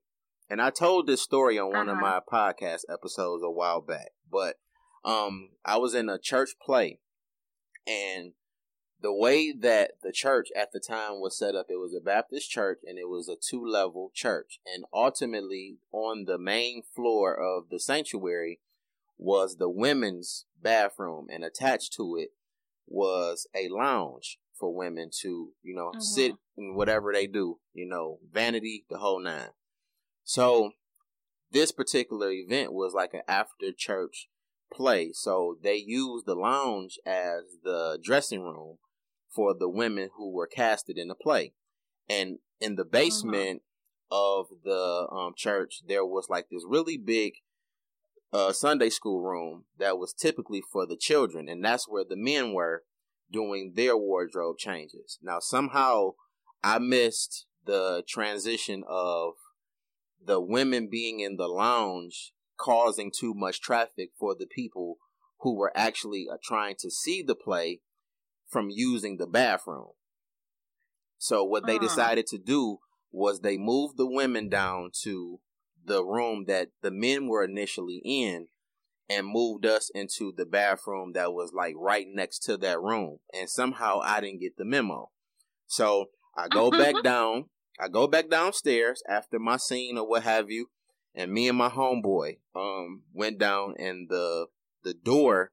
and 0.49 0.61
I 0.61 0.69
told 0.69 1.07
this 1.07 1.21
story 1.21 1.57
on 1.57 1.71
one 1.71 1.89
uh-huh. 1.89 1.97
of 1.97 2.01
my 2.01 2.19
podcast 2.31 2.81
episodes 2.91 3.43
a 3.43 3.49
while 3.49 3.81
back. 3.81 4.09
But 4.31 4.57
um, 5.03 5.49
I 5.65 5.77
was 5.77 5.95
in 5.95 6.09
a 6.09 6.19
church 6.19 6.51
play, 6.63 6.99
and 7.87 8.33
the 9.01 9.13
way 9.13 9.51
that 9.51 9.91
the 10.01 10.13
church 10.13 10.47
at 10.55 10.71
the 10.71 10.79
time 10.79 11.19
was 11.19 11.37
set 11.37 11.55
up, 11.55 11.65
it 11.69 11.75
was 11.75 11.93
a 11.93 11.99
Baptist 11.99 12.49
church 12.49 12.79
and 12.87 12.97
it 12.97 13.09
was 13.09 13.27
a 13.27 13.35
two 13.35 13.65
level 13.65 14.11
church. 14.13 14.59
And 14.73 14.85
ultimately, 14.93 15.79
on 15.91 16.23
the 16.23 16.37
main 16.37 16.83
floor 16.95 17.35
of 17.35 17.69
the 17.69 17.81
sanctuary 17.81 18.61
was 19.17 19.57
the 19.57 19.69
women's 19.69 20.45
bathroom, 20.61 21.27
and 21.29 21.43
attached 21.43 21.93
to 21.93 22.15
it 22.15 22.29
was 22.87 23.47
a 23.55 23.69
lounge 23.69 24.37
for 24.59 24.73
women 24.73 25.09
to, 25.21 25.49
you 25.61 25.75
know, 25.75 25.89
mm-hmm. 25.89 25.99
sit 25.99 26.33
and 26.57 26.75
whatever 26.75 27.11
they 27.13 27.27
do, 27.27 27.59
you 27.73 27.87
know, 27.87 28.19
vanity, 28.31 28.85
the 28.89 28.97
whole 28.97 29.21
nine. 29.21 29.49
So, 30.23 30.71
this 31.51 31.71
particular 31.71 32.31
event 32.31 32.73
was 32.73 32.93
like 32.93 33.13
an 33.13 33.21
after 33.27 33.71
church 33.75 34.27
play. 34.73 35.11
So 35.13 35.57
they 35.61 35.75
used 35.75 36.25
the 36.25 36.35
lounge 36.35 36.97
as 37.05 37.57
the 37.63 37.99
dressing 38.03 38.41
room 38.41 38.77
for 39.29 39.53
the 39.53 39.69
women 39.69 40.09
who 40.17 40.31
were 40.31 40.47
casted 40.47 40.97
in 40.97 41.07
the 41.07 41.15
play. 41.15 41.53
And 42.09 42.39
in 42.59 42.75
the 42.75 42.85
basement 42.85 43.61
mm-hmm. 44.11 44.15
of 44.15 44.47
the 44.63 45.07
um, 45.11 45.33
church, 45.35 45.83
there 45.87 46.05
was 46.05 46.27
like 46.29 46.47
this 46.49 46.63
really 46.67 46.97
big 46.97 47.33
uh, 48.33 48.51
Sunday 48.51 48.89
school 48.89 49.21
room 49.21 49.65
that 49.77 49.97
was 49.97 50.13
typically 50.13 50.61
for 50.71 50.85
the 50.85 50.97
children, 50.97 51.47
and 51.47 51.63
that's 51.63 51.87
where 51.87 52.03
the 52.03 52.17
men 52.17 52.53
were 52.53 52.83
doing 53.31 53.73
their 53.75 53.95
wardrobe 53.95 54.57
changes. 54.57 55.19
Now, 55.21 55.39
somehow 55.39 56.11
I 56.63 56.79
missed 56.79 57.45
the 57.65 58.03
transition 58.07 58.83
of 58.87 59.33
the 60.23 60.41
women 60.41 60.87
being 60.89 61.19
in 61.19 61.37
the 61.37 61.47
lounge 61.47 62.33
causing 62.57 63.11
too 63.11 63.33
much 63.33 63.61
traffic 63.61 64.09
for 64.19 64.35
the 64.35 64.47
people 64.47 64.97
who 65.41 65.55
were 65.55 65.71
actually 65.75 66.27
uh, 66.31 66.37
trying 66.41 66.75
to 66.79 66.89
see 66.89 67.21
the 67.21 67.35
play 67.35 67.81
from 68.49 68.69
using 68.69 69.17
the 69.17 69.27
bathroom. 69.27 69.89
So 71.17 71.43
what 71.43 71.65
they 71.65 71.75
uh-huh. 71.75 71.87
decided 71.87 72.27
to 72.27 72.37
do 72.37 72.79
was 73.11 73.39
they 73.39 73.57
moved 73.57 73.97
the 73.97 74.07
women 74.07 74.49
down 74.49 74.91
to 75.03 75.39
the 75.85 76.03
room 76.03 76.45
that 76.47 76.69
the 76.81 76.91
men 76.91 77.27
were 77.27 77.43
initially 77.43 78.01
in 78.03 78.47
and 79.09 79.27
moved 79.27 79.65
us 79.65 79.89
into 79.93 80.33
the 80.35 80.45
bathroom 80.45 81.11
that 81.13 81.33
was 81.33 81.51
like 81.53 81.75
right 81.77 82.05
next 82.09 82.39
to 82.39 82.57
that 82.57 82.81
room. 82.81 83.17
And 83.33 83.49
somehow 83.49 83.99
I 84.01 84.21
didn't 84.21 84.41
get 84.41 84.57
the 84.57 84.65
memo. 84.65 85.11
So 85.67 86.07
I 86.37 86.47
go 86.47 86.71
back 86.71 86.95
down. 87.03 87.45
I 87.79 87.87
go 87.87 88.07
back 88.07 88.29
downstairs 88.29 89.01
after 89.09 89.39
my 89.39 89.57
scene 89.57 89.97
or 89.97 90.07
what 90.07 90.23
have 90.23 90.49
you. 90.49 90.67
And 91.15 91.31
me 91.31 91.47
and 91.47 91.57
my 91.57 91.69
homeboy 91.69 92.37
um 92.55 93.03
went 93.13 93.37
down 93.37 93.75
and 93.77 94.09
the 94.09 94.47
the 94.83 94.93
door 94.93 95.51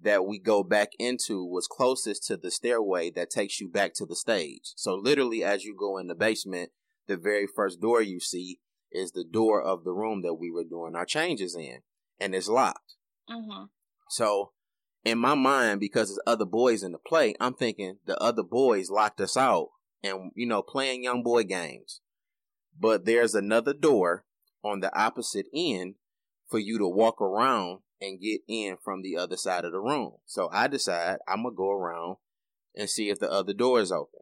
that 0.00 0.26
we 0.26 0.40
go 0.40 0.64
back 0.64 0.88
into 0.98 1.44
was 1.44 1.68
closest 1.68 2.26
to 2.26 2.36
the 2.36 2.50
stairway 2.50 3.10
that 3.10 3.30
takes 3.30 3.60
you 3.60 3.68
back 3.68 3.94
to 3.94 4.06
the 4.06 4.16
stage. 4.16 4.72
So 4.74 4.94
literally 4.94 5.44
as 5.44 5.62
you 5.62 5.76
go 5.78 5.98
in 5.98 6.08
the 6.08 6.16
basement, 6.16 6.70
the 7.06 7.16
very 7.16 7.46
first 7.46 7.80
door 7.80 8.02
you 8.02 8.18
see 8.18 8.58
is 8.92 9.12
the 9.12 9.24
door 9.24 9.62
of 9.62 9.84
the 9.84 9.92
room 9.92 10.22
that 10.22 10.34
we 10.34 10.50
were 10.50 10.64
doing 10.64 10.94
our 10.94 11.04
changes 11.04 11.56
in, 11.56 11.80
and 12.20 12.34
it's 12.34 12.48
locked. 12.48 12.94
Mm-hmm. 13.30 13.64
So 14.08 14.52
in 15.04 15.18
my 15.18 15.34
mind, 15.34 15.80
because 15.80 16.08
there's 16.08 16.20
other 16.26 16.44
boys 16.44 16.82
in 16.82 16.92
the 16.92 16.98
play, 16.98 17.34
I'm 17.40 17.54
thinking 17.54 17.98
the 18.06 18.16
other 18.18 18.42
boys 18.42 18.90
locked 18.90 19.20
us 19.20 19.36
out 19.36 19.68
and 20.02 20.30
you 20.34 20.46
know 20.46 20.62
playing 20.62 21.04
young 21.04 21.22
boy 21.22 21.44
games. 21.44 22.00
But 22.78 23.04
there's 23.04 23.34
another 23.34 23.74
door 23.74 24.24
on 24.64 24.80
the 24.80 24.96
opposite 24.98 25.46
end 25.54 25.96
for 26.48 26.58
you 26.58 26.78
to 26.78 26.86
walk 26.86 27.20
around 27.20 27.80
and 28.00 28.20
get 28.20 28.40
in 28.48 28.76
from 28.82 29.02
the 29.02 29.16
other 29.16 29.36
side 29.36 29.64
of 29.64 29.72
the 29.72 29.80
room. 29.80 30.14
So 30.26 30.48
I 30.52 30.68
decide 30.68 31.18
I'm 31.28 31.42
gonna 31.42 31.54
go 31.54 31.70
around 31.70 32.16
and 32.74 32.88
see 32.88 33.10
if 33.10 33.18
the 33.18 33.30
other 33.30 33.52
door 33.52 33.80
is 33.80 33.92
open. 33.92 34.20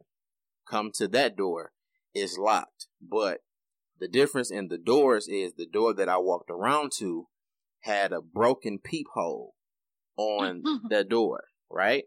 Come 0.68 0.90
to 0.94 1.08
that 1.08 1.36
door, 1.36 1.72
it's 2.14 2.38
locked. 2.38 2.86
But 3.00 3.40
the 4.00 4.08
difference 4.08 4.50
in 4.50 4.68
the 4.68 4.78
doors 4.78 5.28
is 5.28 5.52
the 5.54 5.66
door 5.66 5.94
that 5.94 6.08
I 6.08 6.16
walked 6.16 6.50
around 6.50 6.92
to 6.98 7.28
had 7.80 8.12
a 8.12 8.20
broken 8.20 8.78
peephole 8.82 9.54
on 10.16 10.62
the 10.90 11.04
door, 11.04 11.44
right? 11.70 12.04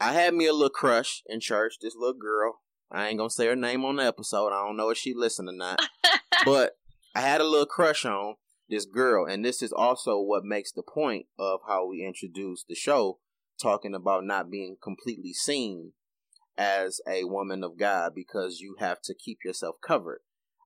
I 0.00 0.12
had 0.12 0.34
me 0.34 0.46
a 0.46 0.52
little 0.52 0.68
crush 0.68 1.22
in 1.26 1.40
church, 1.40 1.76
this 1.80 1.94
little 1.96 2.18
girl. 2.18 2.60
I 2.90 3.08
ain't 3.08 3.18
gonna 3.18 3.30
say 3.30 3.46
her 3.46 3.56
name 3.56 3.84
on 3.84 3.96
the 3.96 4.04
episode. 4.04 4.48
I 4.48 4.66
don't 4.66 4.76
know 4.76 4.90
if 4.90 4.98
she 4.98 5.14
listened 5.14 5.48
or 5.48 5.52
not. 5.52 5.80
but 6.44 6.72
I 7.14 7.20
had 7.20 7.40
a 7.40 7.48
little 7.48 7.66
crush 7.66 8.04
on 8.04 8.34
this 8.68 8.84
girl. 8.84 9.24
And 9.26 9.44
this 9.44 9.62
is 9.62 9.72
also 9.72 10.20
what 10.20 10.44
makes 10.44 10.72
the 10.72 10.82
point 10.82 11.26
of 11.38 11.60
how 11.66 11.86
we 11.86 12.04
introduce 12.04 12.64
the 12.68 12.74
show, 12.74 13.18
talking 13.60 13.94
about 13.94 14.24
not 14.24 14.50
being 14.50 14.76
completely 14.82 15.32
seen 15.32 15.92
as 16.56 17.00
a 17.08 17.24
woman 17.24 17.64
of 17.64 17.78
God 17.78 18.12
because 18.14 18.60
you 18.60 18.76
have 18.78 19.00
to 19.02 19.14
keep 19.14 19.38
yourself 19.44 19.76
covered. 19.84 20.20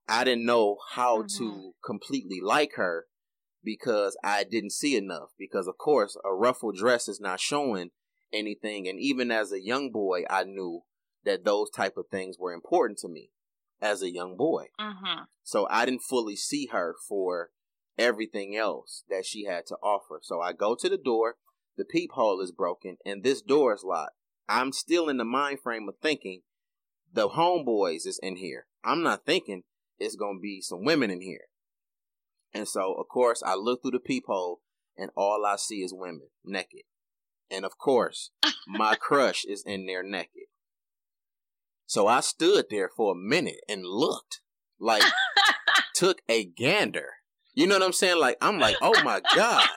I 0.08 0.24
didn't 0.24 0.46
know 0.46 0.78
how 0.92 1.22
mm-hmm. 1.22 1.38
to 1.38 1.74
completely 1.84 2.40
like 2.42 2.74
her 2.74 3.06
because 3.62 4.16
I 4.24 4.44
didn't 4.44 4.72
see 4.72 4.96
enough. 4.96 5.30
Because, 5.38 5.66
of 5.66 5.78
course, 5.78 6.16
a 6.24 6.34
ruffled 6.34 6.76
dress 6.76 7.08
is 7.08 7.20
not 7.20 7.40
showing 7.40 7.90
anything. 8.32 8.88
And 8.88 8.98
even 8.98 9.30
as 9.30 9.52
a 9.52 9.62
young 9.62 9.90
boy, 9.90 10.22
I 10.30 10.44
knew 10.44 10.82
that 11.24 11.44
those 11.44 11.70
type 11.70 11.96
of 11.96 12.06
things 12.10 12.36
were 12.38 12.52
important 12.52 12.98
to 13.00 13.08
me 13.08 13.30
as 13.80 14.02
a 14.02 14.12
young 14.12 14.36
boy. 14.36 14.66
Mm-hmm. 14.80 15.24
So 15.42 15.66
I 15.70 15.84
didn't 15.84 16.02
fully 16.08 16.36
see 16.36 16.68
her 16.72 16.94
for 17.08 17.50
everything 17.98 18.56
else 18.56 19.04
that 19.08 19.26
she 19.26 19.44
had 19.44 19.66
to 19.66 19.76
offer. 19.82 20.20
So 20.22 20.40
I 20.40 20.52
go 20.52 20.74
to 20.74 20.88
the 20.88 20.98
door, 20.98 21.36
the 21.76 21.84
peephole 21.84 22.40
is 22.40 22.52
broken, 22.52 22.96
and 23.04 23.22
this 23.22 23.42
door 23.42 23.74
is 23.74 23.84
locked. 23.84 24.14
I'm 24.48 24.72
still 24.72 25.08
in 25.08 25.18
the 25.18 25.24
mind 25.24 25.60
frame 25.60 25.88
of 25.88 25.96
thinking 26.00 26.42
the 27.12 27.30
homeboys 27.30 28.06
is 28.06 28.18
in 28.22 28.36
here. 28.36 28.66
I'm 28.84 29.02
not 29.02 29.26
thinking 29.26 29.64
it's 29.98 30.16
gonna 30.16 30.38
be 30.40 30.60
some 30.60 30.84
women 30.84 31.10
in 31.10 31.20
here. 31.20 31.46
And 32.52 32.66
so 32.66 32.94
of 32.94 33.08
course 33.08 33.42
I 33.44 33.54
look 33.54 33.82
through 33.82 33.92
the 33.92 34.00
peephole 34.00 34.60
and 34.96 35.10
all 35.16 35.44
I 35.46 35.56
see 35.56 35.82
is 35.82 35.92
women 35.94 36.28
naked. 36.44 36.82
And 37.50 37.64
of 37.64 37.78
course, 37.78 38.30
my 38.66 38.94
crush 38.94 39.44
is 39.44 39.62
in 39.66 39.86
there 39.86 40.02
naked. 40.02 40.48
So 41.86 42.06
I 42.06 42.20
stood 42.20 42.66
there 42.70 42.90
for 42.94 43.12
a 43.12 43.18
minute 43.18 43.60
and 43.66 43.86
looked, 43.86 44.40
like 44.78 45.02
took 45.94 46.20
a 46.28 46.44
gander 46.44 47.12
you 47.58 47.66
know 47.66 47.74
what 47.74 47.82
I'm 47.82 47.92
saying? 47.92 48.20
Like 48.20 48.36
I'm 48.40 48.60
like, 48.60 48.76
oh 48.80 49.02
my 49.02 49.20
god. 49.34 49.68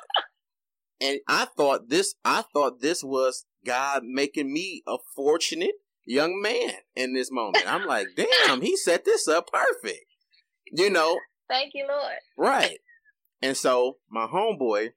And 1.01 1.19
I 1.28 1.45
thought 1.57 1.89
this, 1.89 2.13
I 2.24 2.43
thought 2.53 2.80
this 2.80 3.03
was 3.03 3.47
God 3.65 4.03
making 4.03 4.53
me 4.53 4.84
a 4.88 4.97
fortunate 5.15 5.74
young 6.05 6.39
man 6.39 6.74
in 6.95 7.15
this 7.15 7.32
moment. 7.32 7.65
I'm 7.67 7.88
like, 7.88 8.09
damn, 8.15 8.61
he 8.61 8.78
set 8.78 9.03
this 9.03 9.28
up 9.28 9.49
perfect. 9.51 10.05
You 10.72 10.89
know. 10.89 11.19
Thank 11.49 11.74
you, 11.74 11.86
Lord. 11.88 12.17
Right. 12.38 12.80
And 13.41 13.57
so 13.57 13.97
my 14.09 14.28
homeboy 14.28 14.91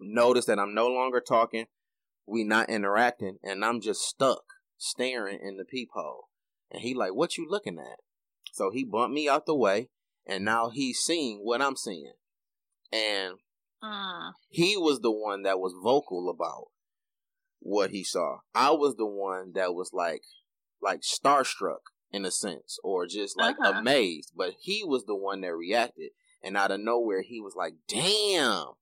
noticed 0.00 0.48
that 0.48 0.58
I'm 0.58 0.74
no 0.74 0.88
longer 0.88 1.20
talking, 1.20 1.66
we 2.26 2.44
not 2.44 2.68
interacting, 2.68 3.38
and 3.42 3.64
I'm 3.64 3.80
just 3.80 4.00
stuck 4.00 4.42
staring 4.78 5.38
in 5.40 5.56
the 5.56 5.64
peephole. 5.64 6.28
And 6.70 6.82
he 6.82 6.94
like, 6.94 7.14
what 7.14 7.36
you 7.36 7.46
looking 7.48 7.78
at? 7.78 7.98
So 8.52 8.70
he 8.70 8.84
bumped 8.84 9.14
me 9.14 9.28
out 9.28 9.46
the 9.46 9.54
way 9.54 9.90
and 10.26 10.44
now 10.44 10.70
he's 10.70 10.98
seeing 10.98 11.38
what 11.38 11.62
I'm 11.62 11.76
seeing. 11.76 12.14
And 12.92 13.34
uh. 13.82 14.32
he 14.48 14.76
was 14.76 15.00
the 15.00 15.10
one 15.10 15.42
that 15.42 15.58
was 15.58 15.74
vocal 15.82 16.28
about 16.28 16.68
what 17.60 17.90
he 17.90 18.04
saw. 18.04 18.38
I 18.54 18.70
was 18.72 18.96
the 18.96 19.06
one 19.06 19.52
that 19.54 19.74
was 19.74 19.90
like 19.92 20.22
like 20.80 21.00
starstruck 21.00 21.91
in 22.12 22.24
a 22.24 22.30
sense 22.30 22.78
or 22.84 23.06
just 23.06 23.38
like 23.38 23.56
uh-huh. 23.60 23.78
amazed, 23.78 24.32
but 24.36 24.54
he 24.60 24.84
was 24.84 25.04
the 25.04 25.16
one 25.16 25.40
that 25.40 25.54
reacted 25.54 26.10
and 26.42 26.56
out 26.56 26.70
of 26.70 26.80
nowhere 26.80 27.22
he 27.22 27.40
was 27.40 27.54
like, 27.56 27.74
"Damn." 27.88 28.72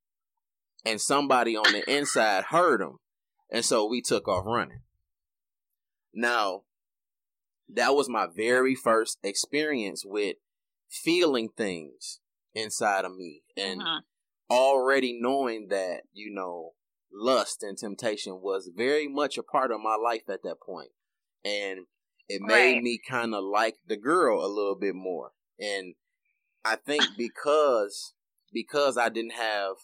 And 0.85 1.01
somebody 1.01 1.57
on 1.57 1.73
the 1.73 1.89
inside 1.91 2.45
heard 2.45 2.81
him. 2.81 2.99
And 3.51 3.65
so 3.65 3.87
we 3.87 4.01
took 4.01 4.27
off 4.29 4.47
running. 4.47 4.81
Now, 6.15 6.63
that 7.69 7.95
was 7.95 8.09
my 8.09 8.27
very 8.35 8.75
first 8.75 9.19
experience 9.23 10.05
with 10.05 10.37
feeling 10.89 11.51
things 11.57 12.21
inside 12.55 13.05
of 13.05 13.15
me 13.15 13.43
and 13.57 13.83
uh-huh. 13.83 14.01
already 14.51 15.19
knowing 15.21 15.69
that, 15.69 16.03
you 16.13 16.33
know, 16.33 16.73
lust 17.13 17.63
and 17.63 17.77
temptation 17.77 18.41
was 18.41 18.71
very 18.75 19.07
much 19.07 19.39
a 19.39 19.43
part 19.43 19.71
of 19.71 19.81
my 19.81 19.97
life 19.97 20.23
at 20.29 20.43
that. 20.43 20.57
And 21.45 21.87
it 22.31 22.43
made 22.43 22.75
right. 22.75 22.83
me 22.83 23.01
kind 23.09 23.35
of 23.35 23.43
like 23.43 23.77
the 23.89 23.97
girl 23.97 24.45
a 24.45 24.47
little 24.47 24.77
bit 24.77 24.95
more. 24.95 25.33
And 25.59 25.95
I 26.65 26.77
think 26.77 27.03
because 27.19 28.15
because 28.53 28.97
I 28.97 29.09
didn't 29.09 29.33
have 29.33 29.75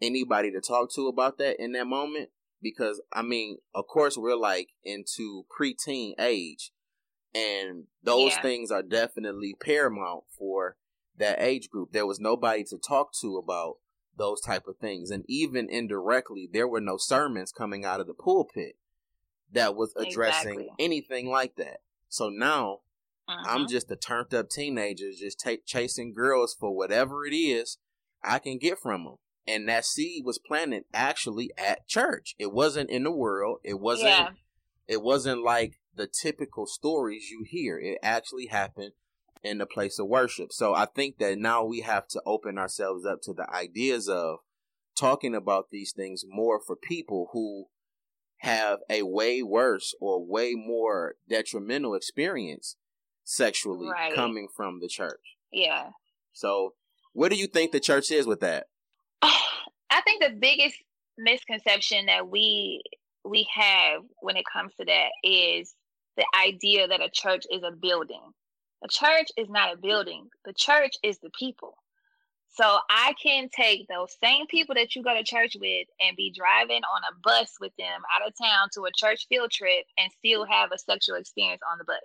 anybody 0.00 0.50
to 0.52 0.60
talk 0.60 0.92
to 0.94 1.08
about 1.08 1.38
that 1.38 1.62
in 1.62 1.72
that 1.72 1.86
moment. 1.86 2.28
Because 2.62 3.00
I 3.12 3.22
mean, 3.22 3.58
of 3.74 3.86
course, 3.86 4.18
we're 4.18 4.36
like 4.36 4.68
into 4.84 5.44
preteen 5.58 6.12
age, 6.18 6.72
and 7.34 7.84
those 8.02 8.32
yeah. 8.32 8.42
things 8.42 8.70
are 8.70 8.82
definitely 8.82 9.56
paramount 9.58 10.24
for 10.38 10.76
that 11.16 11.40
age 11.40 11.70
group. 11.70 11.92
There 11.92 12.06
was 12.06 12.20
nobody 12.20 12.64
to 12.64 12.76
talk 12.76 13.12
to 13.22 13.38
about 13.38 13.76
those 14.18 14.42
type 14.42 14.66
of 14.66 14.76
things, 14.76 15.10
and 15.10 15.24
even 15.26 15.70
indirectly, 15.70 16.50
there 16.52 16.68
were 16.68 16.82
no 16.82 16.98
sermons 16.98 17.50
coming 17.50 17.86
out 17.86 18.00
of 18.00 18.06
the 18.06 18.12
pulpit 18.12 18.76
that 19.52 19.74
was 19.74 19.92
addressing 19.96 20.60
exactly. 20.60 20.72
anything 20.78 21.28
like 21.28 21.56
that. 21.56 21.78
So 22.08 22.28
now 22.28 22.78
uh-huh. 23.28 23.44
I'm 23.48 23.68
just 23.68 23.90
a 23.90 23.96
turned 23.96 24.34
up 24.34 24.48
teenager, 24.50 25.10
just 25.18 25.40
t- 25.40 25.60
chasing 25.64 26.12
girls 26.12 26.56
for 26.58 26.74
whatever 26.74 27.24
it 27.24 27.34
is 27.34 27.78
I 28.22 28.38
can 28.38 28.58
get 28.58 28.78
from 28.78 29.04
them. 29.04 29.16
And 29.46 29.68
that 29.68 29.84
seed 29.84 30.24
was 30.24 30.38
planted 30.38 30.84
actually 30.92 31.50
at 31.56 31.88
church. 31.88 32.34
It 32.38 32.52
wasn't 32.52 32.90
in 32.90 33.04
the 33.04 33.10
world. 33.10 33.58
It 33.64 33.80
wasn't. 33.80 34.10
Yeah. 34.10 34.28
It 34.86 35.02
wasn't 35.02 35.42
like 35.44 35.80
the 35.94 36.08
typical 36.08 36.66
stories 36.66 37.30
you 37.30 37.44
hear. 37.48 37.78
It 37.78 37.98
actually 38.02 38.46
happened 38.46 38.92
in 39.42 39.58
the 39.58 39.66
place 39.66 39.98
of 39.98 40.08
worship. 40.08 40.52
So 40.52 40.74
I 40.74 40.86
think 40.86 41.18
that 41.18 41.38
now 41.38 41.64
we 41.64 41.80
have 41.80 42.08
to 42.08 42.22
open 42.26 42.58
ourselves 42.58 43.06
up 43.06 43.20
to 43.22 43.32
the 43.32 43.48
ideas 43.50 44.08
of 44.08 44.38
talking 44.98 45.34
about 45.34 45.70
these 45.70 45.92
things 45.92 46.24
more 46.28 46.60
for 46.64 46.76
people 46.76 47.28
who 47.32 47.66
have 48.40 48.78
a 48.88 49.02
way 49.02 49.42
worse 49.42 49.94
or 50.00 50.24
way 50.24 50.54
more 50.54 51.14
detrimental 51.28 51.94
experience 51.94 52.76
sexually 53.24 53.88
right. 53.88 54.14
coming 54.14 54.48
from 54.54 54.80
the 54.80 54.88
church. 54.88 55.36
Yeah. 55.52 55.90
So, 56.32 56.74
what 57.12 57.30
do 57.30 57.36
you 57.36 57.46
think 57.46 57.72
the 57.72 57.80
church 57.80 58.10
is 58.10 58.26
with 58.26 58.40
that? 58.40 58.66
I 59.22 60.00
think 60.04 60.22
the 60.22 60.36
biggest 60.38 60.76
misconception 61.18 62.06
that 62.06 62.28
we 62.28 62.82
we 63.24 63.46
have 63.54 64.02
when 64.20 64.36
it 64.36 64.44
comes 64.50 64.72
to 64.78 64.86
that 64.86 65.10
is 65.22 65.74
the 66.16 66.24
idea 66.42 66.88
that 66.88 67.02
a 67.02 67.10
church 67.12 67.44
is 67.50 67.62
a 67.62 67.72
building. 67.72 68.22
A 68.82 68.88
church 68.88 69.28
is 69.36 69.50
not 69.50 69.74
a 69.74 69.76
building. 69.76 70.28
The 70.46 70.54
church 70.56 70.94
is 71.02 71.18
the 71.18 71.30
people. 71.38 71.74
So 72.52 72.78
I 72.90 73.14
can 73.22 73.48
take 73.48 73.86
those 73.86 74.16
same 74.22 74.46
people 74.48 74.74
that 74.74 74.96
you 74.96 75.02
go 75.02 75.14
to 75.14 75.22
church 75.22 75.56
with 75.58 75.86
and 76.00 76.16
be 76.16 76.32
driving 76.36 76.82
on 76.82 77.02
a 77.10 77.18
bus 77.22 77.54
with 77.60 77.72
them 77.78 78.02
out 78.14 78.26
of 78.26 78.34
town 78.36 78.68
to 78.74 78.82
a 78.82 78.90
church 78.94 79.26
field 79.28 79.52
trip 79.52 79.84
and 79.96 80.10
still 80.18 80.44
have 80.44 80.72
a 80.72 80.78
sexual 80.78 81.16
experience 81.16 81.62
on 81.70 81.78
the 81.78 81.84
bus. 81.84 81.96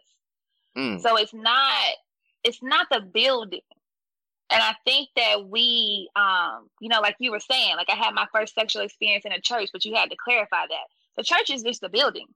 Mm. 0.78 1.02
So 1.02 1.18
it's 1.18 1.34
not 1.34 1.96
it's 2.44 2.62
not 2.62 2.88
the 2.92 3.02
building. 3.02 3.62
And 4.52 4.62
I 4.62 4.76
think 4.86 5.10
that 5.16 5.50
we 5.50 6.10
um, 6.16 6.70
you 6.80 6.90
know, 6.90 7.02
like 7.02 7.16
you 7.20 7.32
were 7.32 7.40
saying, 7.40 7.76
like 7.76 7.90
I 7.90 7.96
had 7.96 8.14
my 8.14 8.28
first 8.32 8.54
sexual 8.54 8.84
experience 8.84 9.26
in 9.26 9.32
a 9.32 9.42
church, 9.42 9.70
but 9.74 9.84
you 9.84 9.96
had 9.96 10.12
to 10.12 10.18
clarify 10.24 10.68
that. 10.70 10.88
The 11.18 11.24
church 11.24 11.50
is 11.50 11.64
just 11.64 11.82
the 11.82 11.90
building. 11.90 12.28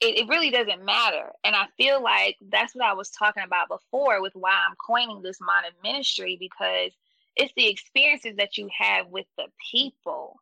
It, 0.00 0.20
it 0.20 0.28
really 0.28 0.50
doesn't 0.50 0.84
matter. 0.84 1.30
And 1.44 1.54
I 1.54 1.66
feel 1.76 2.02
like 2.02 2.36
that's 2.50 2.74
what 2.74 2.86
I 2.86 2.94
was 2.94 3.10
talking 3.10 3.42
about 3.44 3.68
before 3.68 4.22
with 4.22 4.32
why 4.34 4.52
I'm 4.52 4.76
coining 4.84 5.20
this 5.20 5.38
modern 5.40 5.72
ministry 5.82 6.38
because 6.40 6.92
it's 7.36 7.52
the 7.56 7.68
experiences 7.68 8.36
that 8.36 8.58
you 8.58 8.68
have 8.76 9.08
with 9.08 9.26
the 9.36 9.46
people. 9.70 10.40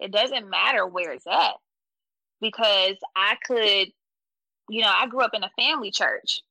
It 0.00 0.12
doesn't 0.12 0.48
matter 0.48 0.86
where 0.86 1.12
it's 1.12 1.26
at. 1.26 1.54
Because 2.40 2.96
I 3.16 3.36
could, 3.44 3.88
you 4.68 4.82
know, 4.82 4.92
I 4.94 5.06
grew 5.08 5.22
up 5.22 5.34
in 5.34 5.42
a 5.42 5.50
family 5.58 5.90
church. 5.90 6.42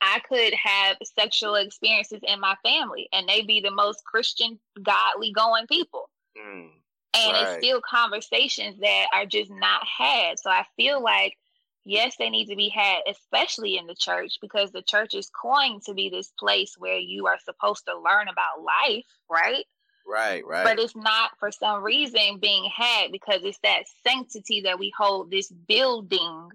I 0.00 0.20
could 0.28 0.54
have 0.54 0.96
sexual 1.16 1.54
experiences 1.54 2.20
in 2.26 2.40
my 2.40 2.56
family 2.64 3.08
and 3.12 3.28
they 3.28 3.42
be 3.42 3.60
the 3.60 3.70
most 3.70 4.04
Christian, 4.04 4.58
godly 4.82 5.32
going 5.32 5.66
people. 5.66 6.08
Mm, 6.36 6.70
and 7.14 7.32
right. 7.32 7.42
it's 7.42 7.64
still 7.64 7.80
conversations 7.88 8.80
that 8.80 9.06
are 9.12 9.26
just 9.26 9.50
not 9.50 9.82
had. 9.86 10.38
So 10.38 10.50
I 10.50 10.64
feel 10.76 11.02
like 11.02 11.36
yes, 11.84 12.16
they 12.18 12.30
need 12.30 12.46
to 12.46 12.56
be 12.56 12.68
had, 12.68 13.00
especially 13.08 13.76
in 13.76 13.86
the 13.86 13.94
church, 13.94 14.38
because 14.40 14.70
the 14.70 14.82
church 14.82 15.14
is 15.14 15.30
coined 15.30 15.82
to 15.84 15.94
be 15.94 16.08
this 16.08 16.32
place 16.38 16.74
where 16.78 16.98
you 16.98 17.26
are 17.26 17.38
supposed 17.44 17.84
to 17.86 17.94
learn 17.94 18.28
about 18.28 18.62
life, 18.62 19.06
right? 19.30 19.64
Right, 20.06 20.44
right. 20.44 20.64
But 20.64 20.78
it's 20.78 20.96
not 20.96 21.30
for 21.38 21.50
some 21.50 21.82
reason 21.82 22.38
being 22.40 22.68
had 22.74 23.12
because 23.12 23.40
it's 23.44 23.58
that 23.62 23.84
sanctity 24.06 24.62
that 24.62 24.78
we 24.78 24.92
hold 24.96 25.30
this 25.30 25.50
building 25.50 26.48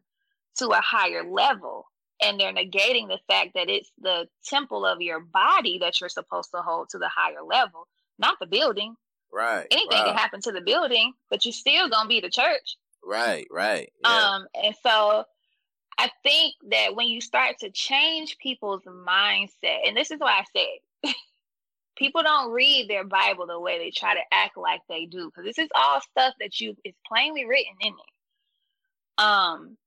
to 0.57 0.67
a 0.67 0.81
higher 0.81 1.23
level. 1.23 1.85
And 2.21 2.39
they're 2.39 2.53
negating 2.53 3.07
the 3.07 3.19
fact 3.27 3.51
that 3.53 3.69
it's 3.69 3.91
the 4.01 4.27
temple 4.43 4.85
of 4.85 5.01
your 5.01 5.19
body 5.19 5.77
that 5.79 6.01
you're 6.01 6.09
supposed 6.09 6.49
to 6.55 6.61
hold 6.61 6.89
to 6.89 6.97
the 6.97 7.09
higher 7.15 7.43
level, 7.43 7.87
not 8.17 8.37
the 8.39 8.47
building. 8.47 8.95
Right. 9.31 9.67
Anything 9.69 10.03
can 10.03 10.15
happen 10.15 10.41
to 10.41 10.51
the 10.51 10.61
building, 10.61 11.13
but 11.29 11.45
you're 11.45 11.51
still 11.51 11.89
gonna 11.89 12.09
be 12.09 12.19
the 12.19 12.29
church. 12.29 12.77
Right, 13.07 13.47
right. 13.49 13.91
Yeah. 14.03 14.35
Um, 14.35 14.47
and 14.61 14.75
so 14.83 15.23
I 15.97 16.11
think 16.23 16.55
that 16.71 16.93
when 16.93 17.07
you 17.07 17.21
start 17.21 17.57
to 17.59 17.71
change 17.71 18.37
people's 18.37 18.83
mindset, 18.83 19.87
and 19.87 19.95
this 19.95 20.11
is 20.11 20.19
why 20.19 20.41
I 20.41 20.43
said 20.55 21.13
people 21.97 22.21
don't 22.21 22.51
read 22.51 22.89
their 22.89 23.05
Bible 23.05 23.47
the 23.47 23.59
way 23.59 23.79
they 23.79 23.91
try 23.91 24.13
to 24.13 24.21
act 24.33 24.57
like 24.57 24.81
they 24.89 25.05
do, 25.05 25.27
because 25.27 25.45
this 25.45 25.57
is 25.57 25.69
all 25.73 26.01
stuff 26.01 26.33
that 26.41 26.59
you 26.59 26.75
is 26.83 26.95
plainly 27.07 27.45
written 27.45 27.73
in 27.79 27.93
it. 27.93 29.23
Um, 29.23 29.77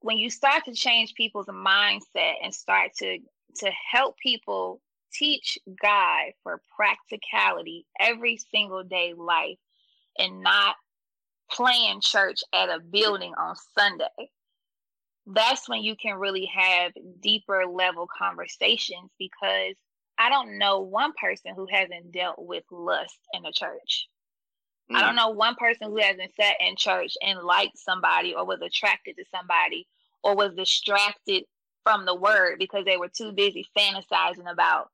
when 0.00 0.18
you 0.18 0.28
start 0.28 0.66
to 0.66 0.74
change 0.74 1.14
people's 1.14 1.46
mindset 1.46 2.34
and 2.42 2.54
start 2.54 2.90
to 2.98 3.18
to 3.56 3.70
help 3.90 4.16
people 4.18 4.80
teach 5.12 5.58
God 5.82 6.32
for 6.42 6.60
practicality 6.76 7.86
every 7.98 8.38
single 8.52 8.84
day 8.84 9.14
life 9.16 9.58
and 10.18 10.42
not 10.42 10.76
playing 11.52 12.00
church 12.00 12.40
at 12.52 12.68
a 12.68 12.80
building 12.80 13.32
on 13.38 13.56
Sunday, 13.78 14.30
that's 15.26 15.68
when 15.68 15.82
you 15.82 15.96
can 15.96 16.16
really 16.16 16.46
have 16.46 16.92
deeper 17.20 17.64
level 17.66 18.08
conversations 18.18 19.10
because 19.18 19.76
I 20.18 20.28
don't 20.28 20.58
know 20.58 20.80
one 20.80 21.12
person 21.20 21.54
who 21.54 21.66
hasn't 21.70 22.12
dealt 22.12 22.36
with 22.38 22.64
lust 22.70 23.18
in 23.32 23.42
the 23.42 23.52
church. 23.54 24.08
Mm. 24.90 24.96
I 24.96 25.00
don't 25.02 25.12
mm. 25.12 25.16
know 25.16 25.30
one 25.30 25.54
person 25.54 25.88
who 25.88 25.98
hasn't 25.98 26.34
sat 26.38 26.56
in 26.60 26.76
church 26.76 27.14
and 27.22 27.40
liked 27.40 27.78
somebody 27.78 28.34
or 28.34 28.44
was 28.44 28.60
attracted 28.60 29.16
to 29.16 29.24
somebody 29.34 29.86
or 30.22 30.36
was 30.36 30.54
distracted 30.54 31.44
from 31.84 32.04
the 32.04 32.14
word 32.14 32.56
because 32.58 32.84
they 32.84 32.96
were 32.96 33.08
too 33.08 33.32
busy 33.32 33.66
fantasizing 33.76 34.50
about 34.50 34.90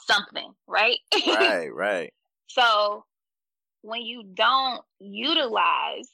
something, 0.00 0.52
right? 0.66 0.98
Right, 1.26 1.74
right. 1.74 2.12
so 2.46 3.04
when 3.88 4.02
you 4.02 4.22
don't 4.34 4.82
utilize 5.00 6.08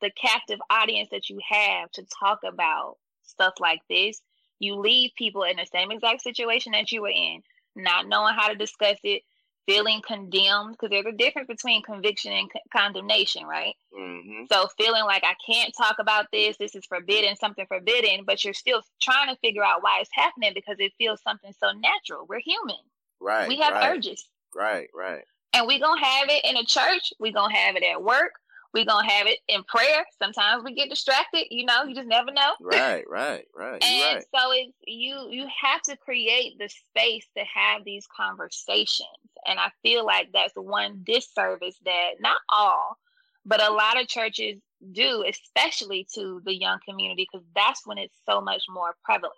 the 0.00 0.10
captive 0.10 0.58
audience 0.70 1.08
that 1.12 1.28
you 1.30 1.38
have 1.48 1.90
to 1.92 2.04
talk 2.18 2.40
about 2.44 2.96
stuff 3.24 3.54
like 3.60 3.80
this, 3.88 4.20
you 4.58 4.76
leave 4.76 5.10
people 5.16 5.42
in 5.42 5.56
the 5.56 5.66
same 5.72 5.90
exact 5.90 6.22
situation 6.22 6.72
that 6.72 6.92
you 6.92 7.02
were 7.02 7.08
in, 7.08 7.42
not 7.76 8.06
knowing 8.06 8.34
how 8.34 8.48
to 8.48 8.54
discuss 8.54 8.98
it, 9.02 9.22
feeling 9.66 10.02
condemned, 10.06 10.72
because 10.72 10.90
there's 10.90 11.06
a 11.06 11.16
difference 11.16 11.46
between 11.46 11.82
conviction 11.82 12.32
and 12.32 12.50
condemnation, 12.72 13.44
right? 13.44 13.74
Mm-hmm. 13.96 14.44
So 14.50 14.68
feeling 14.76 15.04
like 15.04 15.22
I 15.24 15.34
can't 15.46 15.72
talk 15.76 15.96
about 16.00 16.26
this, 16.32 16.56
this 16.56 16.74
is 16.74 16.84
forbidden, 16.86 17.36
something 17.36 17.66
forbidden, 17.66 18.24
but 18.26 18.44
you're 18.44 18.54
still 18.54 18.82
trying 19.00 19.28
to 19.28 19.40
figure 19.40 19.64
out 19.64 19.82
why 19.82 19.98
it's 20.00 20.10
happening 20.12 20.52
because 20.54 20.76
it 20.78 20.92
feels 20.98 21.22
something 21.22 21.52
so 21.60 21.70
natural. 21.72 22.26
We're 22.28 22.40
human. 22.40 22.76
Right. 23.20 23.48
We 23.48 23.58
have 23.58 23.74
right. 23.74 23.96
urges. 23.96 24.26
Right, 24.54 24.88
right. 24.94 25.24
And 25.54 25.66
we're 25.66 25.80
going 25.80 25.98
to 25.98 26.04
have 26.04 26.28
it 26.28 26.44
in 26.44 26.56
a 26.56 26.64
church. 26.64 27.12
We're 27.18 27.32
going 27.32 27.50
to 27.50 27.56
have 27.56 27.76
it 27.76 27.82
at 27.82 28.02
work. 28.02 28.32
We're 28.74 28.86
going 28.86 29.06
to 29.06 29.12
have 29.12 29.26
it 29.26 29.38
in 29.48 29.62
prayer. 29.64 30.04
Sometimes 30.18 30.64
we 30.64 30.74
get 30.74 30.88
distracted. 30.88 31.46
You 31.50 31.66
know, 31.66 31.84
you 31.84 31.94
just 31.94 32.08
never 32.08 32.32
know. 32.32 32.52
Right, 32.60 33.04
right, 33.06 33.44
right. 33.54 33.84
and 33.84 34.16
right. 34.16 34.24
so 34.34 34.50
it's, 34.52 34.72
you, 34.86 35.28
you 35.30 35.46
have 35.62 35.82
to 35.82 35.96
create 35.98 36.58
the 36.58 36.70
space 36.70 37.26
to 37.36 37.44
have 37.44 37.84
these 37.84 38.06
conversations. 38.16 39.08
And 39.46 39.60
I 39.60 39.70
feel 39.82 40.06
like 40.06 40.30
that's 40.32 40.54
one 40.54 41.02
disservice 41.04 41.76
that 41.84 42.12
not 42.20 42.38
all, 42.48 42.96
but 43.44 43.62
a 43.62 43.72
lot 43.72 44.00
of 44.00 44.08
churches 44.08 44.58
do, 44.92 45.22
especially 45.28 46.06
to 46.14 46.40
the 46.44 46.54
young 46.54 46.78
community, 46.88 47.28
because 47.30 47.46
that's 47.54 47.86
when 47.86 47.98
it's 47.98 48.16
so 48.26 48.40
much 48.40 48.62
more 48.70 48.94
prevalent. 49.04 49.34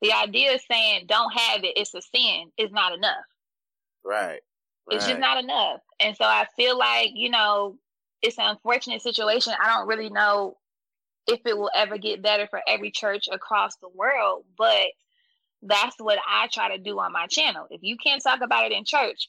The 0.00 0.12
idea 0.12 0.54
of 0.54 0.60
saying 0.70 1.04
don't 1.06 1.36
have 1.36 1.64
it, 1.64 1.76
it's 1.76 1.94
a 1.94 2.00
sin, 2.00 2.50
is 2.56 2.72
not 2.72 2.94
enough. 2.94 3.26
Right. 4.02 4.40
It's 4.90 5.06
just 5.06 5.20
not 5.20 5.42
enough. 5.42 5.80
And 6.00 6.16
so 6.16 6.24
I 6.24 6.46
feel 6.56 6.78
like, 6.78 7.10
you 7.14 7.30
know, 7.30 7.76
it's 8.22 8.38
an 8.38 8.46
unfortunate 8.46 9.02
situation. 9.02 9.52
I 9.62 9.68
don't 9.68 9.88
really 9.88 10.10
know 10.10 10.56
if 11.26 11.40
it 11.46 11.56
will 11.56 11.70
ever 11.74 11.96
get 11.98 12.22
better 12.22 12.46
for 12.48 12.60
every 12.66 12.90
church 12.90 13.28
across 13.30 13.76
the 13.76 13.88
world, 13.88 14.44
but 14.58 14.86
that's 15.62 15.96
what 15.98 16.18
I 16.28 16.48
try 16.52 16.76
to 16.76 16.82
do 16.82 16.98
on 16.98 17.12
my 17.12 17.26
channel. 17.26 17.66
If 17.70 17.82
you 17.82 17.96
can't 18.02 18.22
talk 18.22 18.40
about 18.42 18.66
it 18.66 18.72
in 18.72 18.84
church, 18.84 19.28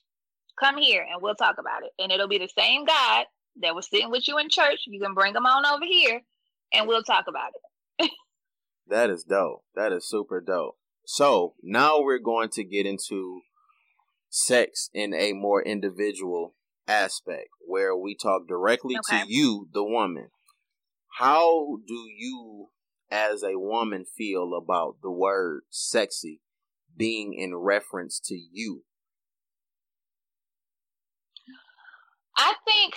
come 0.59 0.77
here 0.77 1.05
and 1.09 1.21
we'll 1.21 1.35
talk 1.35 1.57
about 1.59 1.83
it. 1.83 1.91
And 1.99 2.11
it'll 2.11 2.27
be 2.27 2.37
the 2.37 2.49
same 2.57 2.85
God 2.85 3.25
that 3.61 3.75
was 3.75 3.89
sitting 3.89 4.11
with 4.11 4.27
you 4.27 4.37
in 4.37 4.49
church. 4.49 4.81
You 4.87 4.99
can 4.99 5.13
bring 5.13 5.33
them 5.33 5.45
on 5.45 5.65
over 5.65 5.85
here 5.85 6.21
and 6.73 6.87
we'll 6.87 7.03
talk 7.03 7.25
about 7.27 7.51
it. 7.99 8.11
that 8.87 9.09
is 9.09 9.23
dope. 9.23 9.63
That 9.75 9.91
is 9.91 10.07
super 10.07 10.41
dope. 10.41 10.77
So 11.05 11.55
now 11.61 12.01
we're 12.01 12.19
going 12.19 12.49
to 12.49 12.63
get 12.63 12.85
into 12.85 13.41
sex 14.31 14.89
in 14.93 15.13
a 15.13 15.33
more 15.33 15.61
individual 15.61 16.55
aspect 16.87 17.49
where 17.67 17.95
we 17.95 18.15
talk 18.15 18.47
directly 18.47 18.95
okay. 18.97 19.23
to 19.23 19.31
you, 19.31 19.67
the 19.73 19.83
woman. 19.83 20.29
How 21.19 21.77
do 21.85 22.07
you, 22.17 22.69
as 23.11 23.43
a 23.43 23.59
woman, 23.59 24.05
feel 24.05 24.53
about 24.55 24.95
the 25.03 25.11
word 25.11 25.63
sexy 25.69 26.41
being 26.95 27.33
in 27.33 27.55
reference 27.55 28.19
to 28.25 28.35
you? 28.35 28.83
I 32.37 32.53
think 32.65 32.95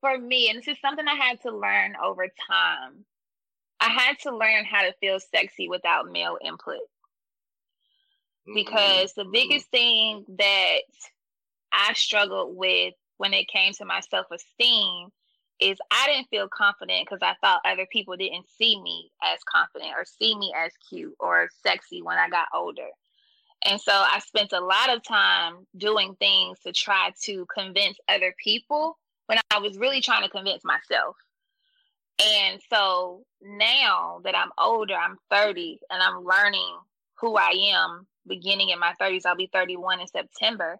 for 0.00 0.18
me, 0.18 0.48
and 0.48 0.58
this 0.58 0.68
is 0.68 0.80
something 0.80 1.06
I 1.06 1.14
had 1.14 1.40
to 1.42 1.56
learn 1.56 1.94
over 2.02 2.26
time, 2.50 3.04
I 3.78 3.90
had 3.90 4.18
to 4.22 4.34
learn 4.34 4.64
how 4.64 4.82
to 4.82 4.94
feel 5.00 5.20
sexy 5.20 5.68
without 5.68 6.10
male 6.10 6.38
input. 6.42 6.80
Because 8.46 9.12
mm-hmm. 9.12 9.20
the 9.20 9.30
biggest 9.32 9.70
thing 9.70 10.24
that 10.38 10.80
I 11.72 11.92
struggled 11.94 12.56
with 12.56 12.94
when 13.18 13.34
it 13.34 13.48
came 13.48 13.72
to 13.74 13.84
my 13.84 14.00
self 14.00 14.26
esteem 14.30 15.08
is 15.60 15.78
I 15.90 16.06
didn't 16.08 16.28
feel 16.28 16.48
confident 16.48 17.06
because 17.08 17.22
I 17.22 17.34
thought 17.40 17.60
other 17.64 17.86
people 17.90 18.16
didn't 18.16 18.46
see 18.58 18.80
me 18.80 19.10
as 19.22 19.38
confident 19.44 19.92
or 19.96 20.04
see 20.04 20.36
me 20.36 20.52
as 20.58 20.72
cute 20.88 21.14
or 21.20 21.48
sexy 21.64 22.02
when 22.02 22.18
I 22.18 22.28
got 22.28 22.48
older. 22.52 22.88
And 23.64 23.80
so 23.80 23.92
I 23.92 24.18
spent 24.18 24.52
a 24.52 24.60
lot 24.60 24.90
of 24.90 25.04
time 25.04 25.66
doing 25.76 26.16
things 26.18 26.58
to 26.66 26.72
try 26.72 27.12
to 27.22 27.46
convince 27.54 27.96
other 28.08 28.34
people 28.42 28.98
when 29.26 29.38
I 29.52 29.58
was 29.58 29.78
really 29.78 30.00
trying 30.00 30.24
to 30.24 30.28
convince 30.28 30.64
myself. 30.64 31.16
And 32.20 32.60
so 32.72 33.22
now 33.40 34.20
that 34.24 34.36
I'm 34.36 34.50
older, 34.58 34.94
I'm 34.94 35.16
30 35.30 35.78
and 35.90 36.02
I'm 36.02 36.24
learning 36.24 36.76
who 37.20 37.36
I 37.36 37.50
am 37.72 38.06
beginning 38.26 38.70
in 38.70 38.78
my 38.78 38.94
30s. 39.00 39.26
I'll 39.26 39.36
be 39.36 39.50
31 39.52 40.00
in 40.00 40.06
September. 40.06 40.78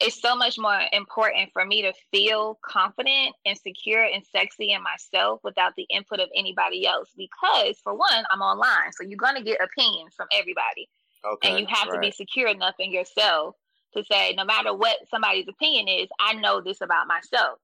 It's 0.00 0.20
so 0.20 0.34
much 0.34 0.58
more 0.58 0.80
important 0.92 1.50
for 1.52 1.64
me 1.64 1.82
to 1.82 1.92
feel 2.10 2.58
confident 2.64 3.34
and 3.46 3.56
secure 3.56 4.02
and 4.02 4.24
sexy 4.34 4.72
in 4.72 4.82
myself 4.82 5.40
without 5.44 5.74
the 5.76 5.86
input 5.90 6.18
of 6.18 6.28
anybody 6.34 6.86
else. 6.86 7.10
Because, 7.16 7.78
for 7.84 7.94
one, 7.94 8.24
I'm 8.32 8.40
online. 8.40 8.92
So 8.92 9.04
you're 9.04 9.16
going 9.16 9.36
to 9.36 9.44
get 9.44 9.60
opinions 9.62 10.14
from 10.16 10.26
everybody. 10.32 10.88
Okay, 11.24 11.50
and 11.50 11.60
you 11.60 11.66
have 11.68 11.88
right. 11.88 11.94
to 11.94 12.00
be 12.00 12.10
secure 12.10 12.48
enough 12.48 12.74
in 12.80 12.90
yourself 12.90 13.54
to 13.94 14.02
say, 14.10 14.34
no 14.36 14.44
matter 14.44 14.74
what 14.74 14.96
somebody's 15.08 15.46
opinion 15.48 15.86
is, 15.86 16.08
I 16.18 16.34
know 16.34 16.60
this 16.60 16.80
about 16.80 17.06
myself. 17.06 17.58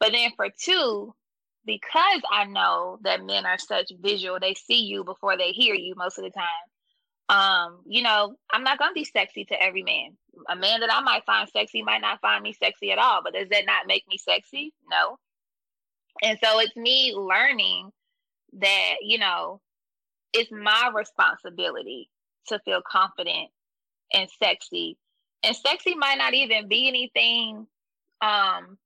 But 0.00 0.12
then 0.12 0.30
for 0.34 0.48
two, 0.58 1.14
because 1.66 2.22
I 2.30 2.46
know 2.46 2.98
that 3.02 3.24
men 3.24 3.46
are 3.46 3.58
such 3.58 3.92
visual, 4.00 4.38
they 4.40 4.54
see 4.54 4.82
you 4.82 5.04
before 5.04 5.36
they 5.36 5.52
hear 5.52 5.74
you 5.74 5.94
most 5.96 6.18
of 6.18 6.24
the 6.24 6.30
time. 6.30 6.46
Um, 7.30 7.78
you 7.86 8.02
know, 8.02 8.34
I'm 8.50 8.64
not 8.64 8.78
gonna 8.78 8.92
be 8.92 9.04
sexy 9.04 9.44
to 9.44 9.62
every 9.62 9.84
man. 9.84 10.16
A 10.48 10.56
man 10.56 10.80
that 10.80 10.92
I 10.92 11.00
might 11.00 11.24
find 11.24 11.48
sexy 11.48 11.80
might 11.82 12.00
not 12.00 12.20
find 12.20 12.42
me 12.42 12.52
sexy 12.52 12.90
at 12.90 12.98
all, 12.98 13.20
but 13.22 13.34
does 13.34 13.48
that 13.50 13.66
not 13.66 13.86
make 13.86 14.04
me 14.08 14.18
sexy? 14.18 14.74
No. 14.90 15.16
And 16.22 16.38
so 16.42 16.58
it's 16.58 16.74
me 16.74 17.14
learning 17.14 17.90
that, 18.54 18.96
you 19.02 19.18
know, 19.18 19.60
it's 20.32 20.50
my 20.50 20.90
responsibility 20.92 22.10
to 22.48 22.58
feel 22.64 22.82
confident 22.84 23.50
and 24.12 24.28
sexy. 24.42 24.98
And 25.44 25.54
sexy 25.54 25.94
might 25.94 26.18
not 26.18 26.34
even 26.34 26.66
be 26.66 26.88
anything 26.88 27.66
um 28.20 28.76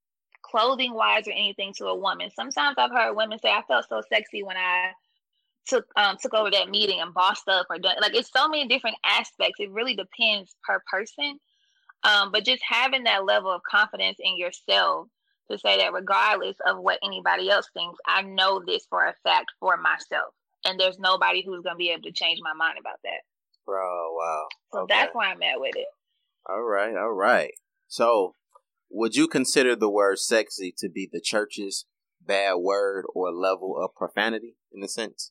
clothing 0.42 0.92
wise 0.92 1.26
or 1.26 1.32
anything 1.32 1.72
to 1.78 1.86
a 1.86 1.96
woman. 1.96 2.30
Sometimes 2.36 2.76
I've 2.76 2.90
heard 2.90 3.16
women 3.16 3.38
say, 3.38 3.48
I 3.48 3.62
felt 3.66 3.86
so 3.88 4.02
sexy 4.12 4.42
when 4.42 4.58
I 4.58 4.92
took 5.66 5.86
um 5.96 6.16
took 6.20 6.34
over 6.34 6.50
that 6.50 6.70
meeting 6.70 7.00
and 7.00 7.14
bossed 7.14 7.48
up 7.48 7.66
or 7.70 7.78
done 7.78 7.96
like 8.00 8.14
it's 8.14 8.30
so 8.30 8.48
many 8.48 8.66
different 8.68 8.96
aspects. 9.04 9.58
It 9.58 9.70
really 9.70 9.94
depends 9.94 10.54
per 10.66 10.82
person. 10.90 11.38
Um, 12.02 12.32
but 12.32 12.44
just 12.44 12.62
having 12.68 13.04
that 13.04 13.24
level 13.24 13.50
of 13.50 13.62
confidence 13.62 14.18
in 14.20 14.36
yourself 14.36 15.08
to 15.50 15.58
say 15.58 15.78
that 15.78 15.92
regardless 15.92 16.56
of 16.66 16.78
what 16.78 16.98
anybody 17.02 17.50
else 17.50 17.68
thinks, 17.72 17.98
I 18.06 18.22
know 18.22 18.62
this 18.64 18.86
for 18.90 19.06
a 19.06 19.14
fact 19.22 19.52
for 19.58 19.76
myself. 19.78 20.34
And 20.66 20.78
there's 20.78 20.98
nobody 20.98 21.42
who's 21.44 21.62
gonna 21.62 21.76
be 21.76 21.90
able 21.90 22.02
to 22.02 22.12
change 22.12 22.40
my 22.42 22.52
mind 22.52 22.78
about 22.78 22.98
that. 23.04 23.22
Bro, 23.64 24.16
wow. 24.16 24.46
So 24.72 24.80
okay. 24.80 24.94
that's 24.94 25.14
why 25.14 25.26
I'm 25.26 25.42
at 25.42 25.60
with 25.60 25.76
it. 25.76 25.86
All 26.48 26.62
right, 26.62 26.94
all 26.94 27.12
right. 27.12 27.52
So 27.88 28.34
would 28.90 29.16
you 29.16 29.26
consider 29.26 29.74
the 29.74 29.90
word 29.90 30.18
sexy 30.18 30.74
to 30.78 30.88
be 30.88 31.08
the 31.10 31.20
church's 31.20 31.86
bad 32.20 32.54
word 32.56 33.04
or 33.14 33.32
level 33.32 33.76
of 33.82 33.94
profanity 33.94 34.56
in 34.72 34.82
a 34.82 34.88
sense? 34.88 35.30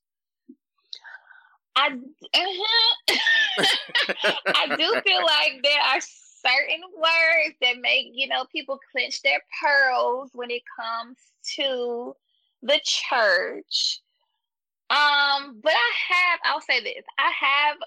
I 1.76 1.88
uh-huh. 1.88 3.16
I 4.48 4.76
do 4.76 5.02
feel 5.06 5.24
like 5.24 5.62
there 5.64 5.82
are 5.82 6.00
certain 6.02 6.82
words 6.96 7.56
that 7.62 7.82
make 7.82 8.08
you 8.14 8.28
know 8.28 8.46
people 8.52 8.80
clench 8.92 9.22
their 9.22 9.42
pearls 9.62 10.30
when 10.34 10.52
it 10.52 10.64
comes 10.80 11.18
to 11.56 12.16
the 12.62 12.80
church. 12.84 14.02
Um, 14.90 15.60
but 15.64 15.74
I 15.74 15.92
have, 16.10 16.40
I'll 16.46 16.62
say 16.62 16.80
this, 16.84 17.04
I 17.18 17.32
have 17.40 17.78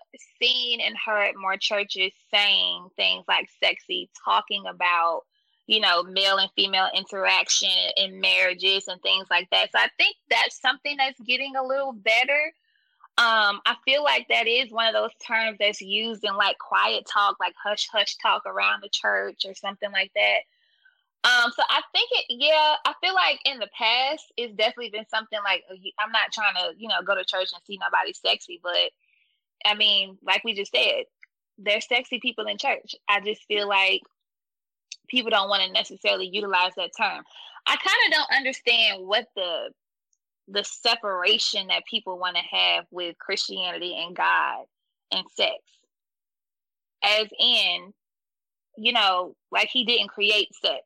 seen 0.43 0.81
and 0.81 0.97
heard 0.97 1.35
more 1.37 1.57
churches 1.57 2.11
saying 2.35 2.89
things 2.97 3.25
like 3.29 3.49
sexy, 3.63 4.11
talking 4.25 4.65
about 4.67 5.23
you 5.67 5.81
know, 5.81 6.03
male 6.05 6.37
and 6.39 6.51
female 6.55 6.89
interaction 6.95 7.69
in 7.97 8.21
marriages 8.21 8.87
and 8.89 9.01
things 9.03 9.27
like 9.31 9.49
that. 9.51 9.71
So 9.73 9.79
I 9.79 9.89
think 9.99 10.17
that's 10.31 10.61
something 10.61 10.97
that's 10.97 11.21
getting 11.21 11.57
a 11.57 11.65
little 11.65 11.93
better. 11.93 12.53
Um, 13.19 13.63
I 13.65 13.77
feel 13.87 14.05
like 14.05 14.27
that 14.29 14.47
is 14.47 14.71
one 14.71 14.89
of 14.89 14.93
those 14.93 15.15
terms 15.27 15.57
that's 15.59 15.81
used 15.81 16.23
in 16.25 16.37
like 16.37 16.59
quiet 16.59 17.07
talk, 17.11 17.37
like 17.41 17.55
hush 17.63 17.89
hush 17.91 18.17
talk 18.17 18.45
around 18.45 18.83
the 18.83 18.91
church 18.91 19.47
or 19.47 19.55
something 19.55 19.91
like 19.91 20.13
that. 20.15 20.41
Um, 21.25 21.51
so 21.57 21.63
I 21.69 21.81
think 21.93 22.11
it, 22.13 22.27
yeah, 22.29 22.75
I 22.85 22.93
feel 23.01 23.15
like 23.15 23.41
in 23.47 23.59
the 23.59 23.69
past 23.77 24.33
it's 24.37 24.55
definitely 24.55 24.91
been 24.91 25.09
something 25.09 25.39
like 25.45 25.65
uh, 25.71 25.77
I'm 25.99 26.13
not 26.13 26.31
trying 26.31 26.55
to, 26.57 26.79
you 26.79 26.89
know, 26.89 27.03
go 27.05 27.15
to 27.15 27.25
church 27.25 27.49
and 27.55 27.63
see 27.67 27.79
nobody 27.81 28.13
sexy, 28.13 28.61
but 28.63 28.93
I 29.65 29.75
mean, 29.75 30.19
like 30.23 30.45
we 30.45 30.53
just 30.53 30.73
said, 30.73 31.05
there's 31.59 31.89
sexy 31.89 32.21
people 32.21 32.47
in 32.47 32.59
church. 32.59 32.95
I 33.09 33.21
just 33.21 33.43
feel 33.45 33.67
like 33.67 34.03
people 35.09 35.31
don't 35.31 35.49
want 35.49 35.63
to 35.65 35.73
necessarily 35.73 36.29
utilize 36.29 36.73
that 36.77 36.91
term. 36.97 37.25
I 37.67 37.77
kind 37.77 37.97
of 38.07 38.13
don't 38.13 38.37
understand 38.37 39.07
what 39.07 39.27
the 39.35 39.71
the 40.49 40.65
separation 40.65 41.69
that 41.69 41.85
people 41.91 42.19
want 42.19 42.37
to 42.37 42.57
have 42.57 42.87
with 42.91 43.19
Christianity 43.19 43.97
and 43.97 44.15
God 44.15 44.65
and 45.13 45.25
sex. 45.35 45.57
As 47.03 47.27
in, 47.39 47.93
you 48.77 48.93
know, 48.93 49.35
like 49.51 49.69
he 49.69 49.85
didn't 49.85 50.09
create 50.09 50.49
sex. 50.55 50.83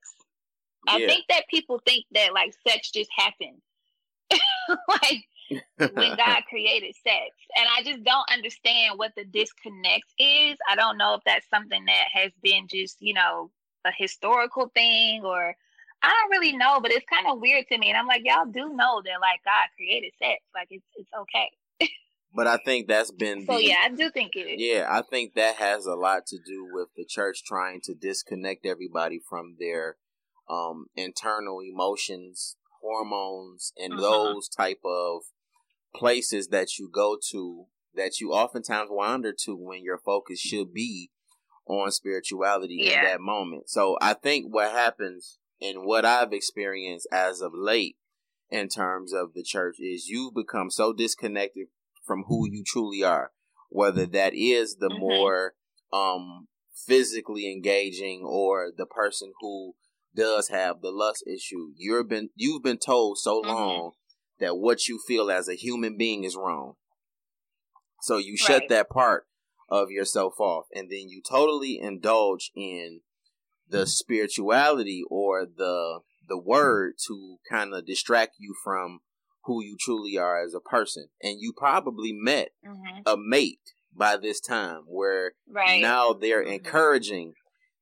Yeah. 0.86 0.94
I 0.94 1.06
think 1.06 1.24
that 1.28 1.48
people 1.48 1.80
think 1.86 2.06
that 2.12 2.32
like 2.32 2.52
sex 2.66 2.90
just 2.90 3.10
happened. 3.16 3.60
like 4.88 5.24
when 5.78 6.16
God 6.16 6.42
created 6.48 6.94
sex. 7.02 7.34
And 7.56 7.66
I 7.76 7.82
just 7.82 8.04
don't 8.04 8.30
understand 8.32 8.98
what 8.98 9.12
the 9.16 9.24
disconnect 9.24 10.06
is. 10.18 10.56
I 10.68 10.76
don't 10.76 10.98
know 10.98 11.14
if 11.14 11.22
that's 11.24 11.48
something 11.48 11.84
that 11.86 12.04
has 12.12 12.32
been 12.42 12.66
just, 12.68 12.96
you 13.00 13.14
know, 13.14 13.50
a 13.84 13.90
historical 13.96 14.70
thing 14.74 15.24
or 15.24 15.54
I 16.02 16.08
don't 16.08 16.30
really 16.30 16.56
know, 16.56 16.80
but 16.80 16.92
it's 16.92 17.04
kind 17.12 17.26
of 17.26 17.40
weird 17.40 17.66
to 17.70 17.78
me. 17.78 17.88
And 17.88 17.96
I'm 17.96 18.06
like, 18.06 18.22
y'all 18.24 18.46
do 18.46 18.74
know 18.74 19.02
that 19.04 19.20
like 19.20 19.40
God 19.44 19.68
created 19.76 20.12
sex. 20.18 20.42
Like 20.54 20.68
it's 20.70 20.84
it's 20.96 21.10
okay. 21.20 21.90
but 22.34 22.46
I 22.46 22.58
think 22.64 22.88
that's 22.88 23.10
been 23.10 23.44
So 23.46 23.56
the, 23.56 23.66
yeah, 23.66 23.82
I 23.84 23.90
do 23.90 24.10
think 24.10 24.34
it 24.34 24.40
is. 24.40 24.56
Yeah, 24.58 24.86
I 24.88 25.02
think 25.02 25.34
that 25.34 25.56
has 25.56 25.86
a 25.86 25.94
lot 25.94 26.26
to 26.28 26.38
do 26.38 26.68
with 26.72 26.88
the 26.96 27.04
church 27.04 27.42
trying 27.44 27.80
to 27.84 27.94
disconnect 27.94 28.64
everybody 28.64 29.20
from 29.28 29.56
their 29.58 29.96
um 30.48 30.86
internal 30.96 31.60
emotions, 31.60 32.56
hormones, 32.80 33.72
and 33.76 33.94
uh-huh. 33.94 34.02
those 34.02 34.48
type 34.48 34.80
of 34.84 35.22
places 35.94 36.48
that 36.48 36.78
you 36.78 36.88
go 36.90 37.18
to 37.30 37.66
that 37.94 38.20
you 38.20 38.32
oftentimes 38.32 38.88
wander 38.90 39.32
to 39.32 39.54
when 39.54 39.82
your 39.82 39.98
focus 39.98 40.40
should 40.40 40.72
be 40.72 41.10
on 41.66 41.90
spirituality 41.90 42.78
yeah. 42.80 43.00
in 43.00 43.04
that 43.04 43.20
moment. 43.20 43.68
So 43.68 43.98
I 44.00 44.14
think 44.14 44.46
what 44.52 44.70
happens 44.70 45.38
and 45.60 45.84
what 45.84 46.04
I've 46.04 46.32
experienced 46.32 47.06
as 47.12 47.40
of 47.40 47.52
late 47.54 47.96
in 48.50 48.68
terms 48.68 49.12
of 49.12 49.34
the 49.34 49.42
church 49.42 49.76
is 49.78 50.08
you've 50.08 50.34
become 50.34 50.70
so 50.70 50.92
disconnected 50.92 51.68
from 52.04 52.24
who 52.28 52.48
you 52.50 52.64
truly 52.66 53.04
are, 53.04 53.30
whether 53.68 54.06
that 54.06 54.34
is 54.34 54.76
the 54.76 54.88
mm-hmm. 54.88 55.00
more 55.00 55.54
um 55.92 56.48
physically 56.86 57.50
engaging 57.50 58.22
or 58.24 58.70
the 58.76 58.86
person 58.86 59.32
who 59.40 59.74
does 60.14 60.48
have 60.48 60.80
the 60.80 60.90
lust 60.90 61.24
issue. 61.26 61.72
You've 61.76 62.08
been 62.08 62.30
you've 62.34 62.62
been 62.62 62.78
told 62.78 63.18
so 63.18 63.40
mm-hmm. 63.40 63.50
long 63.50 63.92
that 64.40 64.56
what 64.56 64.88
you 64.88 64.98
feel 65.06 65.30
as 65.30 65.48
a 65.48 65.54
human 65.54 65.96
being 65.96 66.24
is 66.24 66.36
wrong. 66.36 66.74
So 68.02 68.16
you 68.16 68.36
shut 68.36 68.64
that 68.70 68.88
part 68.88 69.26
of 69.68 69.90
yourself 69.90 70.40
off 70.40 70.64
and 70.74 70.90
then 70.90 71.08
you 71.08 71.22
totally 71.28 71.78
indulge 71.78 72.50
in 72.56 73.02
the 73.70 73.86
spirituality 73.86 75.02
or 75.08 75.46
the 75.46 76.00
the 76.28 76.38
word 76.38 76.94
to 77.08 77.38
kind 77.50 77.74
of 77.74 77.86
distract 77.86 78.36
you 78.38 78.54
from 78.62 79.00
who 79.44 79.62
you 79.64 79.76
truly 79.80 80.16
are 80.16 80.44
as 80.44 80.54
a 80.54 80.60
person 80.60 81.06
and 81.22 81.40
you 81.40 81.52
probably 81.56 82.12
met 82.12 82.50
mm-hmm. 82.64 83.00
a 83.06 83.16
mate 83.16 83.60
by 83.94 84.16
this 84.16 84.40
time 84.40 84.82
where 84.86 85.32
right. 85.48 85.80
now 85.80 86.12
they're 86.12 86.42
mm-hmm. 86.42 86.52
encouraging 86.52 87.34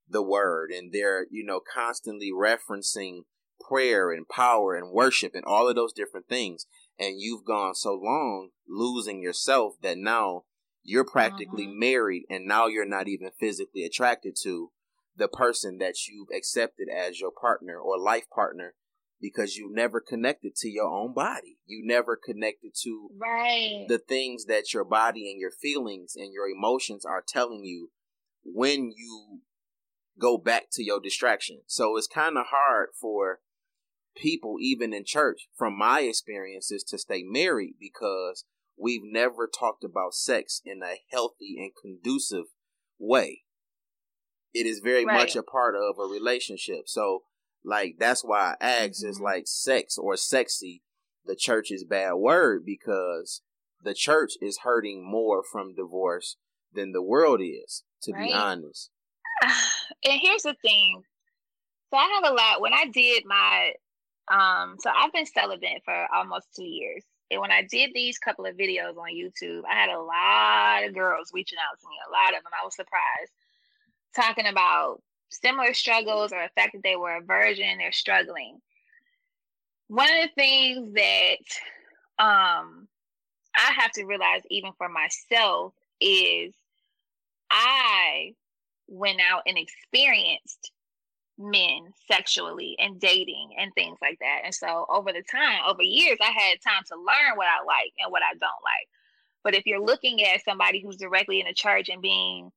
the 0.08 0.22
word 0.22 0.70
and 0.70 0.92
they're, 0.92 1.26
you 1.30 1.44
know, 1.44 1.60
constantly 1.60 2.30
referencing 2.34 3.22
prayer 3.68 4.10
and 4.10 4.28
power 4.28 4.74
and 4.74 4.92
worship 4.92 5.32
and 5.34 5.44
all 5.44 5.68
of 5.68 5.76
those 5.76 5.92
different 5.92 6.28
things. 6.28 6.66
And 6.98 7.20
you've 7.20 7.44
gone 7.44 7.74
so 7.74 7.94
long 7.94 8.50
losing 8.68 9.22
yourself 9.22 9.74
that 9.82 9.98
now 9.98 10.44
you're 10.82 11.04
practically 11.04 11.66
mm-hmm. 11.66 11.78
married 11.78 12.22
and 12.30 12.46
now 12.46 12.66
you're 12.66 12.88
not 12.88 13.08
even 13.08 13.30
physically 13.38 13.84
attracted 13.84 14.34
to 14.42 14.70
the 15.18 15.28
person 15.28 15.78
that 15.78 16.06
you've 16.06 16.28
accepted 16.34 16.88
as 16.88 17.20
your 17.20 17.32
partner 17.32 17.78
or 17.78 17.98
life 17.98 18.30
partner 18.34 18.74
because 19.20 19.56
you 19.56 19.70
never 19.72 20.00
connected 20.00 20.54
to 20.54 20.68
your 20.68 20.86
own 20.86 21.12
body. 21.12 21.58
You 21.66 21.82
never 21.84 22.16
connected 22.16 22.72
to 22.84 23.08
right. 23.18 23.84
the 23.88 23.98
things 23.98 24.44
that 24.46 24.72
your 24.72 24.84
body 24.84 25.30
and 25.30 25.40
your 25.40 25.50
feelings 25.50 26.14
and 26.16 26.32
your 26.32 26.48
emotions 26.48 27.04
are 27.04 27.24
telling 27.26 27.64
you 27.64 27.90
when 28.44 28.92
you 28.96 29.40
go 30.18 30.38
back 30.38 30.66
to 30.72 30.84
your 30.84 31.00
distraction. 31.00 31.60
So 31.66 31.96
it's 31.96 32.06
kind 32.06 32.38
of 32.38 32.46
hard 32.50 32.90
for 33.00 33.40
people, 34.16 34.56
even 34.60 34.92
in 34.92 35.04
church, 35.04 35.48
from 35.56 35.76
my 35.76 36.00
experiences, 36.00 36.84
to 36.84 36.98
stay 36.98 37.22
married 37.24 37.74
because 37.80 38.44
we've 38.76 39.02
never 39.04 39.48
talked 39.48 39.84
about 39.84 40.14
sex 40.14 40.60
in 40.64 40.82
a 40.82 40.96
healthy 41.10 41.56
and 41.58 41.72
conducive 41.80 42.46
way. 42.98 43.42
It 44.58 44.66
is 44.66 44.80
very 44.80 45.04
right. 45.04 45.16
much 45.16 45.36
a 45.36 45.42
part 45.42 45.74
of 45.74 45.98
a 45.98 46.12
relationship. 46.12 46.88
So, 46.88 47.22
like, 47.64 47.96
that's 47.98 48.24
why 48.24 48.54
I 48.60 48.64
ask 48.64 49.00
mm-hmm. 49.00 49.10
is 49.10 49.20
like 49.20 49.44
sex 49.46 49.98
or 49.98 50.16
sexy, 50.16 50.82
the 51.24 51.36
church 51.36 51.70
is 51.70 51.84
bad 51.84 52.14
word 52.14 52.64
because 52.64 53.42
the 53.82 53.94
church 53.94 54.32
is 54.40 54.60
hurting 54.64 55.08
more 55.08 55.42
from 55.42 55.74
divorce 55.74 56.36
than 56.72 56.92
the 56.92 57.02
world 57.02 57.40
is, 57.40 57.84
to 58.02 58.12
right. 58.12 58.28
be 58.28 58.32
honest. 58.32 58.90
And 60.04 60.20
here's 60.22 60.42
the 60.42 60.54
thing. 60.62 61.02
So 61.90 61.96
I 61.96 62.20
have 62.20 62.30
a 62.30 62.34
lot 62.34 62.60
when 62.60 62.74
I 62.74 62.84
did 62.92 63.24
my 63.24 63.72
um 64.30 64.76
so 64.78 64.90
I've 64.90 65.12
been 65.12 65.26
celibate 65.26 65.82
for 65.84 66.06
almost 66.14 66.46
two 66.54 66.64
years. 66.64 67.02
And 67.30 67.40
when 67.40 67.50
I 67.50 67.62
did 67.62 67.90
these 67.94 68.18
couple 68.18 68.46
of 68.46 68.56
videos 68.56 68.96
on 68.96 69.16
YouTube, 69.16 69.62
I 69.68 69.74
had 69.74 69.90
a 69.90 70.00
lot 70.00 70.86
of 70.86 70.94
girls 70.94 71.30
reaching 71.34 71.58
out 71.58 71.80
to 71.80 71.88
me, 71.88 71.96
a 72.06 72.12
lot 72.12 72.36
of 72.36 72.44
them. 72.44 72.52
I 72.52 72.64
was 72.64 72.76
surprised, 72.76 73.32
talking 74.18 74.46
about 74.46 75.00
similar 75.30 75.74
struggles 75.74 76.32
or 76.32 76.42
the 76.42 76.60
fact 76.60 76.72
that 76.74 76.82
they 76.82 76.96
were 76.96 77.16
a 77.16 77.22
virgin, 77.22 77.78
they're 77.78 77.92
struggling. 77.92 78.60
One 79.88 80.08
of 80.08 80.28
the 80.28 80.34
things 80.34 80.94
that 80.94 82.22
um, 82.22 82.88
I 83.56 83.72
have 83.78 83.92
to 83.92 84.04
realize, 84.04 84.42
even 84.50 84.72
for 84.76 84.88
myself, 84.88 85.72
is 86.00 86.54
I 87.50 88.34
went 88.88 89.20
out 89.20 89.42
and 89.46 89.56
experienced 89.56 90.72
men 91.38 91.92
sexually 92.10 92.76
and 92.78 93.00
dating 93.00 93.50
and 93.58 93.72
things 93.74 93.98
like 94.02 94.18
that. 94.20 94.40
And 94.44 94.54
so 94.54 94.86
over 94.90 95.12
the 95.12 95.22
time, 95.22 95.60
over 95.66 95.82
years, 95.82 96.18
I 96.20 96.30
had 96.30 96.60
time 96.60 96.82
to 96.88 96.96
learn 96.96 97.36
what 97.36 97.46
I 97.46 97.64
like 97.64 97.92
and 98.02 98.10
what 98.10 98.22
I 98.22 98.32
don't 98.32 98.42
like. 98.42 98.88
But 99.44 99.54
if 99.54 99.64
you're 99.66 99.84
looking 99.84 100.24
at 100.24 100.44
somebody 100.44 100.80
who's 100.80 100.96
directly 100.96 101.40
in 101.40 101.46
the 101.46 101.54
church 101.54 101.88
and 101.88 102.02
being 102.02 102.50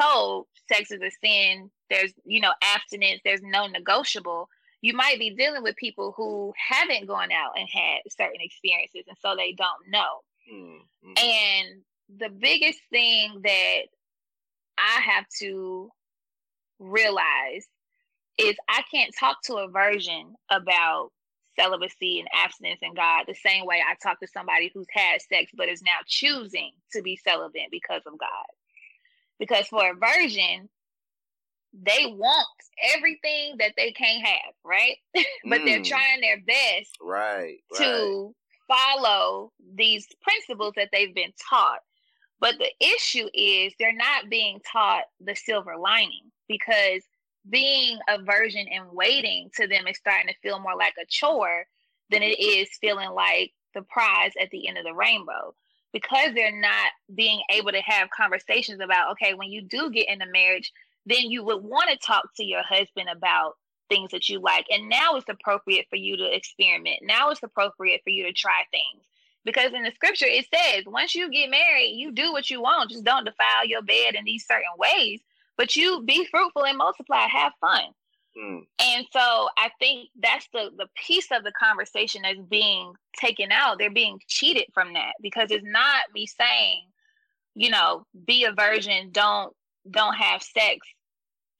told 0.00 0.46
sex 0.72 0.90
is 0.90 1.00
a 1.00 1.10
sin, 1.24 1.70
there's, 1.90 2.12
you 2.24 2.40
know, 2.40 2.52
abstinence, 2.74 3.20
there's 3.24 3.42
no 3.42 3.66
negotiable, 3.66 4.48
you 4.80 4.94
might 4.94 5.18
be 5.18 5.30
dealing 5.30 5.62
with 5.62 5.76
people 5.76 6.14
who 6.16 6.52
haven't 6.56 7.08
gone 7.08 7.32
out 7.32 7.58
and 7.58 7.68
had 7.68 8.00
certain 8.08 8.40
experiences 8.40 9.04
and 9.08 9.16
so 9.20 9.34
they 9.36 9.52
don't 9.52 9.88
know. 9.88 10.20
Mm-hmm. 10.52 11.12
And 11.16 11.82
the 12.18 12.28
biggest 12.28 12.80
thing 12.90 13.40
that 13.42 13.82
I 14.78 15.00
have 15.00 15.24
to 15.40 15.90
realize 16.78 17.66
is 18.38 18.54
I 18.68 18.82
can't 18.92 19.14
talk 19.18 19.42
to 19.44 19.56
a 19.56 19.68
virgin 19.68 20.34
about 20.50 21.10
celibacy 21.58 22.20
and 22.20 22.28
abstinence 22.32 22.78
and 22.82 22.94
God 22.94 23.24
the 23.26 23.34
same 23.34 23.66
way 23.66 23.82
I 23.86 23.96
talk 24.00 24.20
to 24.20 24.28
somebody 24.28 24.70
who's 24.72 24.86
had 24.92 25.20
sex 25.20 25.50
but 25.56 25.68
is 25.68 25.82
now 25.82 25.98
choosing 26.06 26.70
to 26.92 27.02
be 27.02 27.16
celibate 27.16 27.72
because 27.72 28.02
of 28.06 28.16
God. 28.16 28.46
Because 29.38 29.66
for 29.68 29.90
a 29.90 29.94
virgin, 29.94 30.68
they 31.72 32.06
want 32.06 32.46
everything 32.94 33.56
that 33.58 33.72
they 33.76 33.92
can't 33.92 34.26
have, 34.26 34.54
right? 34.64 34.96
but 35.44 35.60
mm. 35.60 35.64
they're 35.64 35.82
trying 35.82 36.20
their 36.20 36.40
best 36.40 36.96
right, 37.00 37.58
right 37.72 37.76
to 37.76 38.34
follow 38.66 39.52
these 39.74 40.06
principles 40.22 40.74
that 40.76 40.88
they've 40.92 41.14
been 41.14 41.32
taught. 41.48 41.80
But 42.40 42.56
the 42.58 42.70
issue 42.80 43.28
is 43.34 43.72
they're 43.78 43.92
not 43.92 44.30
being 44.30 44.60
taught 44.70 45.04
the 45.20 45.34
silver 45.34 45.76
lining 45.76 46.30
because 46.48 47.02
being 47.50 47.98
a 48.08 48.22
virgin 48.22 48.66
and 48.72 48.84
waiting 48.92 49.50
to 49.56 49.66
them 49.66 49.86
is 49.86 49.96
starting 49.96 50.28
to 50.28 50.40
feel 50.40 50.60
more 50.60 50.76
like 50.76 50.94
a 51.00 51.06
chore 51.06 51.64
than 52.10 52.22
it 52.22 52.38
is 52.38 52.68
feeling 52.80 53.10
like 53.10 53.52
the 53.74 53.82
prize 53.82 54.32
at 54.40 54.50
the 54.50 54.68
end 54.68 54.78
of 54.78 54.84
the 54.84 54.94
rainbow 54.94 55.54
because 56.00 56.34
they're 56.34 56.60
not 56.60 56.90
being 57.14 57.40
able 57.50 57.72
to 57.72 57.82
have 57.82 58.08
conversations 58.10 58.80
about 58.80 59.12
okay 59.12 59.34
when 59.34 59.50
you 59.50 59.62
do 59.62 59.90
get 59.90 60.08
into 60.08 60.26
marriage 60.26 60.72
then 61.06 61.30
you 61.30 61.42
would 61.42 61.64
want 61.64 61.90
to 61.90 61.96
talk 61.96 62.28
to 62.36 62.44
your 62.44 62.62
husband 62.62 63.08
about 63.10 63.54
things 63.88 64.10
that 64.10 64.28
you 64.28 64.38
like. 64.40 64.66
And 64.70 64.88
now 64.88 65.16
it's 65.16 65.28
appropriate 65.28 65.86
for 65.88 65.96
you 65.96 66.16
to 66.18 66.36
experiment. 66.36 66.98
Now 67.02 67.30
it's 67.30 67.42
appropriate 67.42 68.02
for 68.04 68.10
you 68.10 68.24
to 68.24 68.32
try 68.32 68.62
things. 68.70 69.04
Because 69.44 69.72
in 69.72 69.82
the 69.82 69.92
scripture 69.92 70.26
it 70.28 70.46
says 70.54 70.84
once 70.86 71.14
you 71.14 71.30
get 71.30 71.50
married 71.50 71.94
you 71.96 72.12
do 72.12 72.32
what 72.32 72.50
you 72.50 72.60
want. 72.60 72.90
Just 72.90 73.04
don't 73.04 73.24
defile 73.24 73.66
your 73.66 73.82
bed 73.82 74.14
in 74.14 74.24
these 74.24 74.46
certain 74.46 74.64
ways. 74.76 75.20
But 75.56 75.74
you 75.74 76.02
be 76.04 76.26
fruitful 76.26 76.64
and 76.64 76.78
multiply, 76.78 77.26
have 77.26 77.52
fun. 77.60 77.84
Mm. 78.38 78.60
And 78.80 79.06
so 79.12 79.48
I 79.56 79.70
think 79.80 80.10
that's 80.20 80.48
the 80.52 80.70
the 80.76 80.86
piece 80.94 81.28
of 81.32 81.42
the 81.42 81.52
conversation 81.52 82.22
that's 82.22 82.40
being 82.48 82.92
taken 83.16 83.50
out. 83.50 83.78
They're 83.78 83.90
being 83.90 84.20
cheated 84.28 84.66
from 84.72 84.92
that 84.92 85.14
because 85.20 85.50
it's 85.50 85.66
not 85.66 86.12
me 86.14 86.26
saying, 86.26 86.84
you 87.54 87.70
know, 87.70 88.06
be 88.26 88.44
a 88.44 88.52
virgin, 88.52 89.10
don't 89.10 89.54
don't 89.90 90.14
have 90.14 90.42
sex, 90.42 90.86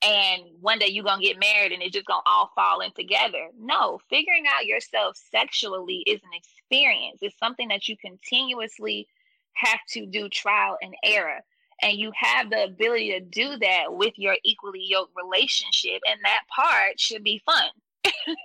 and 0.02 0.42
one 0.60 0.78
day 0.78 0.86
you're 0.88 1.04
gonna 1.04 1.22
get 1.22 1.40
married 1.40 1.72
and 1.72 1.82
it's 1.82 1.94
just 1.94 2.06
gonna 2.06 2.22
all 2.26 2.52
fall 2.54 2.80
in 2.80 2.92
together. 2.92 3.48
No, 3.58 3.98
figuring 4.08 4.44
out 4.46 4.66
yourself 4.66 5.16
sexually 5.16 6.04
is 6.06 6.20
an 6.22 6.30
experience. 6.32 7.18
It's 7.22 7.38
something 7.38 7.68
that 7.68 7.88
you 7.88 7.96
continuously 7.96 9.08
have 9.54 9.80
to 9.90 10.06
do 10.06 10.28
trial 10.28 10.76
and 10.80 10.94
error 11.02 11.40
and 11.82 11.98
you 11.98 12.10
have 12.14 12.50
the 12.50 12.64
ability 12.64 13.12
to 13.12 13.20
do 13.20 13.56
that 13.58 13.84
with 13.88 14.14
your 14.16 14.36
equally 14.44 14.84
yoked 14.84 15.12
relationship 15.16 16.00
and 16.08 16.18
that 16.24 16.40
part 16.54 16.98
should 16.98 17.24
be 17.24 17.42
fun. 17.44 17.68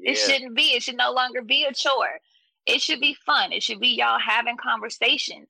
Yeah. 0.00 0.12
it 0.12 0.14
shouldn't 0.16 0.54
be 0.54 0.62
it 0.76 0.84
should 0.84 0.96
no 0.96 1.10
longer 1.10 1.42
be 1.42 1.64
a 1.64 1.74
chore. 1.74 2.20
It 2.66 2.80
should 2.80 3.00
be 3.00 3.16
fun. 3.26 3.50
It 3.50 3.64
should 3.64 3.80
be 3.80 3.88
y'all 3.88 4.20
having 4.20 4.56
conversations. 4.56 5.48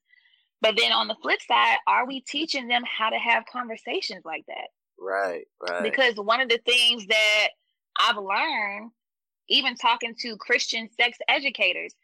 But 0.62 0.74
then 0.78 0.90
on 0.90 1.06
the 1.06 1.16
flip 1.20 1.40
side 1.42 1.76
are 1.86 2.06
we 2.06 2.22
teaching 2.22 2.66
them 2.66 2.82
how 2.86 3.10
to 3.10 3.18
have 3.18 3.44
conversations 3.44 4.24
like 4.24 4.46
that? 4.46 4.68
Right 4.98 5.44
right. 5.60 5.82
Because 5.82 6.14
one 6.16 6.40
of 6.40 6.48
the 6.48 6.60
things 6.64 7.06
that 7.08 7.48
i've 7.98 8.16
learned 8.16 8.90
even 9.48 9.74
talking 9.74 10.14
to 10.18 10.36
christian 10.36 10.88
sex 10.98 11.18
educators 11.28 11.94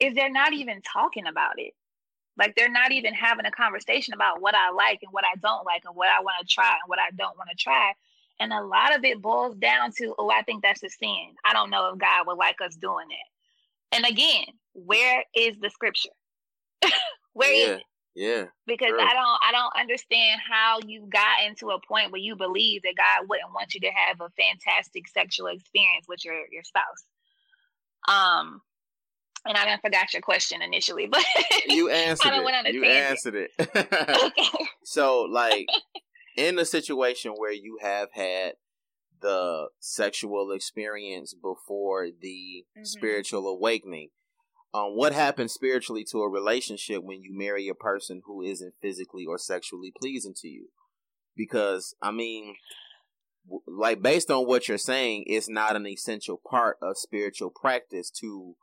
is 0.00 0.14
they're 0.14 0.30
not 0.30 0.52
even 0.52 0.80
talking 0.82 1.26
about 1.26 1.58
it 1.58 1.74
like 2.38 2.54
they're 2.56 2.70
not 2.70 2.92
even 2.92 3.14
having 3.14 3.46
a 3.46 3.50
conversation 3.50 4.14
about 4.14 4.40
what 4.40 4.54
I 4.54 4.70
like 4.70 5.00
and 5.02 5.12
what 5.12 5.24
I 5.24 5.36
don't 5.40 5.64
like 5.64 5.82
and 5.84 5.94
what 5.94 6.08
I 6.08 6.22
want 6.22 6.36
to 6.40 6.52
try 6.52 6.70
and 6.70 6.88
what 6.88 6.98
I 6.98 7.10
don't 7.16 7.36
want 7.36 7.50
to 7.50 7.56
try. 7.56 7.92
And 8.40 8.52
a 8.52 8.62
lot 8.62 8.96
of 8.96 9.04
it 9.04 9.22
boils 9.22 9.56
down 9.56 9.92
to, 9.98 10.14
oh, 10.18 10.30
I 10.30 10.42
think 10.42 10.62
that's 10.62 10.82
a 10.82 10.88
sin. 10.88 11.34
I 11.44 11.52
don't 11.52 11.70
know 11.70 11.92
if 11.92 11.98
God 11.98 12.26
would 12.26 12.38
like 12.38 12.56
us 12.64 12.74
doing 12.74 13.06
that. 13.08 13.96
And 13.96 14.06
again, 14.06 14.46
where 14.72 15.24
is 15.36 15.58
the 15.60 15.70
scripture? 15.70 16.08
where 17.34 17.52
yeah, 17.52 17.64
is 17.64 17.70
it? 17.76 17.82
Yeah. 18.14 18.44
Because 18.66 18.90
true. 18.90 19.00
I 19.00 19.12
don't 19.14 19.38
I 19.42 19.52
don't 19.52 19.80
understand 19.80 20.40
how 20.46 20.80
you 20.86 21.06
got 21.08 21.44
into 21.46 21.70
a 21.70 21.80
point 21.80 22.12
where 22.12 22.20
you 22.20 22.36
believe 22.36 22.82
that 22.82 22.94
God 22.96 23.28
wouldn't 23.28 23.54
want 23.54 23.74
you 23.74 23.80
to 23.80 23.90
have 23.90 24.20
a 24.20 24.30
fantastic 24.30 25.08
sexual 25.08 25.46
experience 25.46 26.06
with 26.08 26.24
your 26.24 26.34
your 26.50 26.62
spouse. 26.62 27.04
Um 28.08 28.60
and 29.44 29.56
I 29.56 29.78
forgot 29.78 30.12
your 30.12 30.22
question 30.22 30.62
initially, 30.62 31.06
but 31.10 31.24
you 31.66 31.90
answered 31.90 32.32
it. 32.34 32.74
you 32.74 32.84
answered 32.84 33.34
it. 33.34 33.50
okay. 33.60 34.66
So, 34.84 35.22
like, 35.22 35.66
in 36.36 36.58
a 36.58 36.64
situation 36.64 37.32
where 37.36 37.52
you 37.52 37.78
have 37.82 38.08
had 38.12 38.54
the 39.20 39.68
sexual 39.80 40.50
experience 40.52 41.34
before 41.34 42.08
the 42.08 42.64
mm-hmm. 42.76 42.84
spiritual 42.84 43.46
awakening, 43.46 44.10
um, 44.74 44.96
what 44.96 45.12
happens 45.12 45.52
spiritually 45.52 46.04
to 46.10 46.22
a 46.22 46.30
relationship 46.30 47.02
when 47.02 47.22
you 47.22 47.36
marry 47.36 47.68
a 47.68 47.74
person 47.74 48.22
who 48.24 48.42
isn't 48.42 48.74
physically 48.80 49.26
or 49.26 49.38
sexually 49.38 49.92
pleasing 50.00 50.34
to 50.40 50.48
you? 50.48 50.68
Because, 51.36 51.94
I 52.00 52.10
mean, 52.10 52.56
like, 53.66 54.02
based 54.02 54.30
on 54.30 54.46
what 54.46 54.68
you're 54.68 54.78
saying, 54.78 55.24
it's 55.26 55.48
not 55.48 55.76
an 55.76 55.86
essential 55.86 56.40
part 56.48 56.78
of 56.80 56.96
spiritual 56.96 57.50
practice 57.50 58.10
to 58.20 58.54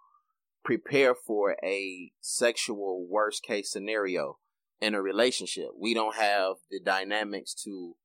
prepare 0.64 1.16
for 1.16 1.55
a 1.64 2.12
sexual 2.22 3.05
worst 3.10 3.43
case 3.43 3.72
scenario 3.72 4.38
in 4.82 4.93
a 4.93 5.01
relationship. 5.01 5.70
We 5.78 5.93
don't 5.93 6.16
have 6.16 6.55
the 6.70 6.80
dynamics 6.80 7.53
to 7.66 7.95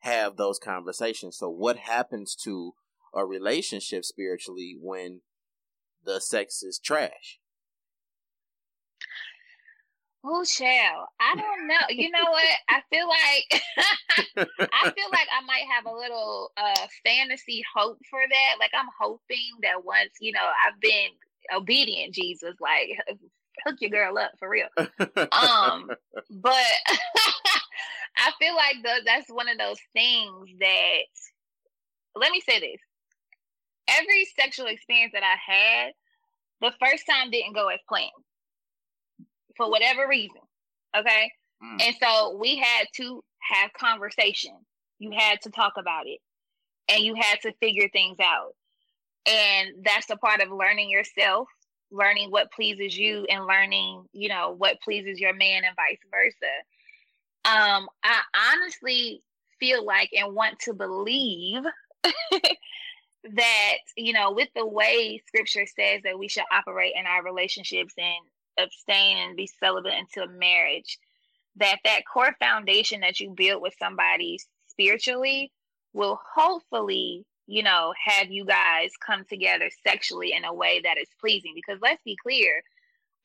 have 0.00 0.36
those 0.36 0.58
conversations. 0.58 1.38
So 1.38 1.48
what 1.48 1.76
happens 1.76 2.34
to 2.44 2.72
a 3.14 3.24
relationship 3.24 4.04
spiritually 4.04 4.76
when 4.80 5.20
the 6.04 6.20
sex 6.20 6.62
is 6.62 6.78
trash? 6.78 7.38
Oh, 10.24 10.44
child. 10.44 11.08
I 11.20 11.34
don't 11.34 11.66
know. 11.66 11.86
You 11.90 12.08
know 12.10 12.30
what? 12.30 12.56
I 12.68 12.80
feel 12.90 13.08
like 13.08 13.62
I 14.72 14.90
feel 14.90 15.10
like 15.10 15.26
I 15.32 15.44
might 15.44 15.64
have 15.74 15.86
a 15.86 15.96
little 15.96 16.52
uh 16.56 16.86
fantasy 17.04 17.62
hope 17.74 17.98
for 18.08 18.20
that. 18.20 18.54
Like 18.60 18.70
I'm 18.72 18.88
hoping 19.00 19.50
that 19.62 19.84
once, 19.84 20.12
you 20.20 20.32
know, 20.32 20.48
I've 20.64 20.80
been 20.80 21.10
obedient, 21.54 22.14
Jesus, 22.14 22.54
like 22.60 22.98
hook 23.66 23.76
your 23.80 23.90
girl 23.90 24.18
up 24.18 24.32
for 24.38 24.48
real. 24.48 24.68
um, 24.78 25.90
but 26.30 26.54
I 28.16 28.32
feel 28.38 28.54
like 28.54 28.76
the, 28.82 29.02
that's 29.04 29.30
one 29.30 29.48
of 29.48 29.58
those 29.58 29.78
things 29.92 30.50
that 30.60 31.02
let 32.14 32.30
me 32.30 32.40
say 32.40 32.60
this. 32.60 32.80
Every 33.88 34.26
sexual 34.38 34.66
experience 34.66 35.12
that 35.14 35.22
I 35.24 35.36
had, 35.52 35.92
the 36.60 36.72
first 36.84 37.04
time 37.08 37.30
didn't 37.30 37.54
go 37.54 37.68
as 37.68 37.80
planned 37.88 38.10
for 39.56 39.70
whatever 39.70 40.06
reason. 40.08 40.40
Okay. 40.96 41.30
Mm. 41.62 41.82
And 41.82 41.96
so 42.00 42.36
we 42.38 42.56
had 42.56 42.86
to 42.96 43.22
have 43.40 43.72
conversation. 43.72 44.52
You 44.98 45.10
had 45.16 45.40
to 45.42 45.50
talk 45.50 45.74
about 45.78 46.06
it 46.06 46.20
and 46.88 47.02
you 47.02 47.14
had 47.14 47.40
to 47.42 47.52
figure 47.60 47.88
things 47.92 48.16
out. 48.22 48.54
And 49.26 49.84
that's 49.84 50.10
a 50.10 50.16
part 50.16 50.40
of 50.40 50.50
learning 50.50 50.90
yourself, 50.90 51.48
learning 51.90 52.30
what 52.30 52.52
pleases 52.52 52.96
you 52.96 53.24
and 53.28 53.46
learning, 53.46 54.04
you 54.12 54.28
know, 54.28 54.54
what 54.56 54.80
pleases 54.82 55.20
your 55.20 55.34
man 55.34 55.62
and 55.64 55.76
vice 55.76 55.98
versa. 56.10 56.52
Um, 57.44 57.88
I 58.02 58.20
honestly 58.52 59.22
feel 59.60 59.84
like 59.84 60.10
and 60.16 60.34
want 60.34 60.58
to 60.60 60.74
believe 60.74 61.62
that, 62.02 63.76
you 63.96 64.12
know, 64.12 64.32
with 64.32 64.48
the 64.54 64.66
way 64.66 65.22
scripture 65.26 65.66
says 65.66 66.02
that 66.04 66.18
we 66.18 66.28
should 66.28 66.44
operate 66.52 66.94
in 66.98 67.06
our 67.06 67.22
relationships 67.22 67.94
and 67.96 68.24
abstain 68.58 69.18
and 69.18 69.36
be 69.36 69.48
celibate 69.60 69.94
until 69.94 70.26
marriage 70.28 70.98
that 71.56 71.78
that 71.84 72.02
core 72.10 72.34
foundation 72.40 73.00
that 73.00 73.20
you 73.20 73.30
build 73.30 73.62
with 73.62 73.74
somebody 73.78 74.38
spiritually 74.68 75.52
will 75.92 76.18
hopefully 76.34 77.24
you 77.46 77.62
know 77.62 77.92
have 78.04 78.30
you 78.30 78.44
guys 78.44 78.90
come 79.04 79.24
together 79.28 79.70
sexually 79.86 80.32
in 80.32 80.44
a 80.44 80.54
way 80.54 80.80
that 80.82 80.98
is 80.98 81.08
pleasing 81.20 81.52
because 81.54 81.80
let's 81.82 82.02
be 82.04 82.16
clear 82.22 82.62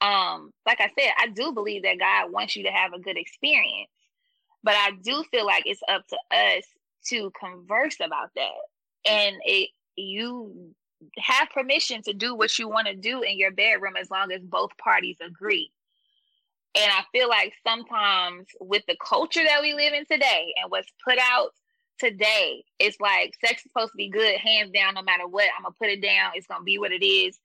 um 0.02 0.52
like 0.66 0.80
i 0.80 0.90
said 1.00 1.12
i 1.20 1.28
do 1.28 1.52
believe 1.52 1.84
that 1.84 2.00
god 2.00 2.32
wants 2.32 2.56
you 2.56 2.64
to 2.64 2.72
have 2.72 2.94
a 2.94 3.00
good 3.00 3.18
experience 3.18 3.90
but 4.64 4.74
i 4.76 4.92
do 5.04 5.24
feel 5.32 5.46
like 5.46 5.64
it's 5.66 5.82
up 5.90 6.04
to 6.08 6.18
us 6.36 6.64
to 7.06 7.32
converse 7.40 7.98
about 8.02 8.30
that 8.36 9.10
and 9.10 9.36
it 9.46 9.70
you 9.96 10.74
have 11.18 11.50
permission 11.50 12.02
to 12.04 12.14
do 12.14 12.36
what 12.36 12.58
you 12.58 12.68
want 12.68 12.88
to 12.88 12.96
do 12.96 13.22
in 13.22 13.38
your 13.38 13.52
bedroom 13.52 13.94
as 14.00 14.10
long 14.10 14.32
as 14.32 14.42
both 14.44 14.76
parties 14.78 15.18
agree. 15.26 15.72
And 16.76 16.92
I 16.92 17.04
feel 17.12 17.28
like 17.28 17.54
sometimes 17.66 18.48
with 18.60 18.84
the 18.88 18.98
culture 19.04 19.44
that 19.44 19.62
we 19.62 19.74
live 19.74 19.94
in 19.94 20.06
today 20.06 20.54
and 20.62 20.70
what's 20.70 20.92
put 21.04 21.18
out 21.20 21.52
today, 22.00 22.64
it's 22.80 23.00
like 23.00 23.36
sex 23.44 23.62
is 23.62 23.64
supposed 23.64 23.92
to 23.92 23.98
be 23.98 24.10
good, 24.10 24.38
hands 24.38 24.72
down, 24.72 24.96
no 24.96 25.02
matter 25.02 25.28
what. 25.28 25.50
I'm 25.58 25.64
gonna 25.64 25.76
put 25.80 25.90
it 25.90 26.02
down. 26.02 26.32
It's 26.36 26.48
gonna 26.48 26.64
be 26.64 26.78
what 26.78 26.92
it 26.92 27.06
is, 27.06 27.40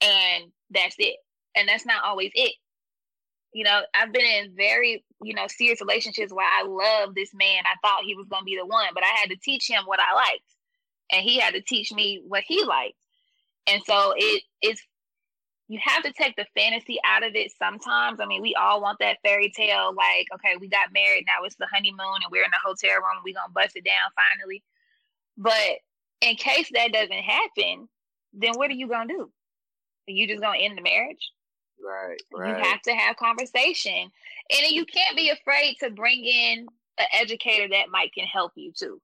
and 0.00 0.44
that's 0.70 0.96
it. 0.98 1.16
And 1.56 1.68
that's 1.68 1.86
not 1.86 2.04
always 2.04 2.30
it. 2.34 2.54
You 3.52 3.64
know, 3.64 3.80
I've 3.94 4.12
been 4.12 4.24
in 4.24 4.54
very, 4.56 5.04
you 5.22 5.34
know, 5.34 5.46
serious 5.48 5.80
relationships 5.80 6.32
where 6.32 6.46
I 6.46 6.64
love 6.64 7.14
this 7.14 7.32
man. 7.34 7.64
I 7.64 7.76
thought 7.86 8.04
he 8.04 8.14
was 8.14 8.28
gonna 8.28 8.44
be 8.44 8.56
the 8.56 8.66
one, 8.66 8.88
but 8.94 9.04
I 9.04 9.16
had 9.20 9.30
to 9.30 9.36
teach 9.36 9.68
him 9.68 9.84
what 9.86 10.00
I 10.00 10.14
liked 10.14 10.42
and 11.12 11.22
he 11.22 11.38
had 11.38 11.54
to 11.54 11.60
teach 11.60 11.92
me 11.92 12.20
what 12.26 12.44
he 12.46 12.64
liked. 12.64 12.94
And 13.66 13.82
so 13.86 14.14
it 14.16 14.42
is 14.62 14.80
you 15.68 15.78
have 15.82 16.02
to 16.02 16.12
take 16.12 16.34
the 16.36 16.46
fantasy 16.56 16.98
out 17.04 17.22
of 17.22 17.34
it 17.34 17.52
sometimes. 17.58 18.20
I 18.20 18.26
mean, 18.26 18.40
we 18.40 18.54
all 18.54 18.80
want 18.80 18.98
that 19.00 19.18
fairy 19.22 19.52
tale, 19.54 19.94
like, 19.94 20.26
okay, 20.34 20.56
we 20.58 20.68
got 20.68 20.92
married, 20.92 21.24
now 21.26 21.44
it's 21.44 21.56
the 21.56 21.66
honeymoon 21.70 22.22
and 22.22 22.30
we're 22.30 22.44
in 22.44 22.50
the 22.50 22.58
hotel 22.64 22.96
room, 22.96 23.22
we're 23.24 23.34
gonna 23.34 23.52
bust 23.52 23.76
it 23.76 23.84
down 23.84 24.10
finally. 24.16 24.62
But 25.36 25.78
in 26.22 26.36
case 26.36 26.70
that 26.72 26.92
doesn't 26.92 27.12
happen, 27.12 27.88
then 28.32 28.52
what 28.54 28.70
are 28.70 28.74
you 28.74 28.88
gonna 28.88 29.12
do? 29.12 29.30
Are 30.08 30.12
you 30.12 30.26
just 30.26 30.40
gonna 30.40 30.58
end 30.58 30.78
the 30.78 30.82
marriage? 30.82 31.30
Right, 31.80 32.20
right. 32.34 32.48
You 32.48 32.64
have 32.64 32.82
to 32.82 32.94
have 32.94 33.16
conversation. 33.16 34.10
And 34.50 34.70
you 34.70 34.84
can't 34.86 35.16
be 35.16 35.30
afraid 35.30 35.76
to 35.80 35.90
bring 35.90 36.24
in 36.24 36.66
an 36.98 37.06
educator 37.12 37.68
that 37.68 37.90
might 37.90 38.12
can 38.14 38.26
help 38.26 38.52
you 38.56 38.72
too. 38.72 39.00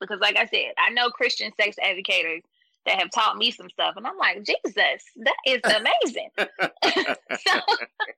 Because 0.00 0.20
like 0.20 0.36
I 0.36 0.46
said, 0.46 0.72
I 0.78 0.90
know 0.90 1.10
Christian 1.10 1.52
sex 1.60 1.76
educators 1.82 2.42
that 2.86 2.98
have 2.98 3.10
taught 3.10 3.36
me 3.36 3.50
some 3.50 3.70
stuff. 3.70 3.94
And 3.96 4.06
I'm 4.06 4.16
like, 4.16 4.42
Jesus, 4.44 4.74
that 4.74 5.36
is 5.46 5.60
amazing. 5.64 6.30
so, 6.38 7.60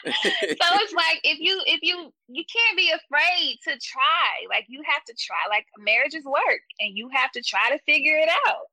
so 0.04 0.66
it's 0.80 0.94
like 0.94 1.20
if 1.24 1.38
you 1.40 1.60
if 1.66 1.80
you 1.82 2.12
you 2.28 2.44
can't 2.44 2.76
be 2.76 2.90
afraid 2.90 3.58
to 3.64 3.78
try. 3.78 4.48
Like 4.48 4.64
you 4.68 4.82
have 4.86 5.04
to 5.04 5.14
try. 5.14 5.36
Like 5.50 5.66
marriage 5.78 6.14
is 6.14 6.24
work 6.24 6.62
and 6.80 6.96
you 6.96 7.10
have 7.12 7.30
to 7.32 7.42
try 7.42 7.70
to 7.70 7.78
figure 7.84 8.16
it 8.16 8.28
out. 8.48 8.66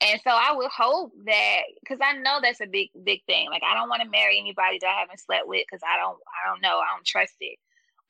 And 0.00 0.20
so 0.22 0.30
I 0.30 0.52
would 0.54 0.70
hope 0.70 1.12
that 1.26 1.62
because 1.80 1.98
I 2.02 2.18
know 2.18 2.38
that's 2.42 2.60
a 2.60 2.66
big 2.66 2.90
big 3.04 3.20
thing. 3.26 3.48
Like 3.50 3.62
I 3.62 3.74
don't 3.74 3.88
want 3.88 4.02
to 4.02 4.08
marry 4.08 4.38
anybody 4.38 4.78
that 4.80 4.88
I 4.88 5.00
haven't 5.00 5.20
slept 5.20 5.46
with 5.46 5.64
because 5.68 5.82
I 5.86 5.96
don't 5.96 6.18
I 6.26 6.50
don't 6.50 6.62
know 6.62 6.78
I 6.78 6.94
don't 6.94 7.06
trust 7.06 7.34
it. 7.40 7.58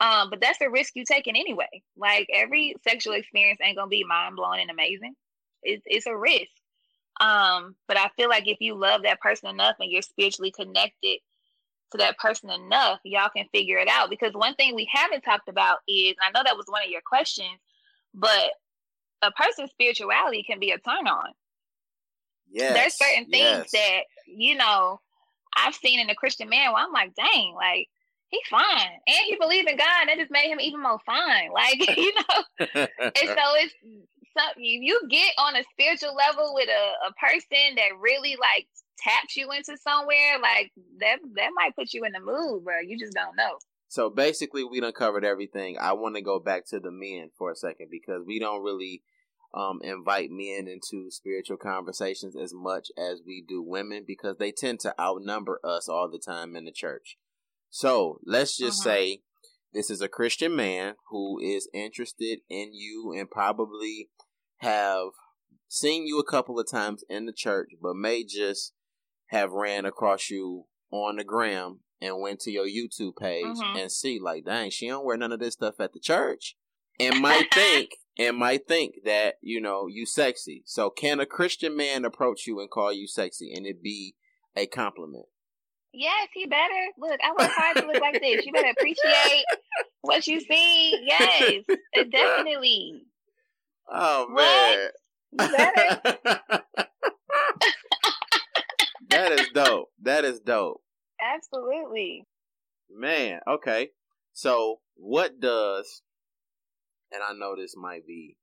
Um, 0.00 0.30
but 0.30 0.40
that's 0.40 0.58
the 0.58 0.70
risk 0.70 0.92
you 0.94 1.04
taking 1.04 1.36
anyway. 1.36 1.82
Like 1.96 2.28
every 2.32 2.76
sexual 2.86 3.14
experience 3.14 3.60
ain't 3.62 3.76
gonna 3.76 3.88
be 3.88 4.04
mind 4.04 4.36
blowing 4.36 4.60
and 4.60 4.70
amazing. 4.70 5.14
It's 5.62 5.82
it's 5.86 6.06
a 6.06 6.16
risk. 6.16 6.50
Um, 7.20 7.74
but 7.88 7.98
I 7.98 8.10
feel 8.16 8.28
like 8.28 8.46
if 8.46 8.58
you 8.60 8.74
love 8.74 9.02
that 9.02 9.20
person 9.20 9.48
enough 9.48 9.76
and 9.80 9.90
you're 9.90 10.02
spiritually 10.02 10.52
connected 10.52 11.18
to 11.90 11.98
that 11.98 12.18
person 12.18 12.50
enough, 12.50 13.00
y'all 13.04 13.30
can 13.34 13.46
figure 13.52 13.78
it 13.78 13.88
out. 13.88 14.10
Because 14.10 14.34
one 14.34 14.54
thing 14.54 14.74
we 14.74 14.88
haven't 14.92 15.22
talked 15.22 15.48
about 15.48 15.78
is 15.88 16.14
I 16.22 16.30
know 16.30 16.42
that 16.44 16.56
was 16.56 16.66
one 16.68 16.82
of 16.84 16.90
your 16.90 17.00
questions, 17.04 17.58
but 18.14 18.52
a 19.22 19.32
person's 19.32 19.70
spirituality 19.70 20.44
can 20.44 20.60
be 20.60 20.70
a 20.70 20.78
turn 20.78 21.08
on. 21.08 21.32
Yes. 22.50 22.74
There's 22.74 22.94
certain 22.94 23.30
things 23.30 23.66
yes. 23.66 23.70
that, 23.72 24.00
you 24.26 24.56
know, 24.56 25.00
I've 25.56 25.74
seen 25.74 25.98
in 25.98 26.10
a 26.10 26.14
Christian 26.14 26.48
man 26.48 26.72
where 26.72 26.84
I'm 26.84 26.92
like, 26.92 27.14
dang, 27.14 27.54
like 27.54 27.88
he's 28.28 28.46
fine. 28.48 28.90
And 29.06 29.16
he 29.26 29.36
believed 29.36 29.68
in 29.68 29.76
God. 29.76 30.06
That 30.06 30.18
just 30.18 30.30
made 30.30 30.50
him 30.50 30.60
even 30.60 30.82
more 30.82 30.98
fine. 31.04 31.50
Like, 31.52 31.78
you 31.96 32.14
know. 32.14 32.66
and 32.74 32.88
so 33.14 33.44
it's 33.56 33.74
something 34.38 34.62
you 34.62 35.00
get 35.08 35.32
on 35.38 35.56
a 35.56 35.64
spiritual 35.72 36.14
level 36.14 36.52
with 36.54 36.68
a, 36.68 37.08
a 37.08 37.12
person 37.14 37.74
that 37.76 37.98
really 38.00 38.36
like 38.40 38.68
taps 38.98 39.36
you 39.36 39.50
into 39.52 39.76
somewhere, 39.76 40.38
like 40.40 40.72
that 41.00 41.18
that 41.34 41.50
might 41.54 41.74
put 41.76 41.92
you 41.92 42.04
in 42.04 42.12
the 42.12 42.20
mood, 42.20 42.64
bro. 42.64 42.80
You 42.86 42.98
just 42.98 43.14
don't 43.14 43.36
know. 43.36 43.58
So 43.88 44.10
basically 44.10 44.64
we 44.64 44.80
done 44.80 44.92
covered 44.92 45.24
everything. 45.24 45.78
I 45.80 45.94
want 45.94 46.16
to 46.16 46.22
go 46.22 46.38
back 46.38 46.66
to 46.68 46.80
the 46.80 46.90
men 46.90 47.30
for 47.38 47.50
a 47.50 47.56
second 47.56 47.88
because 47.90 48.22
we 48.26 48.38
don't 48.38 48.62
really 48.62 49.02
um, 49.54 49.80
invite 49.82 50.30
men 50.30 50.68
into 50.68 51.10
spiritual 51.10 51.56
conversations 51.56 52.36
as 52.36 52.52
much 52.52 52.88
as 52.98 53.22
we 53.26 53.42
do 53.46 53.62
women 53.62 54.04
because 54.06 54.36
they 54.36 54.52
tend 54.52 54.80
to 54.80 54.94
outnumber 55.00 55.58
us 55.64 55.88
all 55.88 56.10
the 56.10 56.18
time 56.18 56.54
in 56.54 56.66
the 56.66 56.72
church. 56.72 57.16
So 57.70 58.20
let's 58.26 58.56
just 58.56 58.86
uh-huh. 58.86 58.96
say 58.96 59.22
this 59.72 59.90
is 59.90 60.02
a 60.02 60.08
Christian 60.08 60.54
man 60.54 60.94
who 61.10 61.38
is 61.40 61.68
interested 61.72 62.40
in 62.50 62.74
you 62.74 63.14
and 63.16 63.30
probably 63.30 64.10
have 64.58 65.08
seen 65.68 66.06
you 66.06 66.18
a 66.18 66.30
couple 66.30 66.58
of 66.58 66.70
times 66.70 67.04
in 67.08 67.26
the 67.26 67.32
church, 67.32 67.70
but 67.80 67.94
may 67.94 68.24
just 68.24 68.72
have 69.26 69.52
ran 69.52 69.84
across 69.84 70.30
you 70.30 70.64
on 70.90 71.16
the 71.16 71.24
gram 71.24 71.80
and 72.00 72.20
went 72.20 72.40
to 72.40 72.50
your 72.50 72.66
YouTube 72.66 73.16
page 73.16 73.44
mm-hmm. 73.44 73.78
and 73.78 73.92
see 73.92 74.18
like, 74.20 74.44
dang, 74.44 74.70
she 74.70 74.88
don't 74.88 75.04
wear 75.04 75.16
none 75.16 75.32
of 75.32 75.40
this 75.40 75.54
stuff 75.54 75.74
at 75.80 75.92
the 75.92 76.00
church, 76.00 76.56
and 76.98 77.20
might 77.20 77.48
think 77.54 77.90
and 78.18 78.36
might 78.36 78.66
think 78.66 78.96
that 79.04 79.34
you 79.42 79.60
know 79.60 79.86
you 79.86 80.06
sexy. 80.06 80.62
So 80.66 80.90
can 80.90 81.20
a 81.20 81.26
Christian 81.26 81.76
man 81.76 82.04
approach 82.04 82.46
you 82.46 82.60
and 82.60 82.70
call 82.70 82.92
you 82.92 83.06
sexy 83.06 83.52
and 83.54 83.66
it 83.66 83.82
be 83.82 84.14
a 84.56 84.66
compliment? 84.66 85.26
Yes, 85.92 86.28
he 86.34 86.46
better. 86.46 86.88
Look, 86.98 87.18
I 87.24 87.30
work 87.30 87.50
hard 87.54 87.76
to 87.78 87.86
look 87.86 88.00
like 88.00 88.20
this. 88.20 88.44
You 88.44 88.52
better 88.52 88.70
appreciate 88.70 89.44
what 90.02 90.26
you 90.26 90.40
see. 90.40 91.06
Yes, 91.06 91.62
definitely. 92.10 93.04
Oh 93.90 94.28
man. 94.28 94.90
that 99.10 99.32
is 99.32 99.48
dope. 99.54 99.90
That 100.02 100.24
is 100.24 100.40
dope. 100.40 100.82
Absolutely. 101.20 102.24
Man, 102.90 103.40
okay. 103.46 103.90
So, 104.32 104.80
what 104.94 105.40
does 105.40 106.02
and 107.12 107.22
I 107.22 107.32
know 107.32 107.56
this 107.56 107.74
might 107.76 108.06
be 108.06 108.36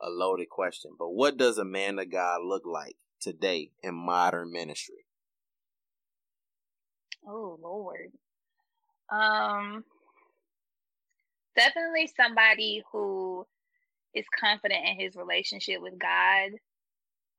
a 0.00 0.10
loaded 0.10 0.48
question, 0.48 0.92
but 0.98 1.10
what 1.10 1.36
does 1.36 1.58
a 1.58 1.64
man 1.64 1.98
of 1.98 2.10
God 2.10 2.40
look 2.44 2.64
like 2.66 2.96
today 3.20 3.70
in 3.82 3.94
modern 3.94 4.52
ministry? 4.52 5.06
Oh 7.26 7.58
Lord. 7.62 8.12
Um 9.10 9.84
definitely 11.56 12.10
somebody 12.16 12.82
who 12.92 13.46
is 14.14 14.26
confident 14.38 14.86
in 14.86 14.98
his 14.98 15.16
relationship 15.16 15.80
with 15.80 15.98
God. 15.98 16.50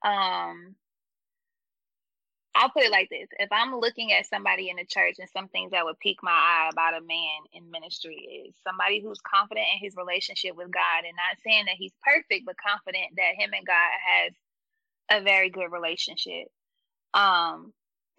Um, 0.06 0.76
I'll 2.56 2.70
put 2.70 2.84
it 2.84 2.92
like 2.92 3.10
this: 3.10 3.28
if 3.40 3.50
I'm 3.52 3.76
looking 3.76 4.12
at 4.12 4.26
somebody 4.26 4.70
in 4.70 4.78
the 4.78 4.86
church, 4.86 5.16
and 5.20 5.30
some 5.30 5.48
things 5.48 5.72
that 5.72 5.86
would 5.86 6.00
pique 6.00 6.24
my 6.24 6.32
eye 6.32 6.70
about 6.72 6.98
a 6.98 7.06
man 7.06 7.40
in 7.54 7.72
ministry 7.72 8.48
is 8.48 8.56
somebody 8.64 9.02
who's 9.02 9.22
confident 9.22 9.68
in 9.74 9.80
his 9.80 9.96
relationship 9.96 10.56
with 10.56 10.72
God, 10.72 11.06
and 11.06 11.16
not 11.16 11.42
saying 11.44 11.66
that 11.66 11.76
he's 11.78 11.94
perfect, 12.04 12.46
but 12.46 12.56
confident 12.58 13.16
that 13.16 13.38
him 13.38 13.52
and 13.54 13.66
God 13.66 13.92
has 14.08 14.34
a 15.22 15.24
very 15.24 15.50
good 15.50 15.72
relationship. 15.72 16.48
Um, 17.14 17.74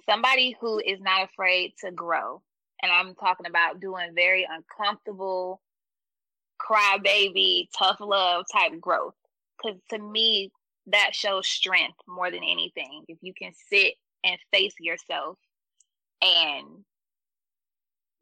somebody 0.08 0.56
who 0.60 0.78
is 0.78 1.00
not 1.00 1.28
afraid 1.30 1.74
to 1.80 1.90
grow, 1.90 2.42
and 2.82 2.90
I'm 2.90 3.14
talking 3.14 3.46
about 3.46 3.80
doing 3.80 4.14
very 4.14 4.46
uncomfortable, 4.48 5.60
crybaby, 6.60 7.68
tough 7.76 7.98
love 8.00 8.44
type 8.52 8.80
growth. 8.80 9.14
Because 9.62 9.80
to 9.90 9.98
me, 9.98 10.50
that 10.86 11.14
shows 11.14 11.46
strength 11.46 11.98
more 12.08 12.30
than 12.30 12.42
anything. 12.42 13.04
If 13.08 13.18
you 13.22 13.32
can 13.34 13.52
sit 13.70 13.94
and 14.24 14.38
face 14.52 14.74
yourself 14.80 15.38
and 16.22 16.84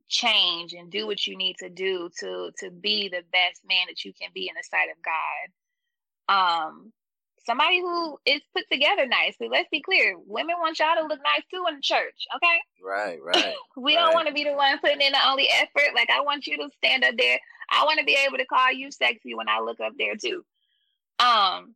change 0.08 0.72
and 0.72 0.90
do 0.90 1.06
what 1.06 1.26
you 1.26 1.36
need 1.36 1.56
to 1.58 1.68
do 1.68 2.08
to 2.18 2.50
to 2.58 2.70
be 2.70 3.08
the 3.08 3.22
best 3.30 3.60
man 3.68 3.86
that 3.88 4.04
you 4.04 4.12
can 4.20 4.30
be 4.34 4.48
in 4.48 4.54
the 4.56 4.64
sight 4.64 4.88
of 4.90 4.96
God. 5.04 6.68
Um 6.68 6.92
somebody 7.44 7.80
who 7.80 8.18
is 8.26 8.40
put 8.54 8.64
together 8.70 9.06
nicely. 9.06 9.48
Let's 9.50 9.68
be 9.70 9.80
clear. 9.80 10.16
Women 10.26 10.56
want 10.60 10.78
y'all 10.78 10.96
to 11.00 11.06
look 11.06 11.20
nice 11.24 11.44
too 11.50 11.64
in 11.68 11.76
the 11.76 11.82
church, 11.82 12.26
okay? 12.36 12.58
Right, 12.82 13.18
right. 13.24 13.54
we 13.76 13.96
right. 13.96 14.02
don't 14.02 14.14
want 14.14 14.28
to 14.28 14.34
be 14.34 14.44
the 14.44 14.52
one 14.52 14.78
putting 14.78 15.00
in 15.00 15.12
the 15.12 15.28
only 15.28 15.48
effort. 15.50 15.94
Like 15.94 16.10
I 16.10 16.20
want 16.20 16.46
you 16.46 16.56
to 16.58 16.68
stand 16.76 17.04
up 17.04 17.14
there. 17.16 17.38
I 17.70 17.84
want 17.84 17.98
to 17.98 18.04
be 18.04 18.16
able 18.26 18.38
to 18.38 18.46
call 18.46 18.72
you 18.72 18.90
sexy 18.90 19.34
when 19.34 19.48
I 19.48 19.60
look 19.60 19.80
up 19.80 19.92
there 19.98 20.16
too. 20.16 20.44
Um 21.20 21.74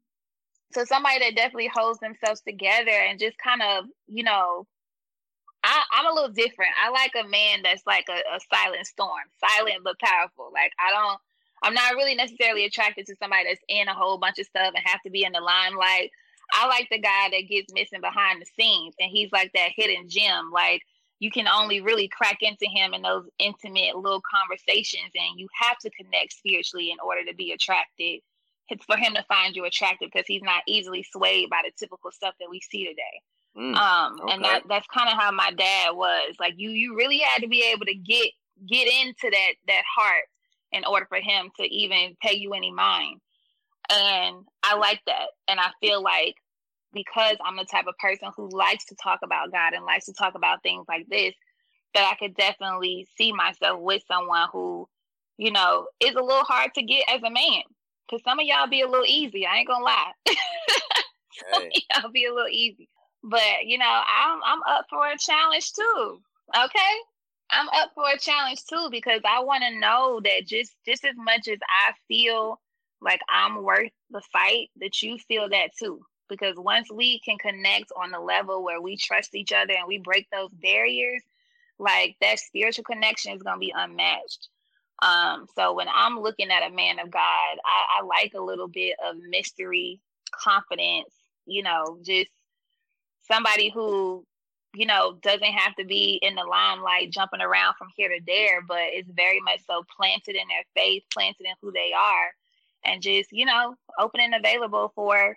so 0.72 0.84
somebody 0.84 1.18
that 1.18 1.36
definitely 1.36 1.70
holds 1.72 1.98
themselves 2.00 2.40
together 2.40 2.90
and 2.90 3.18
just 3.18 3.36
kind 3.36 3.60
of, 3.60 3.84
you 4.06 4.22
know, 4.22 4.66
I, 5.62 5.82
I'm 5.92 6.06
a 6.06 6.14
little 6.14 6.32
different. 6.32 6.72
I 6.82 6.90
like 6.90 7.12
a 7.14 7.28
man 7.28 7.60
that's 7.62 7.86
like 7.86 8.06
a, 8.08 8.18
a 8.34 8.40
silent 8.52 8.86
storm, 8.86 9.22
silent 9.38 9.84
but 9.84 9.98
powerful. 10.00 10.50
Like 10.52 10.72
I 10.80 10.90
don't, 10.90 11.20
I'm 11.62 11.74
not 11.74 11.94
really 11.94 12.14
necessarily 12.14 12.64
attracted 12.64 13.06
to 13.06 13.16
somebody 13.22 13.44
that's 13.44 13.60
in 13.68 13.88
a 13.88 13.94
whole 13.94 14.18
bunch 14.18 14.38
of 14.38 14.46
stuff 14.46 14.72
and 14.74 14.84
have 14.84 15.00
to 15.04 15.10
be 15.10 15.24
in 15.24 15.32
the 15.32 15.40
limelight. 15.40 16.10
I 16.52 16.66
like 16.66 16.88
the 16.90 16.98
guy 16.98 17.28
that 17.30 17.48
gets 17.48 17.72
missing 17.72 18.00
behind 18.00 18.40
the 18.42 18.46
scenes 18.58 18.94
and 18.98 19.10
he's 19.10 19.30
like 19.32 19.52
that 19.54 19.70
hidden 19.76 20.08
gem. 20.08 20.50
Like 20.52 20.82
you 21.22 21.30
can 21.30 21.46
only 21.46 21.80
really 21.80 22.08
crack 22.08 22.38
into 22.40 22.66
him 22.66 22.94
in 22.94 23.02
those 23.02 23.28
intimate 23.38 23.94
little 23.96 24.22
conversations 24.28 25.12
and 25.14 25.38
you 25.38 25.46
have 25.60 25.78
to 25.78 25.90
connect 25.90 26.32
spiritually 26.32 26.90
in 26.90 26.98
order 26.98 27.24
to 27.24 27.34
be 27.34 27.52
attracted 27.52 28.20
it's 28.72 28.84
for 28.84 28.96
him 28.96 29.14
to 29.14 29.24
find 29.24 29.54
you 29.54 29.64
attractive 29.64 30.08
because 30.12 30.26
he's 30.26 30.42
not 30.42 30.62
easily 30.66 31.04
swayed 31.12 31.50
by 31.50 31.60
the 31.64 31.72
typical 31.78 32.10
stuff 32.10 32.34
that 32.40 32.48
we 32.50 32.60
see 32.60 32.86
today. 32.86 33.20
Mm, 33.56 33.76
um, 33.76 34.20
okay. 34.22 34.32
and 34.32 34.44
that 34.44 34.62
that's 34.66 34.86
kind 34.86 35.10
of 35.10 35.18
how 35.18 35.30
my 35.30 35.50
dad 35.50 35.90
was. 35.90 36.34
Like 36.40 36.54
you, 36.56 36.70
you 36.70 36.96
really 36.96 37.18
had 37.18 37.42
to 37.42 37.48
be 37.48 37.70
able 37.70 37.84
to 37.84 37.94
get 37.94 38.30
get 38.66 38.88
into 38.88 39.30
that 39.30 39.52
that 39.68 39.82
heart 39.94 40.24
in 40.72 40.84
order 40.86 41.06
for 41.06 41.18
him 41.18 41.50
to 41.58 41.64
even 41.64 42.16
pay 42.22 42.34
you 42.34 42.54
any 42.54 42.72
mind. 42.72 43.20
And 43.90 44.36
I 44.62 44.76
like 44.76 45.00
that, 45.06 45.26
and 45.48 45.60
I 45.60 45.70
feel 45.82 46.02
like 46.02 46.36
because 46.92 47.36
I'm 47.44 47.56
the 47.56 47.64
type 47.64 47.86
of 47.86 47.96
person 47.98 48.28
who 48.36 48.48
likes 48.50 48.84
to 48.86 48.94
talk 48.94 49.20
about 49.22 49.52
God 49.52 49.72
and 49.74 49.84
likes 49.84 50.06
to 50.06 50.12
talk 50.12 50.34
about 50.34 50.62
things 50.62 50.84
like 50.88 51.06
this, 51.08 51.34
that 51.94 52.10
I 52.10 52.16
could 52.16 52.36
definitely 52.36 53.06
see 53.16 53.32
myself 53.32 53.80
with 53.80 54.02
someone 54.06 54.48
who, 54.52 54.88
you 55.38 55.50
know, 55.50 55.86
is 56.00 56.14
a 56.14 56.22
little 56.22 56.44
hard 56.44 56.72
to 56.74 56.82
get 56.82 57.04
as 57.08 57.22
a 57.22 57.30
man. 57.30 57.62
Cause 58.10 58.20
some 58.24 58.38
of 58.38 58.46
y'all 58.46 58.68
be 58.68 58.82
a 58.82 58.88
little 58.88 59.06
easy. 59.06 59.46
I 59.46 59.58
ain't 59.58 59.68
gonna 59.68 59.84
lie. 59.84 60.12
some 61.52 61.62
of 61.62 61.70
y'all 61.72 62.10
be 62.10 62.26
a 62.26 62.34
little 62.34 62.50
easy. 62.50 62.88
But 63.22 63.64
you 63.64 63.78
know, 63.78 63.86
I'm 63.86 64.40
I'm 64.44 64.62
up 64.68 64.86
for 64.90 65.06
a 65.06 65.16
challenge 65.16 65.72
too. 65.72 66.20
Okay? 66.54 66.94
I'm 67.50 67.68
up 67.68 67.90
for 67.94 68.04
a 68.12 68.18
challenge 68.18 68.64
too 68.68 68.88
because 68.90 69.20
I 69.24 69.42
want 69.42 69.62
to 69.62 69.78
know 69.78 70.20
that 70.24 70.46
just 70.46 70.72
just 70.86 71.04
as 71.04 71.14
much 71.16 71.48
as 71.48 71.58
I 71.62 71.92
feel 72.08 72.60
like 73.00 73.20
I'm 73.28 73.62
worth 73.62 73.90
the 74.10 74.22
fight, 74.32 74.68
that 74.80 75.02
you 75.02 75.18
feel 75.18 75.48
that 75.48 75.70
too. 75.78 76.02
Because 76.32 76.56
once 76.56 76.90
we 76.90 77.20
can 77.20 77.36
connect 77.36 77.92
on 77.94 78.10
the 78.10 78.18
level 78.18 78.64
where 78.64 78.80
we 78.80 78.96
trust 78.96 79.34
each 79.34 79.52
other 79.52 79.74
and 79.74 79.86
we 79.86 79.98
break 79.98 80.26
those 80.30 80.50
barriers, 80.50 81.22
like 81.78 82.16
that 82.22 82.38
spiritual 82.38 82.84
connection 82.84 83.34
is 83.34 83.42
gonna 83.42 83.58
be 83.58 83.74
unmatched. 83.76 84.48
Um, 85.02 85.46
so 85.54 85.74
when 85.74 85.88
I'm 85.92 86.18
looking 86.18 86.50
at 86.50 86.66
a 86.66 86.74
man 86.74 86.98
of 86.98 87.10
God, 87.10 87.20
I, 87.20 88.00
I 88.00 88.04
like 88.04 88.32
a 88.34 88.40
little 88.40 88.68
bit 88.68 88.96
of 89.06 89.16
mystery, 89.28 90.00
confidence, 90.30 91.12
you 91.44 91.62
know, 91.62 91.98
just 92.02 92.30
somebody 93.30 93.68
who, 93.68 94.24
you 94.74 94.86
know, 94.86 95.18
doesn't 95.22 95.42
have 95.42 95.74
to 95.76 95.84
be 95.84 96.18
in 96.22 96.34
the 96.34 96.44
limelight 96.44 97.10
jumping 97.10 97.42
around 97.42 97.74
from 97.76 97.88
here 97.94 98.08
to 98.08 98.20
there, 98.26 98.62
but 98.66 98.94
is 98.94 99.04
very 99.14 99.40
much 99.40 99.60
so 99.66 99.84
planted 99.94 100.34
in 100.36 100.48
their 100.48 100.64
faith, 100.74 101.02
planted 101.12 101.44
in 101.44 101.54
who 101.60 101.72
they 101.72 101.92
are, 101.92 102.30
and 102.84 103.02
just, 103.02 103.32
you 103.32 103.44
know, 103.44 103.74
open 103.98 104.20
and 104.20 104.34
available 104.34 104.92
for 104.94 105.36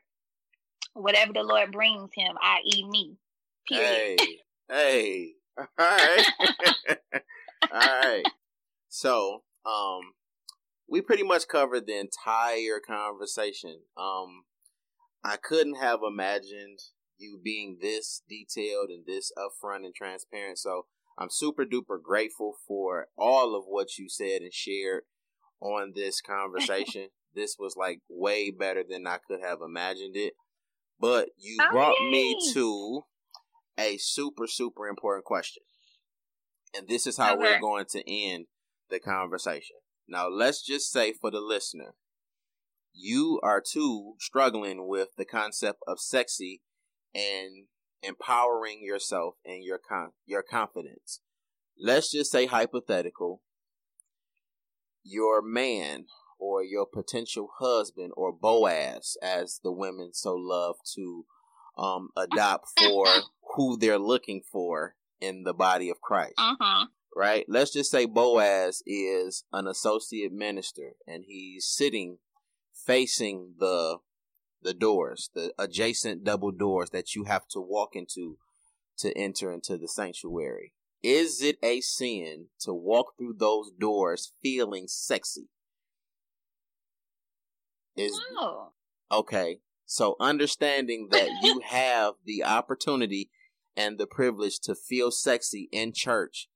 whatever 0.96 1.34
the 1.34 1.44
Lord 1.44 1.72
brings 1.72 2.10
him, 2.16 2.36
i.e., 2.42 2.88
me. 2.90 3.18
Period. 3.68 4.20
Hey, 4.20 4.40
hey. 4.70 5.32
All 5.58 5.66
right. 5.80 6.26
All 7.72 8.02
right. 8.02 8.24
So, 8.90 9.44
um, 9.66 10.14
we 10.88 11.02
pretty 11.02 11.24
much 11.24 11.48
covered 11.48 11.88
the 11.88 12.00
entire 12.00 12.80
conversation. 12.86 13.82
Um, 13.98 14.46
I 15.24 15.38
couldn't 15.38 15.76
have 15.76 16.00
imagined 16.08 16.80
you 17.18 17.40
being 17.44 17.78
this 17.82 18.22
detailed 18.30 18.90
and 18.90 19.06
this 19.06 19.32
upfront 19.38 19.86
and 19.86 19.96
transparent. 19.96 20.60
So 20.60 20.86
I'm 21.18 21.30
super 21.30 21.66
duper 21.66 22.02
grateful 22.02 22.56
for 22.68 23.08
all 23.18 23.56
of 23.56 23.66
what 23.68 23.98
you 23.98 24.10
said 24.10 24.42
and 24.42 24.54
shared 24.54 25.04
on 25.60 25.94
this 25.96 26.22
conversation. 26.22 27.10
this 27.36 27.56
was 27.58 27.76
like 27.76 28.02
way 28.10 28.52
better 28.52 28.84
than 28.88 29.08
I 29.08 29.18
could 29.28 29.42
have 29.42 29.60
imagined 29.62 30.16
it. 30.16 30.34
But 31.00 31.30
you 31.38 31.58
oh, 31.62 31.72
brought 31.72 32.00
me 32.10 32.38
to 32.54 33.02
a 33.78 33.98
super, 33.98 34.48
super 34.48 34.88
important 34.88 35.26
question. 35.26 35.64
And 36.76 36.88
this 36.88 37.08
is 37.08 37.18
how 37.18 37.34
okay. 37.34 37.44
we're 37.44 37.60
going 37.60 37.86
to 37.92 38.10
end 38.10 38.46
the 38.90 39.00
conversation. 39.00 39.78
Now, 40.08 40.28
let's 40.28 40.66
just 40.66 40.92
say 40.92 41.14
for 41.14 41.32
the 41.32 41.40
listener, 41.40 41.96
you 42.94 43.40
are 43.44 43.62
too 43.62 44.14
struggling 44.20 44.88
with 44.88 45.10
the 45.18 45.26
concept 45.26 45.80
of 45.88 46.00
sexy 46.00 46.62
and 47.14 47.66
empowering 48.02 48.82
yourself 48.84 49.36
and 49.46 49.64
your 49.64 49.80
con- 49.80 50.12
your 50.26 50.44
confidence. 50.44 51.22
Let's 51.78 52.12
just 52.12 52.32
say 52.32 52.46
hypothetical, 52.46 53.42
your 55.04 55.42
man 55.42 56.06
or 56.38 56.64
your 56.64 56.86
potential 56.86 57.50
husband 57.60 58.12
or 58.16 58.32
Boaz, 58.32 59.18
as 59.22 59.60
the 59.64 59.72
women 59.72 60.14
so 60.14 60.36
love 60.36 60.76
to 60.96 61.26
um, 61.78 62.10
adopt 62.16 62.68
for 62.78 63.06
who 63.56 63.78
they're 63.78 64.00
looking 64.00 64.42
for 64.52 64.96
in 65.22 65.44
the 65.44 65.54
body 65.54 65.90
of 65.90 66.02
Christ. 66.02 66.36
Uh-huh 66.38 66.86
right? 67.16 67.46
Let's 67.48 67.72
just 67.72 67.90
say 67.90 68.06
Boaz 68.06 68.84
is 68.86 69.46
an 69.54 69.68
associate 69.68 70.34
minister 70.34 70.96
and 71.08 71.24
he's 71.26 71.66
sitting 71.66 72.18
facing 72.74 73.56
the 73.58 73.98
the 74.62 74.74
doors, 74.74 75.30
the 75.36 75.54
adjacent 75.60 76.24
double 76.24 76.52
doors 76.52 76.90
that 76.90 77.14
you 77.14 77.26
have 77.26 77.48
to 77.48 77.62
walk 77.62 77.96
into 77.96 78.38
to 78.98 79.16
enter 79.16 79.52
into 79.52 79.78
the 79.78 79.88
sanctuary. 79.88 80.74
Is 81.04 81.42
it 81.42 81.58
a 81.62 81.82
sin 81.82 82.48
to 82.62 82.74
walk 82.74 83.14
through 83.16 83.36
those 83.38 83.70
doors 83.80 84.34
feeling 84.42 84.86
sexy? 84.88 85.50
Is 87.96 88.20
no. 88.34 88.74
Okay. 89.12 89.60
So 89.86 90.16
understanding 90.20 91.10
that 91.12 91.30
you 91.44 91.62
have 91.66 92.16
the 92.26 92.44
opportunity 92.44 93.30
and 93.78 93.98
the 93.98 94.08
privilege 94.08 94.60
to 94.62 94.76
feel 94.76 95.12
sexy 95.12 95.70
in 95.72 95.94
church 95.94 96.50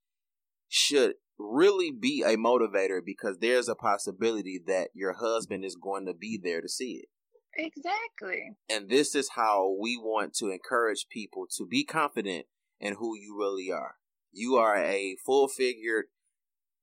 should 0.67 1.15
really 1.37 1.91
be 1.91 2.23
a 2.23 2.35
motivator 2.35 2.99
because 3.03 3.37
there's 3.39 3.69
a 3.69 3.75
possibility 3.75 4.59
that 4.67 4.89
your 4.93 5.13
husband 5.13 5.63
is 5.63 5.75
going 5.75 6.05
to 6.05 6.13
be 6.13 6.39
there 6.41 6.61
to 6.61 6.69
see 6.69 7.01
it. 7.03 7.09
Exactly. 7.57 8.51
And 8.69 8.89
this 8.89 9.15
is 9.15 9.31
how 9.35 9.75
we 9.79 9.97
want 9.97 10.33
to 10.35 10.49
encourage 10.49 11.07
people 11.09 11.45
to 11.57 11.65
be 11.65 11.83
confident 11.83 12.45
in 12.79 12.95
who 12.95 13.17
you 13.17 13.35
really 13.37 13.71
are. 13.71 13.95
You 14.31 14.55
are 14.55 14.77
a 14.77 15.15
full 15.25 15.47
figured 15.47 16.05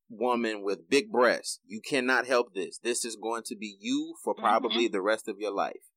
woman 0.09 0.63
with 0.63 0.89
big 0.89 1.11
breasts. 1.11 1.61
You 1.67 1.81
cannot 1.81 2.27
help 2.27 2.55
this. 2.55 2.79
This 2.79 3.05
is 3.05 3.17
going 3.17 3.43
to 3.47 3.57
be 3.57 3.77
you 3.81 4.15
for 4.23 4.35
probably 4.35 4.85
mm-hmm. 4.85 4.93
the 4.93 5.03
rest 5.03 5.29
of 5.29 5.37
your 5.39 5.53
life. 5.53 5.91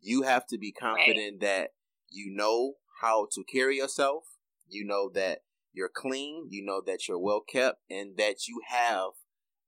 You 0.00 0.22
have 0.22 0.46
to 0.48 0.58
be 0.58 0.72
confident 0.72 1.38
right. 1.40 1.40
that 1.40 1.70
you 2.10 2.34
know 2.34 2.74
how 3.00 3.26
to 3.32 3.44
carry 3.44 3.76
yourself. 3.76 4.24
You 4.68 4.84
know 4.84 5.10
that 5.14 5.40
you're 5.72 5.90
clean, 5.94 6.48
you 6.50 6.64
know 6.64 6.82
that 6.86 7.08
you're 7.08 7.18
well 7.18 7.40
kept, 7.40 7.78
and 7.90 8.16
that 8.16 8.48
you 8.48 8.60
have 8.68 9.10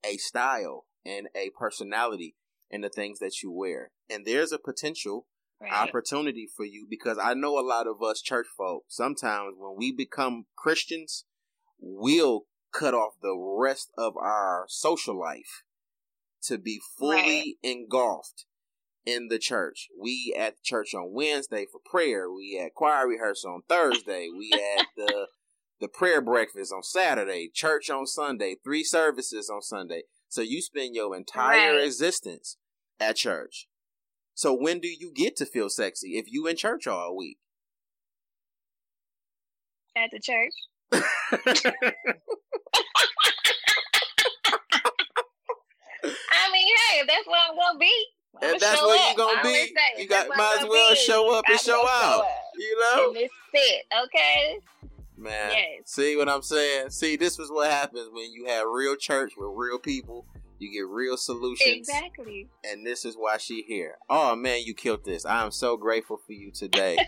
a 0.05 0.16
style 0.16 0.87
and 1.05 1.28
a 1.35 1.51
personality 1.59 2.37
in 2.70 2.80
the 2.80 2.89
things 2.89 3.18
that 3.20 3.43
you 3.43 3.51
wear. 3.51 3.91
And 4.11 4.24
there's 4.26 4.53
a 4.53 4.59
potential 4.59 5.26
right. 5.61 5.72
opportunity 5.72 6.47
for 6.55 6.64
you 6.64 6.87
because 6.89 7.18
I 7.18 7.35
know 7.35 7.59
a 7.59 7.66
lot 7.66 7.87
of 7.87 8.03
us 8.03 8.20
church 8.20 8.47
folk, 8.57 8.85
sometimes 8.89 9.55
when 9.59 9.76
we 9.76 9.93
become 9.93 10.47
Christians, 10.57 11.24
we'll 11.78 12.43
cut 12.75 12.95
off 12.95 13.14
the 13.22 13.37
rest 13.37 13.91
of 13.97 14.16
our 14.16 14.66
social 14.68 15.18
life 15.18 15.62
to 16.43 16.59
be 16.59 16.81
fully 16.99 17.16
right. 17.16 17.55
engulfed 17.62 18.45
in 19.07 19.29
the 19.29 19.39
church. 19.39 19.89
We 19.99 20.35
at 20.39 20.62
church 20.62 20.95
on 20.95 21.12
Wednesday 21.12 21.66
for 21.70 21.81
prayer. 21.85 22.31
We 22.31 22.59
had 22.61 22.75
choir 22.75 23.07
rehearsal 23.07 23.53
on 23.53 23.62
Thursday. 23.68 24.29
We 24.37 24.51
had 24.51 24.87
the 24.97 25.27
the 25.81 25.89
prayer 25.89 26.20
breakfast 26.20 26.72
on 26.72 26.83
Saturday, 26.83 27.51
church 27.53 27.91
on 27.91 28.07
Sunday, 28.07 28.57
three 28.62 28.85
services 28.85 29.51
on 29.51 29.61
Sunday. 29.61 30.03
So 30.29 30.41
you 30.41 30.62
spend 30.62 30.95
your 30.95 31.14
entire 31.16 31.75
right. 31.75 31.85
existence 31.85 32.57
at 33.01 33.16
church. 33.16 33.68
So 34.35 34.53
when 34.53 34.81
do 34.81 34.89
you 34.89 35.12
get 35.14 35.37
to 35.37 35.47
feel 35.47 35.68
sexy 35.68 36.16
if 36.18 36.27
you 36.29 36.47
in 36.47 36.57
church 36.57 36.87
all 36.87 37.16
week? 37.16 37.39
At 39.97 40.11
the 40.11 40.20
church. 40.20 40.55
I 40.93 40.99
mean, 46.53 46.66
hey, 46.66 47.01
if 47.01 47.07
that's 47.07 47.26
what 47.26 47.39
I'm 47.49 47.57
gonna 47.57 47.78
be. 47.78 48.07
I'm 48.43 48.51
and 48.51 48.61
that's 48.61 48.82
what 48.82 49.16
you're 49.16 49.26
gonna 49.26 49.43
be. 49.43 49.66
Say, 49.66 50.03
you 50.03 50.09
got 50.09 50.28
might 50.37 50.59
as 50.61 50.68
well 50.68 50.91
be. 50.91 50.97
show 50.97 51.37
up 51.37 51.45
and 51.49 51.59
show 51.59 51.87
out. 51.89 52.18
Show 52.18 52.26
you 52.59 52.80
know, 52.80 53.09
in 53.09 53.14
this 53.14 53.30
fit, 53.53 53.85
okay. 54.05 54.59
Man, 55.16 55.53
yes. 55.53 55.82
see 55.87 56.16
what 56.16 56.28
I'm 56.28 56.43
saying? 56.43 56.91
See, 56.91 57.16
this 57.16 57.39
is 57.39 57.51
what 57.51 57.70
happens 57.70 58.09
when 58.12 58.32
you 58.32 58.47
have 58.47 58.66
real 58.68 58.97
church 58.97 59.32
with 59.37 59.51
real 59.55 59.78
people. 59.78 60.26
You 60.64 60.72
get 60.72 60.88
real 60.88 61.18
solutions. 61.18 61.88
Exactly. 61.88 62.48
And 62.64 62.86
this 62.86 63.04
is 63.04 63.16
why 63.16 63.36
she 63.36 63.62
here. 63.62 63.98
Oh 64.08 64.34
man, 64.34 64.62
you 64.64 64.72
killed 64.72 65.04
this. 65.04 65.26
I 65.26 65.44
am 65.44 65.50
so 65.50 65.76
grateful 65.76 66.16
for 66.16 66.32
you 66.32 66.50
today. 66.50 66.96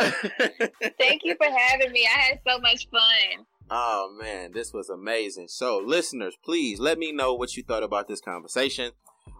Thank 0.00 1.22
you 1.22 1.36
for 1.36 1.46
having 1.46 1.92
me. 1.92 2.08
I 2.12 2.18
had 2.18 2.40
so 2.46 2.58
much 2.58 2.88
fun. 2.90 3.46
Oh 3.70 4.16
man, 4.20 4.50
this 4.52 4.72
was 4.72 4.90
amazing. 4.90 5.46
So, 5.48 5.78
listeners, 5.78 6.36
please 6.44 6.80
let 6.80 6.98
me 6.98 7.12
know 7.12 7.34
what 7.34 7.56
you 7.56 7.62
thought 7.62 7.84
about 7.84 8.08
this 8.08 8.20
conversation. 8.20 8.90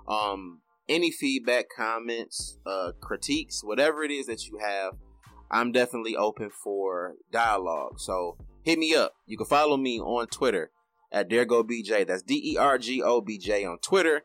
Um, 0.07 0.61
any 0.89 1.11
feedback, 1.11 1.67
comments, 1.75 2.59
uh, 2.65 2.93
critiques, 3.01 3.65
whatever 3.65 4.05
it 4.05 4.13
is 4.13 4.27
that 4.27 4.47
you 4.47 4.59
have, 4.59 4.95
I'm 5.51 5.73
definitely 5.73 6.17
open 6.17 6.51
for 6.51 7.15
dialogue. 7.33 7.99
So 7.99 8.37
hit 8.63 8.79
me 8.79 8.95
up. 8.95 9.15
You 9.27 9.37
can 9.37 9.47
follow 9.47 9.77
me 9.77 10.01
on 10.01 10.29
Twitter 10.29 10.71
at 11.13 11.29
DergoBJ. 11.29 12.07
That's 12.07 12.23
D 12.23 12.53
E 12.53 12.57
R 12.57 12.79
G 12.79 13.03
O 13.03 13.21
B 13.21 13.39
J 13.39 13.65
on 13.65 13.79
Twitter. 13.79 14.23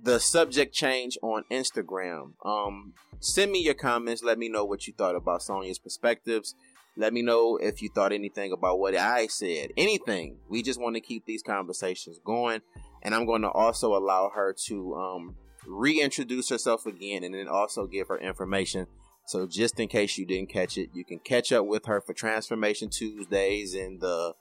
The 0.00 0.18
subject 0.18 0.74
change 0.74 1.18
on 1.22 1.44
Instagram. 1.50 2.32
Um, 2.44 2.94
send 3.20 3.52
me 3.52 3.62
your 3.62 3.74
comments. 3.74 4.22
Let 4.22 4.38
me 4.38 4.48
know 4.48 4.64
what 4.64 4.86
you 4.86 4.94
thought 4.96 5.14
about 5.14 5.42
Sonja's 5.42 5.78
perspectives. 5.78 6.54
Let 6.96 7.12
me 7.12 7.22
know 7.22 7.56
if 7.56 7.80
you 7.80 7.88
thought 7.88 8.12
anything 8.12 8.52
about 8.52 8.78
what 8.78 8.94
I 8.94 9.26
said. 9.26 9.70
Anything. 9.76 10.38
We 10.48 10.62
just 10.62 10.80
want 10.80 10.96
to 10.96 11.00
keep 11.00 11.24
these 11.24 11.42
conversations 11.42 12.18
going. 12.24 12.60
And 13.02 13.14
I'm 13.14 13.26
going 13.26 13.42
to 13.42 13.50
also 13.50 13.96
allow 13.96 14.30
her 14.34 14.54
to 14.66 14.94
um, 14.94 15.36
reintroduce 15.66 16.50
herself 16.50 16.84
again 16.84 17.24
and 17.24 17.34
then 17.34 17.48
also 17.48 17.86
give 17.86 18.08
her 18.08 18.18
information. 18.18 18.86
So 19.26 19.46
just 19.46 19.78
in 19.80 19.88
case 19.88 20.18
you 20.18 20.26
didn't 20.26 20.50
catch 20.50 20.76
it, 20.76 20.90
you 20.92 21.04
can 21.04 21.18
catch 21.20 21.52
up 21.52 21.66
with 21.66 21.86
her 21.86 22.00
for 22.00 22.12
Transformation 22.12 22.90
Tuesdays 22.90 23.74
and 23.74 24.00
the, 24.00 24.34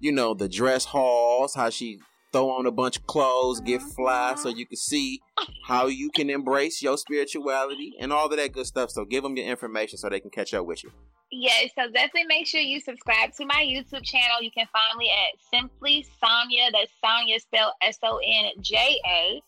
you 0.00 0.12
know, 0.12 0.34
the 0.34 0.48
dress 0.48 0.84
halls, 0.84 1.54
how 1.54 1.70
she 1.70 2.00
throw 2.32 2.50
on 2.50 2.66
a 2.66 2.70
bunch 2.70 2.98
of 2.98 3.06
clothes, 3.06 3.60
get 3.60 3.80
fly, 3.80 4.32
uh-huh. 4.32 4.36
so 4.36 4.48
you 4.48 4.66
can 4.66 4.76
see 4.76 5.20
how 5.64 5.86
you 5.86 6.10
can 6.10 6.28
embrace 6.28 6.82
your 6.82 6.98
spirituality 6.98 7.94
and 7.98 8.12
all 8.12 8.26
of 8.26 8.36
that 8.36 8.52
good 8.52 8.66
stuff. 8.66 8.90
So 8.90 9.04
give 9.04 9.22
them 9.22 9.36
your 9.36 9.46
information 9.46 9.98
so 9.98 10.08
they 10.08 10.20
can 10.20 10.30
catch 10.30 10.52
up 10.54 10.66
with 10.66 10.84
you. 10.84 10.90
Yes, 11.32 11.70
so 11.76 11.90
definitely 11.90 12.24
make 12.28 12.46
sure 12.46 12.60
you 12.60 12.80
subscribe 12.80 13.32
to 13.34 13.46
my 13.46 13.64
YouTube 13.66 14.04
channel. 14.04 14.40
You 14.40 14.50
can 14.50 14.66
find 14.72 14.96
me 14.96 15.10
at 15.10 15.58
Simply 15.58 16.06
Sonja. 16.22 16.70
That's 16.72 16.92
Sonja 17.04 17.40
spelled 17.40 17.72
S 17.82 17.98
O 18.02 18.20
N 18.24 18.52
J 18.60 19.00
A. 19.06 19.42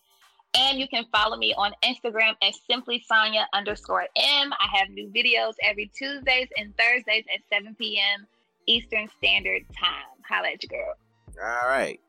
And 0.57 0.79
you 0.79 0.87
can 0.87 1.05
follow 1.11 1.37
me 1.37 1.53
on 1.55 1.71
Instagram 1.83 2.33
at 2.41 2.53
Simply 2.69 3.03
Sonja 3.09 3.45
underscore 3.53 4.07
M. 4.15 4.51
I 4.51 4.77
have 4.77 4.89
new 4.89 5.07
videos 5.09 5.53
every 5.63 5.91
Tuesdays 5.95 6.47
and 6.57 6.75
Thursdays 6.75 7.25
at 7.33 7.41
7 7.53 7.75
p.m. 7.75 8.25
Eastern 8.65 9.07
Standard 9.17 9.63
Time. 9.79 10.18
Holla 10.29 10.49
at 10.49 10.69
girl. 10.69 10.93
All 11.41 11.69
right. 11.69 11.99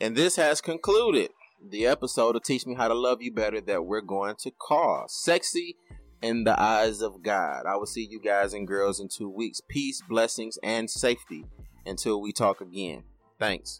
And 0.00 0.16
this 0.16 0.36
has 0.36 0.60
concluded 0.60 1.30
the 1.70 1.86
episode 1.86 2.36
of 2.36 2.42
Teach 2.42 2.66
Me 2.66 2.74
How 2.74 2.88
to 2.88 2.94
Love 2.94 3.22
You 3.22 3.32
Better 3.32 3.60
that 3.62 3.84
we're 3.84 4.00
going 4.00 4.36
to 4.40 4.50
call 4.50 5.06
Sexy 5.08 5.76
in 6.22 6.44
the 6.44 6.60
Eyes 6.60 7.00
of 7.00 7.22
God. 7.22 7.64
I 7.66 7.76
will 7.76 7.86
see 7.86 8.06
you 8.08 8.20
guys 8.20 8.54
and 8.54 8.66
girls 8.66 9.00
in 9.00 9.08
two 9.08 9.28
weeks. 9.28 9.60
Peace, 9.68 10.02
blessings, 10.08 10.58
and 10.62 10.90
safety 10.90 11.44
until 11.86 12.20
we 12.20 12.32
talk 12.32 12.60
again. 12.60 13.04
Thanks. 13.38 13.78